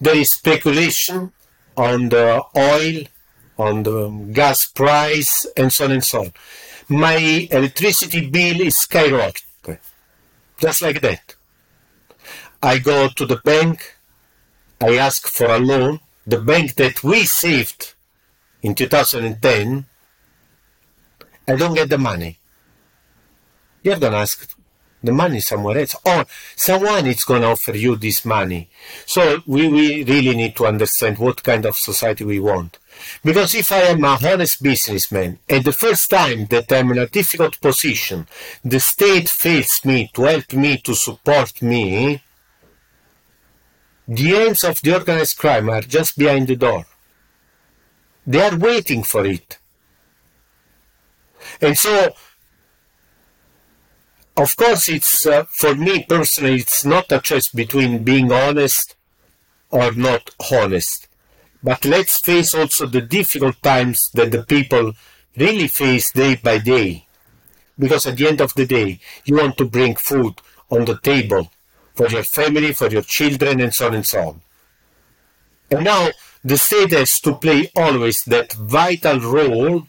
there 0.00 0.16
is 0.16 0.30
speculation 0.30 1.32
on 1.76 2.08
the 2.08 2.42
oil, 2.56 3.04
on 3.58 3.82
the 3.82 4.08
gas 4.32 4.66
price, 4.66 5.46
and 5.56 5.72
so 5.72 5.84
on 5.84 5.92
and 5.92 6.04
so 6.04 6.20
on. 6.22 6.32
My 6.88 7.48
electricity 7.50 8.28
bill 8.28 8.60
is 8.60 8.76
skyrocketing 8.76 9.45
just 10.58 10.82
like 10.82 11.00
that. 11.02 11.34
I 12.62 12.78
go 12.78 13.08
to 13.08 13.26
the 13.26 13.36
bank, 13.36 13.96
I 14.80 14.96
ask 14.96 15.28
for 15.28 15.46
a 15.46 15.58
loan, 15.58 16.00
the 16.26 16.38
bank 16.38 16.74
that 16.74 17.02
we 17.04 17.24
saved 17.24 17.94
in 18.62 18.74
2010, 18.74 19.86
I 21.48 21.56
don't 21.56 21.74
get 21.74 21.88
the 21.88 21.98
money. 21.98 22.38
You're 23.82 23.98
gonna 23.98 24.16
ask 24.16 24.56
the 25.02 25.12
money 25.12 25.40
somewhere 25.40 25.78
else, 25.78 25.94
or 26.04 26.26
someone 26.56 27.06
is 27.06 27.22
gonna 27.22 27.46
offer 27.46 27.76
you 27.76 27.94
this 27.96 28.24
money. 28.24 28.68
So 29.04 29.42
we, 29.46 29.68
we 29.68 30.02
really 30.04 30.34
need 30.34 30.56
to 30.56 30.66
understand 30.66 31.18
what 31.18 31.44
kind 31.44 31.64
of 31.64 31.76
society 31.76 32.24
we 32.24 32.40
want. 32.40 32.78
Because 33.24 33.54
if 33.54 33.72
I 33.72 33.82
am 33.82 34.04
a 34.04 34.18
honest 34.22 34.62
businessman 34.62 35.38
and 35.48 35.64
the 35.64 35.72
first 35.72 36.10
time 36.10 36.46
that 36.46 36.72
I'm 36.72 36.90
in 36.92 36.98
a 36.98 37.06
difficult 37.06 37.60
position, 37.60 38.26
the 38.64 38.80
state 38.80 39.28
fails 39.28 39.84
me 39.84 40.10
to 40.14 40.22
help 40.22 40.52
me, 40.52 40.78
to 40.78 40.94
support 40.94 41.62
me, 41.62 42.22
the 44.08 44.32
aims 44.34 44.62
of 44.62 44.80
the 44.82 44.94
organized 44.94 45.36
crime 45.38 45.68
are 45.68 45.80
just 45.80 46.16
behind 46.16 46.46
the 46.46 46.56
door. 46.56 46.86
They 48.26 48.40
are 48.40 48.56
waiting 48.56 49.02
for 49.02 49.24
it. 49.26 49.58
And 51.60 51.76
so, 51.76 52.14
of 54.36 54.56
course, 54.56 54.88
it's 54.88 55.26
uh, 55.26 55.44
for 55.44 55.74
me 55.74 56.04
personally, 56.04 56.60
it's 56.60 56.84
not 56.84 57.10
a 57.10 57.20
choice 57.20 57.48
between 57.48 58.04
being 58.04 58.30
honest 58.30 58.94
or 59.70 59.92
not 59.92 60.30
honest. 60.52 61.05
But 61.66 61.84
let's 61.84 62.20
face 62.20 62.54
also 62.54 62.86
the 62.86 63.00
difficult 63.00 63.60
times 63.60 64.08
that 64.14 64.30
the 64.30 64.44
people 64.44 64.92
really 65.36 65.66
face 65.66 66.12
day 66.12 66.36
by 66.36 66.58
day. 66.58 67.06
Because 67.76 68.06
at 68.06 68.16
the 68.16 68.28
end 68.28 68.40
of 68.40 68.54
the 68.54 68.66
day, 68.66 69.00
you 69.24 69.34
want 69.34 69.58
to 69.58 69.64
bring 69.64 69.96
food 69.96 70.34
on 70.70 70.84
the 70.84 70.96
table 70.98 71.50
for 71.96 72.06
your 72.06 72.22
family, 72.22 72.72
for 72.72 72.88
your 72.88 73.02
children, 73.02 73.60
and 73.60 73.74
so 73.74 73.88
on 73.88 73.94
and 73.96 74.06
so 74.06 74.28
on. 74.28 74.40
And 75.72 75.84
now 75.84 76.10
the 76.44 76.56
state 76.56 76.92
has 76.92 77.18
to 77.22 77.34
play 77.34 77.72
always 77.74 78.22
that 78.28 78.52
vital 78.52 79.18
role 79.18 79.88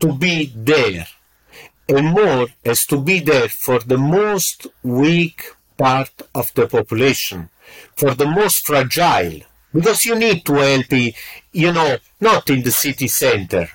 to 0.00 0.12
be 0.12 0.52
there. 0.54 1.06
And 1.88 2.08
more 2.08 2.48
has 2.62 2.84
to 2.92 2.98
be 3.00 3.20
there 3.20 3.48
for 3.48 3.78
the 3.78 3.96
most 3.96 4.66
weak 4.82 5.44
part 5.78 6.12
of 6.34 6.52
the 6.52 6.66
population, 6.66 7.48
for 7.96 8.14
the 8.14 8.26
most 8.26 8.66
fragile, 8.66 9.40
because 9.72 10.04
you 10.04 10.14
need 10.16 10.44
to 10.46 10.54
help, 10.54 10.92
you 11.52 11.72
know, 11.72 11.96
not 12.20 12.50
in 12.50 12.62
the 12.62 12.70
city 12.70 13.08
center, 13.08 13.68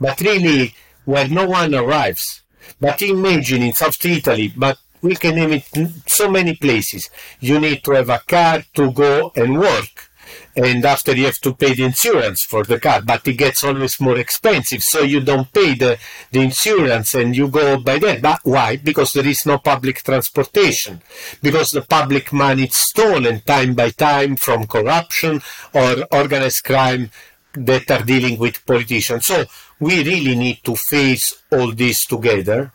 but 0.00 0.20
really 0.20 0.74
where 1.04 1.28
no 1.28 1.46
one 1.48 1.74
arrives. 1.74 2.42
But 2.80 3.02
imagine 3.02 3.62
in 3.62 3.72
South 3.72 4.04
Italy, 4.04 4.52
but 4.56 4.78
we 5.02 5.16
can 5.16 5.34
name 5.36 5.52
it 5.52 5.68
so 6.08 6.30
many 6.30 6.56
places. 6.56 7.10
You 7.40 7.60
need 7.60 7.84
to 7.84 7.92
have 7.92 8.08
a 8.08 8.20
car 8.26 8.64
to 8.74 8.90
go 8.90 9.32
and 9.36 9.58
work 9.58 10.10
and 10.56 10.84
after 10.84 11.14
you 11.14 11.26
have 11.26 11.40
to 11.40 11.52
pay 11.52 11.74
the 11.74 11.84
insurance 11.84 12.44
for 12.44 12.62
the 12.62 12.78
car, 12.78 13.02
but 13.02 13.26
it 13.26 13.34
gets 13.34 13.64
always 13.64 14.00
more 14.00 14.18
expensive, 14.18 14.82
so 14.82 15.00
you 15.02 15.20
don't 15.20 15.52
pay 15.52 15.74
the, 15.74 15.98
the 16.30 16.40
insurance 16.40 17.14
and 17.14 17.36
you 17.36 17.48
go 17.48 17.78
by 17.78 17.98
that. 17.98 18.22
But 18.22 18.40
why? 18.44 18.76
Because 18.76 19.12
there 19.12 19.26
is 19.26 19.44
no 19.46 19.58
public 19.58 20.02
transportation, 20.02 21.02
because 21.42 21.72
the 21.72 21.82
public 21.82 22.32
money 22.32 22.64
is 22.64 22.74
stolen 22.76 23.40
time 23.40 23.74
by 23.74 23.90
time 23.90 24.36
from 24.36 24.66
corruption 24.66 25.42
or 25.72 26.06
organized 26.12 26.64
crime 26.64 27.10
that 27.54 27.90
are 27.90 28.02
dealing 28.02 28.38
with 28.38 28.64
politicians. 28.64 29.26
So 29.26 29.44
we 29.80 30.04
really 30.04 30.36
need 30.36 30.62
to 30.64 30.76
face 30.76 31.42
all 31.50 31.72
this 31.72 32.06
together. 32.06 32.72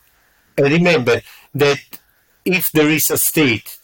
And 0.58 0.72
remember 0.72 1.22
that 1.56 1.80
if 2.44 2.72
there 2.72 2.90
is 2.90 3.10
a 3.10 3.18
state 3.18 3.79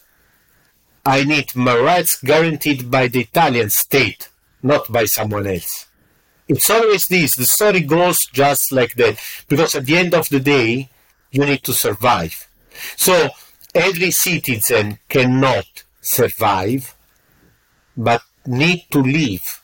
I 1.06 1.22
need 1.22 1.54
my 1.54 1.78
rights 1.78 2.20
guaranteed 2.20 2.90
by 2.90 3.06
the 3.06 3.20
Italian 3.20 3.70
state, 3.70 4.28
not 4.60 4.90
by 4.90 5.04
someone 5.04 5.46
else. 5.46 5.86
It's 6.48 6.68
always 6.68 7.06
this. 7.06 7.36
The 7.36 7.46
story 7.46 7.82
goes 7.82 8.26
just 8.26 8.72
like 8.72 8.94
that. 8.94 9.20
Because 9.48 9.76
at 9.76 9.86
the 9.86 9.96
end 9.96 10.14
of 10.14 10.28
the 10.28 10.40
day, 10.40 10.90
you 11.30 11.44
need 11.44 11.62
to 11.62 11.72
survive. 11.72 12.48
So 12.96 13.28
every 13.72 14.10
citizen 14.10 14.98
cannot 15.08 15.84
survive, 16.00 16.96
but 17.96 18.22
need 18.44 18.86
to 18.90 18.98
live. 19.00 19.62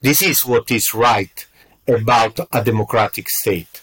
This 0.00 0.22
is 0.22 0.46
what 0.46 0.70
is 0.70 0.94
right 0.94 1.44
about 1.88 2.38
a 2.52 2.62
democratic 2.62 3.28
state. 3.28 3.80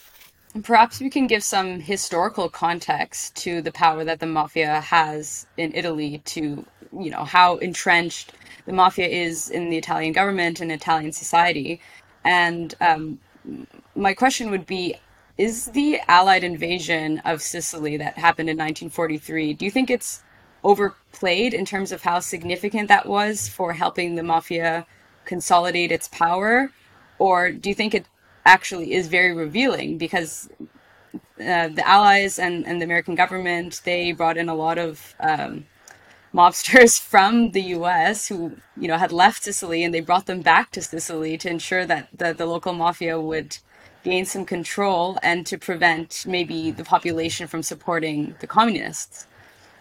Perhaps 0.63 0.99
we 0.99 1.09
can 1.09 1.27
give 1.27 1.43
some 1.43 1.79
historical 1.79 2.49
context 2.49 3.35
to 3.37 3.61
the 3.61 3.71
power 3.71 4.03
that 4.03 4.19
the 4.19 4.25
mafia 4.25 4.81
has 4.81 5.47
in 5.55 5.73
Italy 5.73 6.21
to, 6.25 6.65
you 6.91 7.09
know, 7.09 7.23
how 7.23 7.55
entrenched 7.57 8.33
the 8.65 8.73
mafia 8.73 9.07
is 9.07 9.49
in 9.49 9.69
the 9.69 9.77
Italian 9.77 10.11
government 10.11 10.59
and 10.59 10.69
Italian 10.69 11.13
society. 11.13 11.79
And 12.25 12.75
um, 12.81 13.19
my 13.95 14.13
question 14.13 14.51
would 14.51 14.65
be 14.65 14.95
Is 15.37 15.67
the 15.67 16.01
Allied 16.09 16.43
invasion 16.43 17.19
of 17.19 17.41
Sicily 17.41 17.95
that 17.97 18.17
happened 18.17 18.49
in 18.49 18.57
1943, 18.57 19.53
do 19.53 19.63
you 19.63 19.71
think 19.71 19.89
it's 19.89 20.21
overplayed 20.65 21.53
in 21.53 21.65
terms 21.65 21.93
of 21.93 22.03
how 22.03 22.19
significant 22.19 22.89
that 22.89 23.05
was 23.05 23.47
for 23.47 23.71
helping 23.71 24.15
the 24.15 24.23
mafia 24.23 24.85
consolidate 25.23 25.93
its 25.93 26.09
power? 26.09 26.71
Or 27.19 27.51
do 27.51 27.69
you 27.69 27.75
think 27.75 27.93
it 27.93 28.05
actually 28.45 28.93
is 28.93 29.07
very 29.07 29.33
revealing 29.33 29.97
because 29.97 30.49
uh, 31.39 31.67
the 31.67 31.83
Allies 31.85 32.39
and, 32.39 32.65
and 32.65 32.79
the 32.79 32.85
American 32.85 33.15
government 33.15 33.81
they 33.83 34.11
brought 34.11 34.37
in 34.37 34.49
a 34.49 34.55
lot 34.55 34.77
of 34.77 35.15
um, 35.19 35.65
mobsters 36.33 36.99
from 36.99 37.51
the 37.51 37.61
U.S. 37.77 38.27
who 38.27 38.55
you 38.77 38.87
know 38.87 38.97
had 38.97 39.11
left 39.11 39.43
Sicily 39.43 39.83
and 39.83 39.93
they 39.93 39.99
brought 40.01 40.27
them 40.27 40.41
back 40.41 40.71
to 40.71 40.81
Sicily 40.81 41.37
to 41.37 41.49
ensure 41.49 41.85
that 41.85 42.07
the, 42.17 42.33
the 42.33 42.45
local 42.45 42.73
mafia 42.73 43.19
would 43.19 43.57
gain 44.03 44.25
some 44.25 44.45
control 44.45 45.17
and 45.21 45.45
to 45.45 45.57
prevent 45.57 46.25
maybe 46.27 46.71
the 46.71 46.83
population 46.83 47.47
from 47.47 47.61
supporting 47.61 48.35
the 48.39 48.47
communists. 48.47 49.27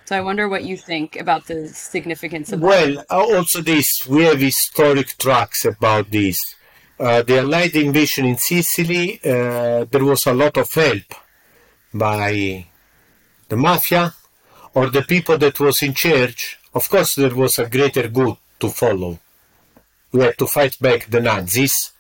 So 0.05 0.17
I 0.17 0.21
wonder 0.21 0.49
what 0.49 0.65
you 0.65 0.77
think 0.77 1.17
about 1.17 1.47
the 1.47 1.69
significance 1.69 2.53
of 2.53 2.61
well, 2.61 2.95
that. 2.97 3.07
Well, 3.09 3.37
also 3.37 3.61
this 3.63 4.07
we 4.07 4.25
have 4.25 4.41
historic 4.41 5.17
tracks 5.19 5.65
about 5.65 6.11
this 6.11 6.39
uh, 7.01 7.23
the 7.23 7.39
Allied 7.39 7.75
invasion 7.77 8.27
in 8.27 8.37
Sicily, 8.37 9.19
uh, 9.25 9.85
there 9.91 10.05
was 10.05 10.27
a 10.27 10.35
lot 10.35 10.57
of 10.59 10.73
help 10.73 11.15
by 11.95 12.67
the 13.49 13.57
mafia 13.57 14.15
or 14.75 14.91
the 14.91 15.03
people 15.03 15.39
that 15.39 15.59
was 15.59 15.83
in 15.83 15.95
charge. 15.95 16.59
Of 16.75 16.89
course, 16.91 17.15
there 17.15 17.35
was 17.35 17.59
a 17.59 17.69
greater 17.69 18.07
good 18.09 18.37
to 18.61 18.69
follow. 18.69 19.19
We 20.13 20.21
had 20.21 20.37
to 20.39 20.47
fight 20.47 20.77
back 20.79 21.07
the 21.07 21.21
Nazis, 21.21 21.93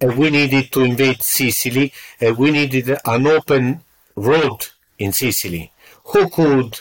and 0.00 0.16
we 0.16 0.30
needed 0.30 0.70
to 0.72 0.82
invade 0.82 1.22
Sicily, 1.22 1.92
and 2.20 2.38
we 2.38 2.52
needed 2.52 2.96
an 3.04 3.26
open 3.26 3.80
road 4.14 4.68
in 4.98 5.12
Sicily. 5.12 5.72
Who 6.04 6.28
could 6.30 6.80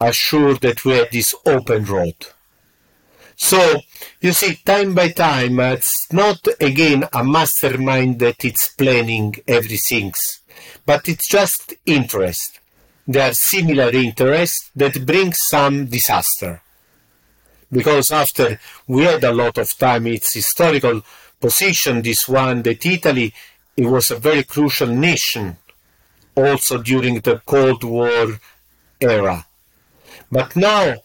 assure 0.00 0.54
that 0.54 0.84
we 0.84 0.92
had 0.92 1.12
this 1.12 1.34
open 1.46 1.84
road? 1.84 2.16
So, 3.42 3.80
you 4.20 4.32
see, 4.32 4.54
time 4.64 4.94
by 4.94 5.08
time, 5.08 5.58
uh, 5.58 5.72
it's 5.72 6.12
not 6.12 6.46
again 6.60 7.08
a 7.12 7.24
mastermind 7.24 8.20
that 8.20 8.44
it's 8.44 8.68
planning 8.68 9.34
everything, 9.48 10.14
but 10.86 11.08
it's 11.08 11.28
just 11.28 11.74
interest. 11.84 12.60
There 13.04 13.28
are 13.28 13.34
similar 13.34 13.90
interests 13.90 14.70
that 14.76 15.04
bring 15.04 15.32
some 15.32 15.86
disaster. 15.86 16.62
Because 17.70 18.12
after 18.12 18.60
we 18.86 19.02
had 19.02 19.24
a 19.24 19.34
lot 19.34 19.58
of 19.58 19.76
time, 19.76 20.06
its 20.06 20.34
historical 20.34 21.02
position, 21.40 22.00
this 22.00 22.28
one, 22.28 22.62
that 22.62 22.86
Italy, 22.86 23.34
it 23.76 23.86
was 23.86 24.12
a 24.12 24.16
very 24.28 24.44
crucial 24.44 24.86
nation, 24.86 25.56
also 26.36 26.78
during 26.80 27.18
the 27.18 27.42
Cold 27.44 27.82
War 27.82 28.38
era. 29.00 29.44
But 30.30 30.54
now, 30.54 31.02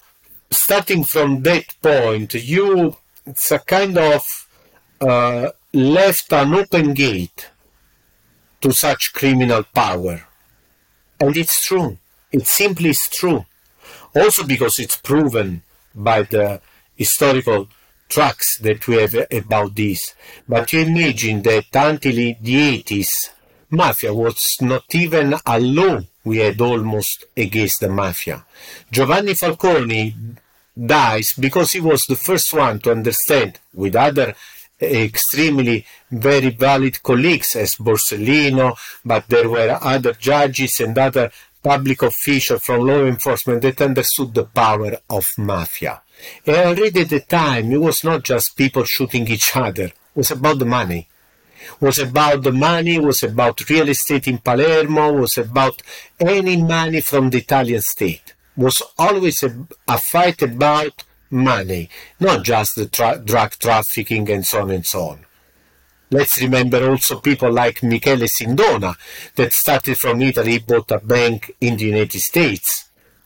starting 0.49 1.03
from 1.03 1.43
that 1.43 1.75
point, 1.81 2.33
you 2.33 2.95
it's 3.25 3.51
a 3.51 3.59
kind 3.59 3.97
of 3.97 4.47
uh, 5.01 5.49
left 5.73 6.31
an 6.31 6.53
open 6.53 6.93
gate 6.93 7.49
to 8.61 8.71
such 8.71 9.13
criminal 9.13 9.63
power. 9.63 10.23
And 11.19 11.35
it's 11.35 11.65
true. 11.65 11.97
It 12.31 12.47
simply 12.47 12.89
is 12.89 13.07
true. 13.11 13.45
Also 14.15 14.45
because 14.45 14.79
it's 14.79 14.95
proven 14.95 15.63
by 15.93 16.23
the 16.23 16.61
historical 16.95 17.67
tracks 18.09 18.57
that 18.59 18.87
we 18.87 18.95
have 18.95 19.15
about 19.31 19.75
this. 19.75 20.15
But 20.47 20.71
you 20.73 20.81
imagine 20.81 21.41
that 21.43 21.65
until 21.73 22.15
the 22.15 22.35
80s, 22.41 23.29
mafia 23.69 24.13
was 24.13 24.57
not 24.61 24.83
even 24.93 25.35
a 25.45 25.59
law 25.59 26.01
we 26.23 26.37
had 26.37 26.59
almost 26.61 27.25
against 27.35 27.79
the 27.79 27.89
mafia. 27.89 28.45
Giovanni 28.91 29.33
Falcone 29.33 30.15
dies 30.85 31.33
because 31.33 31.71
he 31.71 31.79
was 31.79 32.05
the 32.05 32.15
first 32.15 32.53
one 32.53 32.79
to 32.79 32.91
understand, 32.91 33.59
with 33.73 33.95
other 33.95 34.35
extremely 34.79 35.85
very 36.11 36.49
valid 36.49 37.01
colleagues 37.01 37.55
as 37.55 37.75
Borsellino, 37.75 38.77
but 39.03 39.27
there 39.27 39.49
were 39.49 39.77
other 39.81 40.13
judges 40.13 40.79
and 40.79 40.97
other 40.97 41.31
public 41.63 42.01
officials 42.03 42.63
from 42.63 42.85
law 42.85 43.03
enforcement 43.05 43.61
that 43.63 43.81
understood 43.81 44.33
the 44.33 44.45
power 44.45 44.97
of 45.09 45.33
mafia. 45.37 46.01
And 46.45 46.55
already 46.55 47.01
at 47.01 47.09
the 47.09 47.21
time, 47.21 47.71
it 47.71 47.81
was 47.81 48.03
not 48.03 48.23
just 48.23 48.55
people 48.55 48.83
shooting 48.83 49.27
each 49.27 49.55
other, 49.55 49.85
it 49.85 49.93
was 50.15 50.31
about 50.31 50.59
the 50.59 50.65
money. 50.65 51.07
Was 51.79 51.99
about 51.99 52.43
the 52.43 52.51
money, 52.51 52.99
was 52.99 53.23
about 53.23 53.69
real 53.69 53.89
estate 53.89 54.27
in 54.27 54.39
Palermo, 54.39 55.13
was 55.13 55.37
about 55.37 55.81
any 56.19 56.61
money 56.61 57.01
from 57.01 57.29
the 57.29 57.39
Italian 57.39 57.81
state 57.81 58.33
was 58.57 58.81
always 58.97 59.43
a, 59.43 59.55
a 59.87 59.97
fight 59.97 60.41
about 60.41 61.03
money, 61.29 61.89
not 62.19 62.43
just 62.43 62.75
the 62.75 62.87
tra- 62.87 63.19
drug 63.23 63.51
trafficking 63.51 64.29
and 64.31 64.45
so 64.45 64.61
on 64.61 64.71
and 64.71 64.85
so 64.85 65.01
on. 65.09 65.19
Let's 66.09 66.41
remember 66.41 66.89
also 66.89 67.19
people 67.19 67.51
like 67.51 67.83
Michele 67.83 68.27
Sindona 68.27 68.95
that 69.35 69.53
started 69.53 69.97
from 69.97 70.21
Italy, 70.21 70.59
bought 70.59 70.91
a 70.91 70.99
bank 70.99 71.51
in 71.61 71.77
the 71.77 71.85
United 71.85 72.19
States. 72.19 72.85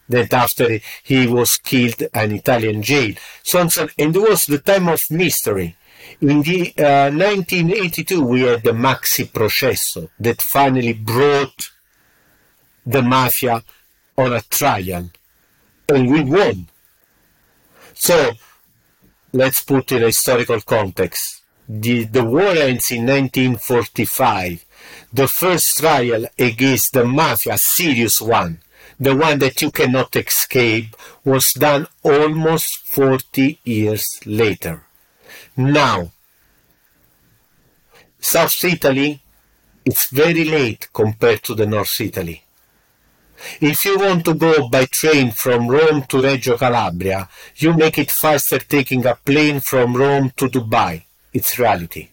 That 0.10 0.34
after 0.34 0.80
he 1.04 1.26
was 1.26 1.56
killed 1.56 2.04
an 2.14 2.34
Italian 2.34 2.82
jail. 2.82 3.16
So 3.44 3.62
and 3.62 3.72
so, 3.72 3.88
and 3.98 4.14
it 4.14 4.20
was 4.20 4.46
the 4.46 4.58
time 4.58 4.90
of 4.90 5.10
mystery. 5.10 5.78
In 6.20 6.42
the 6.42 6.74
uh, 6.78 7.10
1982, 7.12 8.24
we 8.24 8.42
had 8.42 8.64
the 8.64 8.72
Maxi 8.72 9.32
Processo 9.32 10.10
that 10.20 10.42
finally 10.42 10.94
brought 10.94 11.72
the 12.86 13.02
mafia 13.02 13.64
on 14.18 14.34
a 14.34 14.42
trial 14.42 15.10
and 15.88 16.12
we 16.12 16.22
won. 16.22 16.68
So 17.94 18.34
let's 19.34 19.64
put 19.64 19.92
in 19.92 20.04
a 20.04 20.08
historical 20.08 20.62
context. 20.62 21.42
The, 21.68 22.06
the 22.06 22.24
war 22.24 22.50
ends 22.50 22.92
in 22.92 23.06
1945. 23.06 24.66
The 25.14 25.28
first 25.28 25.78
trial 25.78 26.26
against 26.38 26.94
the 26.94 27.06
mafia, 27.06 27.58
serious 27.58 28.20
one, 28.20 28.60
the 29.00 29.16
one 29.16 29.40
that 29.40 29.62
you 29.62 29.72
cannot 29.72 30.16
escape, 30.16 30.96
was 31.24 31.54
done 31.54 31.88
almost 32.04 32.88
40 32.88 33.60
years 33.64 34.20
later. 34.26 34.84
Now, 35.58 36.12
South 38.20 38.64
Italy, 38.64 39.22
it's 39.84 40.10
very 40.10 40.46
late 40.46 40.88
compared 40.94 41.44
to 41.44 41.56
the 41.56 41.66
North 41.66 42.00
Italy. 42.00 42.42
If 43.60 43.84
you 43.84 43.98
want 44.00 44.24
to 44.26 44.34
go 44.36 44.70
by 44.70 44.86
train 44.86 45.32
from 45.32 45.68
Rome 45.68 46.04
to 46.04 46.22
Reggio 46.22 46.58
Calabria, 46.58 47.28
you 47.56 47.74
make 47.74 47.98
it 47.98 48.12
faster 48.12 48.60
taking 48.60 49.06
a 49.06 49.16
plane 49.16 49.60
from 49.60 49.98
Rome 49.98 50.32
to 50.38 50.48
Dubai. 50.48 51.04
It's 51.34 51.60
reality. 51.60 52.10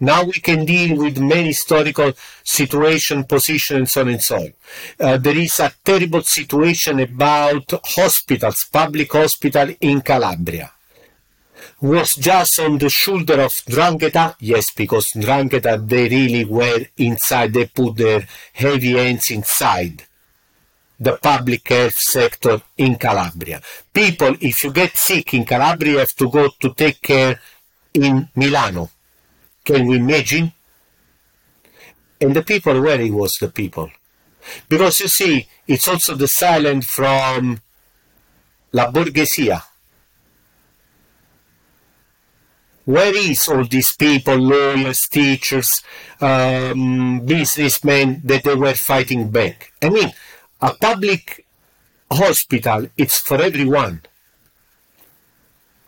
Now 0.00 0.24
we 0.24 0.34
can 0.34 0.64
deal 0.64 0.96
with 0.96 1.18
many 1.18 1.48
historical 1.48 2.12
situation, 2.44 3.24
position, 3.24 3.78
and 3.78 3.90
so 3.90 4.02
on 4.02 4.08
and 4.08 4.22
so 4.22 4.36
on. 4.36 4.52
Uh, 4.98 5.16
there 5.18 5.36
is 5.36 5.58
a 5.60 5.72
terrible 5.84 6.22
situation 6.22 7.00
about 7.00 7.64
hospitals, 7.84 8.64
public 8.64 9.12
hospital 9.12 9.74
in 9.80 10.00
Calabria 10.00 10.70
was 11.80 12.16
just 12.16 12.58
on 12.58 12.78
the 12.78 12.88
shoulder 12.88 13.40
of 13.40 13.52
Ndrangheta? 13.52 14.36
Yes, 14.40 14.72
because 14.72 15.12
Ndrangheta, 15.12 15.88
they 15.88 16.08
really 16.08 16.44
were 16.44 16.86
inside, 16.96 17.52
they 17.52 17.66
put 17.66 17.96
their 17.96 18.26
heavy 18.52 18.92
hands 18.92 19.30
inside 19.30 20.04
the 21.00 21.16
public 21.16 21.68
health 21.68 21.94
sector 21.94 22.60
in 22.76 22.96
Calabria. 22.96 23.62
People, 23.92 24.34
if 24.40 24.64
you 24.64 24.72
get 24.72 24.96
sick 24.96 25.34
in 25.34 25.44
Calabria, 25.44 25.92
you 25.92 25.98
have 25.98 26.14
to 26.16 26.28
go 26.28 26.48
to 26.58 26.74
take 26.74 27.00
care 27.00 27.38
in 27.94 28.28
Milano. 28.34 28.90
Can 29.64 29.86
we 29.86 29.96
imagine? 29.96 30.52
And 32.20 32.34
the 32.34 32.42
people, 32.42 32.80
where 32.80 33.00
it 33.00 33.12
was 33.12 33.34
the 33.34 33.48
people? 33.48 33.90
Because 34.68 35.00
you 35.00 35.08
see, 35.08 35.46
it's 35.68 35.86
also 35.86 36.16
the 36.16 36.26
silent 36.26 36.84
from 36.84 37.60
La 38.72 38.90
Borghesia 38.90 39.62
Where 42.88 43.14
is 43.14 43.46
all 43.48 43.64
these 43.64 43.94
people, 43.94 44.38
lawyers, 44.38 45.08
teachers, 45.08 45.82
um, 46.22 47.20
businessmen 47.20 48.22
that 48.24 48.44
they 48.44 48.54
were 48.54 48.72
fighting 48.72 49.30
back? 49.30 49.74
I 49.82 49.90
mean, 49.90 50.10
a 50.62 50.72
public 50.72 51.44
hospital, 52.10 52.86
it's 52.96 53.18
for 53.18 53.42
everyone. 53.42 54.00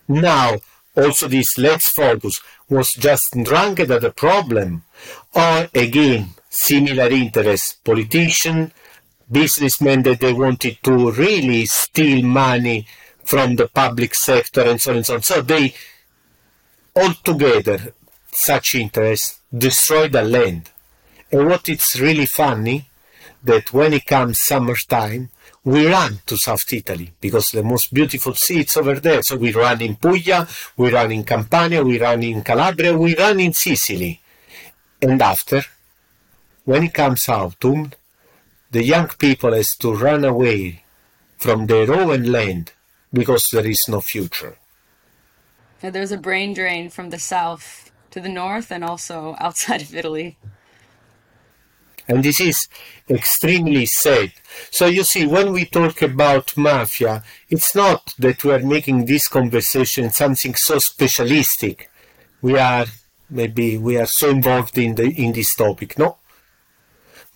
Now, 0.09 0.59
also 0.94 1.26
this 1.26 1.57
let's 1.57 1.88
focus 1.88 2.42
was 2.68 2.92
just 2.92 3.32
drunk 3.44 3.80
at 3.80 3.88
the 3.88 4.12
problem, 4.14 4.82
or 5.34 5.68
again, 5.74 6.34
similar 6.51 7.09
interests, 7.09 7.72
politician, 7.82 8.72
businessmen 9.32 10.03
that 10.03 10.20
they 10.20 10.34
wanted 10.34 10.76
to 10.82 11.12
really 11.12 11.64
steal 11.64 12.22
money 12.26 12.86
from 13.24 13.57
the 13.57 13.68
public 13.68 14.14
sector 14.14 14.61
and 14.61 14.78
so 14.78 14.90
on 14.90 14.96
and 14.98 15.07
so 15.07 15.14
on. 15.14 15.22
So 15.22 15.40
they 15.40 15.72
altogether 17.01 17.94
such 18.30 18.74
interests 18.74 19.40
destroy 19.57 20.09
the 20.09 20.22
land. 20.22 20.70
And 21.32 21.46
what 21.48 21.68
is 21.68 22.01
really 22.01 22.26
funny, 22.26 22.86
that 23.42 23.72
when 23.72 23.92
it 23.94 24.05
comes 24.07 24.38
summertime, 24.40 25.30
we 25.64 25.86
run 25.86 26.20
to 26.26 26.36
South 26.36 26.72
Italy 26.72 27.12
because 27.20 27.51
the 27.51 27.62
most 27.62 27.92
beautiful 27.92 28.34
sea 28.34 28.61
is 28.61 28.76
over 28.76 28.98
there. 29.01 29.22
So 29.22 29.36
we 29.36 29.53
run 29.53 29.80
in 29.80 29.96
Puglia, 29.96 30.46
we 30.76 30.92
run 30.92 31.12
in 31.12 31.24
Campania, 31.24 31.82
we 31.82 32.01
run 32.01 32.22
in 32.22 32.42
Calabria, 32.42 32.96
we 32.96 33.16
run 33.16 33.40
in 33.40 33.53
Sicily. 33.53 34.20
And 35.03 35.20
after, 35.22 35.62
when 36.64 36.84
it 36.84 36.94
comes 36.94 37.28
autumn, 37.28 37.92
the 38.70 38.84
young 38.84 39.09
people 39.09 39.53
has 39.53 39.74
to 39.76 39.94
run 39.94 40.24
away 40.24 40.84
from 41.38 41.66
their 41.66 41.92
own 41.92 42.24
land 42.24 42.72
because 43.12 43.48
there 43.53 43.66
is 43.66 43.86
no 43.88 44.01
future. 44.01 44.57
There's 45.81 46.12
a 46.12 46.18
brain 46.18 46.55
drain 46.55 46.91
from 46.91 47.11
the 47.11 47.18
south 47.18 47.91
to 48.11 48.20
the 48.20 48.28
north 48.28 48.70
and 48.70 48.85
also 48.85 49.37
outside 49.41 49.83
of 49.83 49.95
Italy. 49.95 50.37
And 52.09 52.24
this 52.24 52.41
is 52.41 52.66
extremely 53.09 53.87
sad. 53.87 54.33
So 54.70 54.87
you 54.87 55.05
see, 55.05 55.26
when 55.26 55.53
we 55.53 55.64
talk 55.64 56.03
about 56.03 56.57
mafia, 56.57 57.22
it's 57.49 57.74
not 57.74 58.14
that 58.18 58.43
we 58.43 58.53
are 58.53 58.59
making 58.59 59.07
this 59.07 59.28
conversation 59.28 60.11
something 60.11 60.55
so 60.57 60.78
specialistic 60.81 61.91
we 62.43 62.59
are 62.59 62.87
maybe 63.28 63.76
we 63.78 63.97
are 63.97 64.07
so 64.07 64.31
involved 64.31 64.76
in 64.78 64.95
the 64.95 65.05
in 65.05 65.33
this 65.33 65.55
topic. 65.55 65.99
No, 65.99 66.16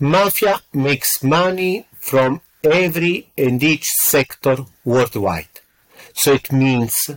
mafia 0.01 0.61
makes 0.73 1.23
money 1.23 1.87
from 1.99 2.41
every 2.63 3.31
and 3.37 3.63
each 3.63 3.87
sector 3.87 4.57
worldwide. 4.85 5.49
So 6.15 6.33
it 6.33 6.53
means 6.53 7.11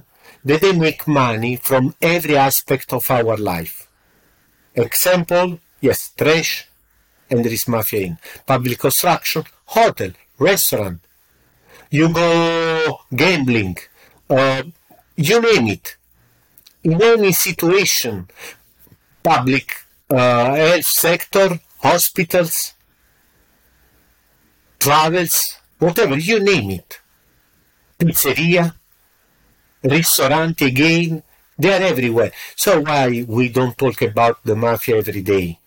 they 0.47 0.71
make 0.71 1.07
money 1.07 1.57
from 1.57 1.93
every 2.01 2.37
aspect 2.37 2.93
of 2.93 3.09
our 3.11 3.35
life. 3.35 3.87
Example, 4.73 5.59
yes, 5.81 6.11
trash, 6.15 6.67
and 7.29 7.43
there 7.43 7.51
is 7.51 7.67
mafia 7.67 8.01
in. 8.07 8.17
Public 8.45 8.79
construction, 8.79 9.43
hotel, 9.65 10.11
restaurant. 10.39 10.99
You 11.89 12.13
go 12.13 13.01
gambling, 13.13 13.77
uh, 14.29 14.63
you 15.15 15.41
name 15.41 15.67
it. 15.67 15.97
In 16.83 17.01
any 17.01 17.33
situation, 17.33 18.27
public 19.23 19.73
uh, 20.09 20.55
health 20.55 20.85
sector, 20.85 21.59
hospitals, 21.79 22.73
travels, 24.79 25.43
whatever, 25.79 26.17
you 26.17 26.39
name 26.39 26.71
it. 26.71 26.99
Pizzeria, 27.99 28.73
restaurant 29.83 30.61
again, 30.61 31.23
they 31.57 31.73
are 31.73 31.81
everywhere. 31.81 32.31
So 32.55 32.81
why 32.81 33.25
we 33.27 33.49
don't 33.49 33.77
talk 33.77 34.01
about 34.01 34.43
the 34.43 34.55
mafia 34.55 34.97
every 34.97 35.21
day? 35.21 35.59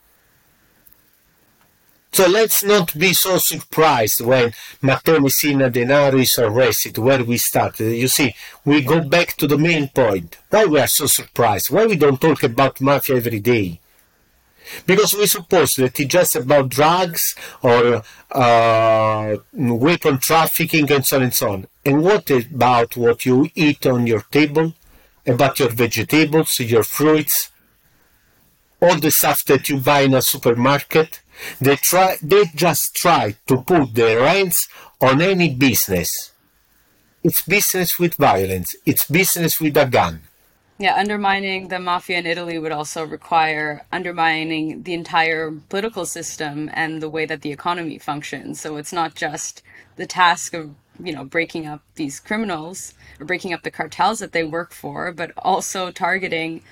So 2.12 2.26
let's 2.26 2.64
not 2.64 2.98
be 2.98 3.12
so 3.12 3.38
surprised 3.38 4.20
when 4.20 4.52
Matteo 4.82 5.20
Messina 5.20 5.70
Denaro 5.70 6.20
is 6.20 6.36
arrested, 6.38 6.98
where 6.98 7.22
we 7.24 7.38
started. 7.38 7.92
You 7.92 8.08
see, 8.08 8.34
we 8.64 8.82
go 8.82 9.00
back 9.00 9.36
to 9.36 9.46
the 9.46 9.56
main 9.56 9.88
point. 9.88 10.36
Why 10.50 10.64
we 10.64 10.80
are 10.80 10.88
so 10.88 11.06
surprised? 11.06 11.70
Why 11.70 11.86
we 11.86 11.96
don't 11.96 12.20
talk 12.20 12.42
about 12.42 12.80
mafia 12.80 13.16
every 13.16 13.38
day? 13.38 13.78
Because 14.86 15.14
we 15.14 15.26
suppose 15.26 15.76
that 15.76 15.98
it's 15.98 16.12
just 16.12 16.36
about 16.36 16.68
drugs 16.68 17.34
or 17.62 18.02
uh, 18.30 19.36
weapon 19.52 20.18
trafficking 20.18 20.90
and 20.90 21.04
so 21.04 21.16
on 21.16 21.22
and 21.22 21.34
so 21.34 21.52
on. 21.52 21.66
And 21.84 22.02
what 22.02 22.30
about 22.30 22.96
what 22.96 23.26
you 23.26 23.48
eat 23.54 23.86
on 23.86 24.06
your 24.06 24.22
table? 24.22 24.74
About 25.26 25.58
your 25.60 25.68
vegetables, 25.68 26.58
your 26.60 26.82
fruits, 26.82 27.50
all 28.80 28.98
the 28.98 29.10
stuff 29.10 29.44
that 29.44 29.68
you 29.68 29.78
buy 29.78 30.00
in 30.00 30.14
a 30.14 30.22
supermarket? 30.22 31.20
They 31.60 31.76
try, 31.76 32.16
they 32.22 32.44
just 32.54 32.94
try 32.94 33.36
to 33.46 33.58
put 33.58 33.94
their 33.94 34.26
hands 34.26 34.68
on 35.00 35.20
any 35.20 35.54
business. 35.54 36.32
It's 37.22 37.42
business 37.42 37.98
with 37.98 38.14
violence. 38.14 38.76
It's 38.86 39.06
business 39.06 39.60
with 39.60 39.76
a 39.76 39.86
gun. 39.86 40.22
Yeah, 40.80 40.96
undermining 40.96 41.68
the 41.68 41.78
mafia 41.78 42.16
in 42.16 42.24
Italy 42.24 42.58
would 42.58 42.72
also 42.72 43.04
require 43.04 43.84
undermining 43.92 44.82
the 44.84 44.94
entire 44.94 45.50
political 45.68 46.06
system 46.06 46.70
and 46.72 47.02
the 47.02 47.10
way 47.10 47.26
that 47.26 47.42
the 47.42 47.52
economy 47.52 47.98
functions. 47.98 48.62
So 48.62 48.76
it's 48.76 48.90
not 48.90 49.14
just 49.14 49.62
the 49.96 50.06
task 50.06 50.54
of, 50.54 50.74
you 50.98 51.12
know, 51.14 51.22
breaking 51.22 51.66
up 51.66 51.82
these 51.96 52.18
criminals 52.18 52.94
or 53.18 53.26
breaking 53.26 53.52
up 53.52 53.62
the 53.62 53.70
cartels 53.70 54.20
that 54.20 54.32
they 54.32 54.42
work 54.42 54.72
for, 54.72 55.12
but 55.12 55.32
also 55.36 55.90
targeting, 55.90 56.62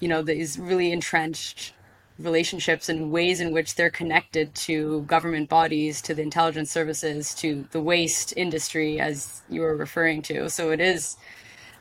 you 0.00 0.08
know, 0.08 0.22
these 0.22 0.58
really 0.58 0.90
entrenched 0.90 1.74
relationships 2.18 2.88
and 2.88 3.12
ways 3.12 3.38
in 3.38 3.52
which 3.52 3.74
they're 3.74 3.90
connected 3.90 4.54
to 4.54 5.02
government 5.02 5.50
bodies, 5.50 6.00
to 6.00 6.14
the 6.14 6.22
intelligence 6.22 6.70
services, 6.70 7.34
to 7.34 7.66
the 7.72 7.82
waste 7.82 8.32
industry, 8.34 8.98
as 8.98 9.42
you 9.50 9.60
were 9.60 9.76
referring 9.76 10.22
to. 10.22 10.48
So 10.48 10.70
it 10.70 10.80
is 10.80 11.18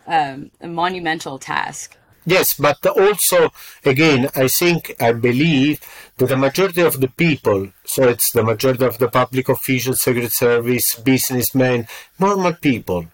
um, 0.07 0.51
a 0.61 0.67
monumental 0.67 1.37
task. 1.37 1.97
Yes, 2.25 2.55
but 2.55 2.85
also, 2.85 3.51
again, 3.85 4.29
I 4.35 4.49
think, 4.49 4.95
I 4.99 5.13
believe 5.13 5.79
that 6.17 6.27
the 6.27 6.35
majority 6.35 6.81
of 6.81 6.99
the 6.99 7.07
people, 7.07 7.69
so 7.85 8.09
it's 8.09 8.31
the 8.31 8.43
majority 8.43 8.85
of 8.85 8.97
the 8.97 9.07
public 9.07 9.47
officials, 9.47 10.01
Secret 10.01 10.33
Service, 10.33 10.95
businessmen, 10.95 11.87
normal 12.19 12.53
people, 12.53 13.05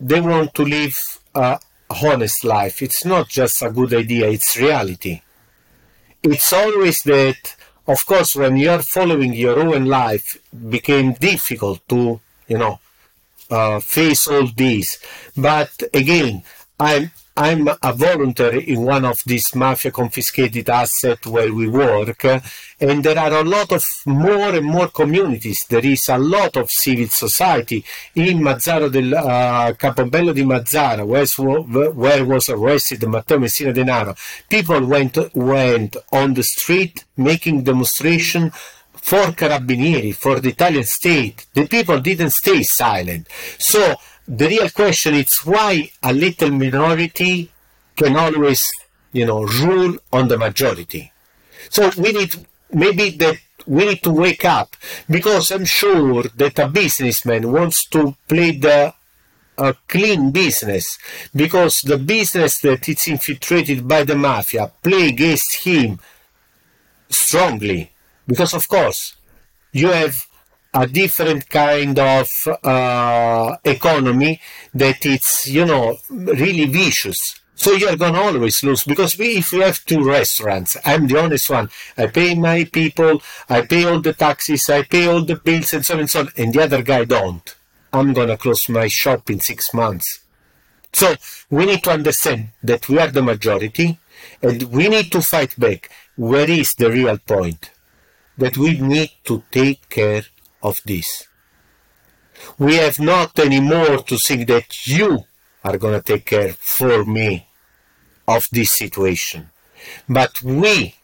they 0.00 0.20
want 0.20 0.54
to 0.54 0.62
live 0.62 0.96
a 1.34 1.58
honest 2.02 2.44
life. 2.44 2.80
It's 2.80 3.04
not 3.04 3.28
just 3.28 3.60
a 3.62 3.70
good 3.70 3.92
idea, 3.92 4.30
it's 4.30 4.56
reality 4.56 5.20
it's 6.24 6.52
always 6.52 7.02
that, 7.02 7.54
of 7.86 8.04
course, 8.06 8.34
when 8.34 8.56
you're 8.56 8.80
following 8.82 9.34
your 9.34 9.58
own 9.60 9.84
life, 9.84 10.38
became 10.70 11.12
difficult 11.12 11.86
to, 11.88 12.20
you 12.48 12.58
know, 12.58 12.80
uh, 13.50 13.80
face 13.80 14.28
all 14.28 14.46
this. 14.56 14.98
But 15.36 15.82
again, 15.92 16.42
I'm 16.78 17.10
I'm 17.36 17.66
a 17.66 17.92
volunteer 17.92 18.60
in 18.60 18.82
one 18.82 19.04
of 19.04 19.20
these 19.26 19.56
mafia 19.56 19.90
confiscated 19.90 20.70
assets 20.70 21.26
where 21.26 21.52
we 21.52 21.66
work, 21.66 22.24
and 22.24 23.02
there 23.02 23.18
are 23.18 23.40
a 23.40 23.42
lot 23.42 23.72
of 23.72 23.84
more 24.06 24.54
and 24.54 24.64
more 24.64 24.86
communities. 24.86 25.64
There 25.68 25.84
is 25.84 26.08
a 26.08 26.16
lot 26.16 26.56
of 26.56 26.70
civil 26.70 27.08
society 27.08 27.84
in 28.14 28.38
Mazzaro 28.38 28.88
del 28.88 29.16
uh, 29.16 29.72
Campobello 29.72 30.32
di 30.32 30.44
Mazara, 30.44 31.04
where, 31.04 31.90
where 31.90 32.24
was 32.24 32.48
arrested 32.50 33.02
Matteo 33.08 33.40
Messina 33.40 33.72
Denaro. 33.72 34.16
People 34.48 34.86
went 34.86 35.18
went 35.34 35.96
on 36.12 36.34
the 36.34 36.42
street 36.44 37.04
making 37.16 37.64
demonstration 37.64 38.52
for 39.04 39.32
Carabinieri, 39.32 40.14
for 40.14 40.40
the 40.40 40.48
Italian 40.48 40.84
state. 40.84 41.44
The 41.52 41.66
people 41.66 42.00
didn't 42.00 42.30
stay 42.30 42.62
silent. 42.62 43.28
So 43.58 43.96
the 44.26 44.48
real 44.48 44.70
question 44.70 45.12
is 45.12 45.36
why 45.40 45.90
a 46.02 46.10
little 46.10 46.50
minority 46.50 47.50
can 47.94 48.16
always, 48.16 48.72
you 49.12 49.26
know, 49.26 49.42
rule 49.42 49.98
on 50.10 50.28
the 50.28 50.38
majority. 50.38 51.12
So 51.68 51.90
we 51.98 52.12
need 52.12 52.34
maybe 52.72 53.10
that 53.10 53.36
we 53.66 53.84
need 53.84 54.02
to 54.04 54.10
wake 54.10 54.46
up 54.46 54.74
because 55.10 55.50
I'm 55.50 55.66
sure 55.66 56.22
that 56.36 56.58
a 56.58 56.68
businessman 56.68 57.52
wants 57.52 57.86
to 57.90 58.16
play 58.26 58.52
the 58.52 58.94
a 59.56 59.74
clean 59.86 60.30
business 60.32 60.98
because 61.36 61.82
the 61.82 61.98
business 61.98 62.58
that 62.62 62.88
is 62.88 63.06
infiltrated 63.06 63.86
by 63.86 64.02
the 64.02 64.16
mafia 64.16 64.72
play 64.82 65.08
against 65.08 65.64
him 65.64 66.00
strongly 67.08 67.92
because 68.26 68.54
of 68.54 68.68
course 68.68 69.16
you 69.72 69.88
have 69.88 70.26
a 70.72 70.86
different 70.86 71.48
kind 71.48 71.98
of 71.98 72.48
uh, 72.64 73.56
economy 73.64 74.40
that 74.74 75.04
it's 75.06 75.46
you 75.46 75.64
know 75.64 75.96
really 76.10 76.66
vicious 76.66 77.40
so 77.56 77.72
you're 77.72 77.96
gonna 77.96 78.20
always 78.20 78.62
lose 78.64 78.84
because 78.84 79.16
we, 79.16 79.36
if 79.36 79.52
you 79.52 79.60
have 79.60 79.84
two 79.84 80.02
restaurants, 80.02 80.76
I'm 80.84 81.06
the 81.06 81.20
honest 81.20 81.48
one. 81.48 81.70
I 81.96 82.08
pay 82.08 82.34
my 82.34 82.64
people, 82.64 83.22
I 83.48 83.62
pay 83.62 83.84
all 83.84 84.00
the 84.00 84.12
taxes, 84.12 84.68
I 84.68 84.82
pay 84.82 85.06
all 85.06 85.24
the 85.24 85.36
bills 85.36 85.72
and 85.72 85.86
so 85.86 85.94
on 85.94 86.00
and 86.00 86.10
so 86.10 86.20
on, 86.20 86.28
and 86.36 86.52
the 86.52 86.62
other 86.64 86.82
guy 86.82 87.04
don't. 87.04 87.54
I'm 87.92 88.12
gonna 88.12 88.36
close 88.36 88.68
my 88.68 88.88
shop 88.88 89.30
in 89.30 89.38
six 89.38 89.72
months. 89.72 90.20
So 90.92 91.14
we 91.48 91.66
need 91.66 91.84
to 91.84 91.90
understand 91.90 92.48
that 92.62 92.88
we 92.88 92.98
are 92.98 93.10
the 93.10 93.22
majority, 93.22 93.98
and 94.42 94.62
we 94.64 94.88
need 94.88 95.12
to 95.12 95.22
fight 95.22 95.58
back. 95.58 95.90
Where 96.16 96.50
is 96.50 96.74
the 96.74 96.90
real 96.90 97.18
point? 97.18 97.70
That 98.36 98.56
we 98.56 98.80
need 98.80 99.10
to 99.24 99.42
take 99.50 99.88
care 99.88 100.24
of 100.62 100.80
this. 100.84 101.28
We 102.58 102.76
have 102.76 102.98
not 102.98 103.38
anymore 103.38 103.98
to 104.02 104.18
think 104.18 104.48
that 104.48 104.86
you 104.86 105.24
are 105.62 105.78
going 105.78 105.94
to 105.94 106.02
take 106.02 106.26
care 106.26 106.52
for 106.52 107.04
me 107.04 107.46
of 108.26 108.48
this 108.50 108.76
situation. 108.76 109.50
But 110.08 110.42
we 110.42 110.94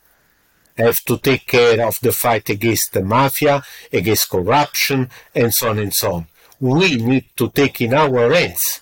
have 0.77 1.05
to 1.05 1.19
take 1.19 1.47
care 1.47 1.87
of 1.87 2.01
the 2.01 2.13
fight 2.13 2.49
against 2.51 2.93
the 2.93 3.03
mafia, 3.03 3.63
against 3.93 4.31
corruption, 4.31 5.11
and 5.35 5.53
so 5.55 5.71
on 5.71 5.79
and 5.79 5.95
so 5.95 6.13
on. 6.15 6.27
We 6.59 6.97
need 6.97 7.27
to 7.37 7.49
take 7.51 7.81
in 7.81 7.95
our 7.95 8.33
hands 8.33 8.81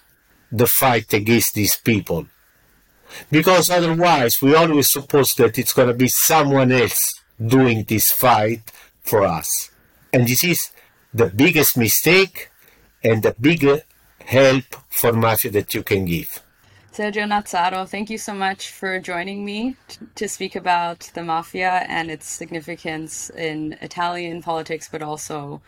the 0.51 0.67
fight 0.67 1.13
against 1.13 1.55
these 1.55 1.77
people. 1.77 2.27
Because 3.31 3.71
otherwise, 3.71 4.41
we 4.43 4.55
always 4.55 4.91
suppose 4.91 5.35
that 5.37 5.59
it's 5.59 5.73
going 5.73 5.89
to 5.89 5.95
be 5.95 6.09
someone 6.09 6.73
else 6.73 7.18
doing 7.45 7.85
this 7.85 8.11
fight 8.11 8.73
for 9.01 9.25
us. 9.25 9.71
And 10.13 10.27
this 10.27 10.45
is 10.45 10.71
the 11.13 11.27
biggest 11.27 11.77
mistake 11.77 12.51
and 13.03 13.23
the 13.23 13.35
biggest 13.41 13.85
help 14.25 14.65
for 14.89 15.13
mafia 15.13 15.51
that 15.53 15.75
you 15.75 15.83
can 15.83 16.05
give. 16.05 16.43
Sergio 16.93 17.29
Nazzaro, 17.29 17.89
thank 17.89 18.11
you 18.11 18.19
so 18.19 18.35
much 18.35 18.73
for 18.73 18.99
joining 18.99 19.45
me 19.45 19.77
t- 19.87 19.99
to 20.17 20.29
speak 20.29 20.57
about 20.57 21.11
the 21.15 21.23
mafia 21.23 21.87
and 21.89 22.11
its 22.11 22.27
significance 22.27 23.31
in 23.31 23.79
Italian 23.81 24.43
politics, 24.43 24.89
but 24.91 25.01
also 25.01 25.61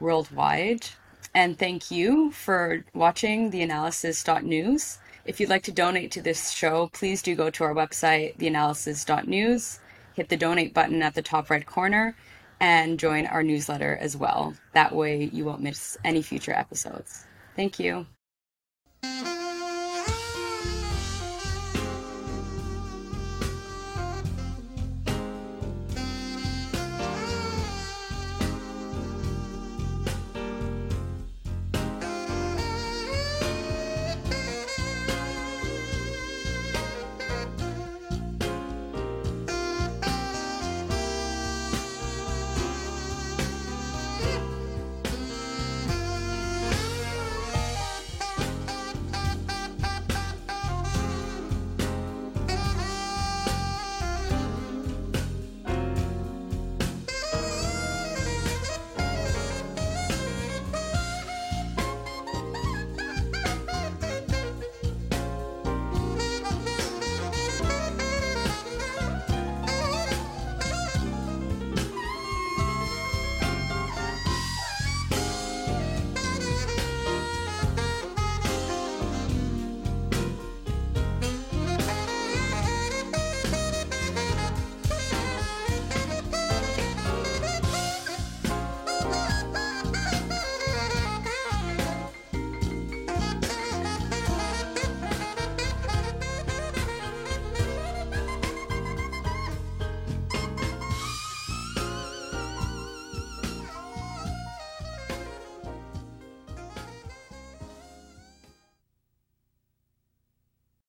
worldwide. 0.00 0.86
And 1.34 1.58
thank 1.58 1.90
you 1.90 2.32
for 2.32 2.84
watching 2.94 3.50
the 3.50 3.62
analysis.news. 3.62 4.98
If 5.24 5.38
you'd 5.38 5.48
like 5.48 5.62
to 5.64 5.72
donate 5.72 6.10
to 6.12 6.22
this 6.22 6.50
show, 6.50 6.90
please 6.92 7.22
do 7.22 7.36
go 7.36 7.48
to 7.50 7.64
our 7.64 7.74
website, 7.74 8.36
theanalysis.news, 8.38 9.78
hit 10.14 10.28
the 10.28 10.36
donate 10.36 10.74
button 10.74 11.02
at 11.02 11.14
the 11.14 11.22
top 11.22 11.50
right 11.50 11.64
corner, 11.64 12.16
and 12.60 12.98
join 12.98 13.26
our 13.26 13.42
newsletter 13.42 13.98
as 14.00 14.16
well. 14.16 14.54
That 14.72 14.94
way 14.94 15.24
you 15.32 15.44
won't 15.44 15.62
miss 15.62 15.96
any 16.04 16.22
future 16.22 16.52
episodes. 16.52 17.26
Thank 17.56 17.78
you. 17.78 18.06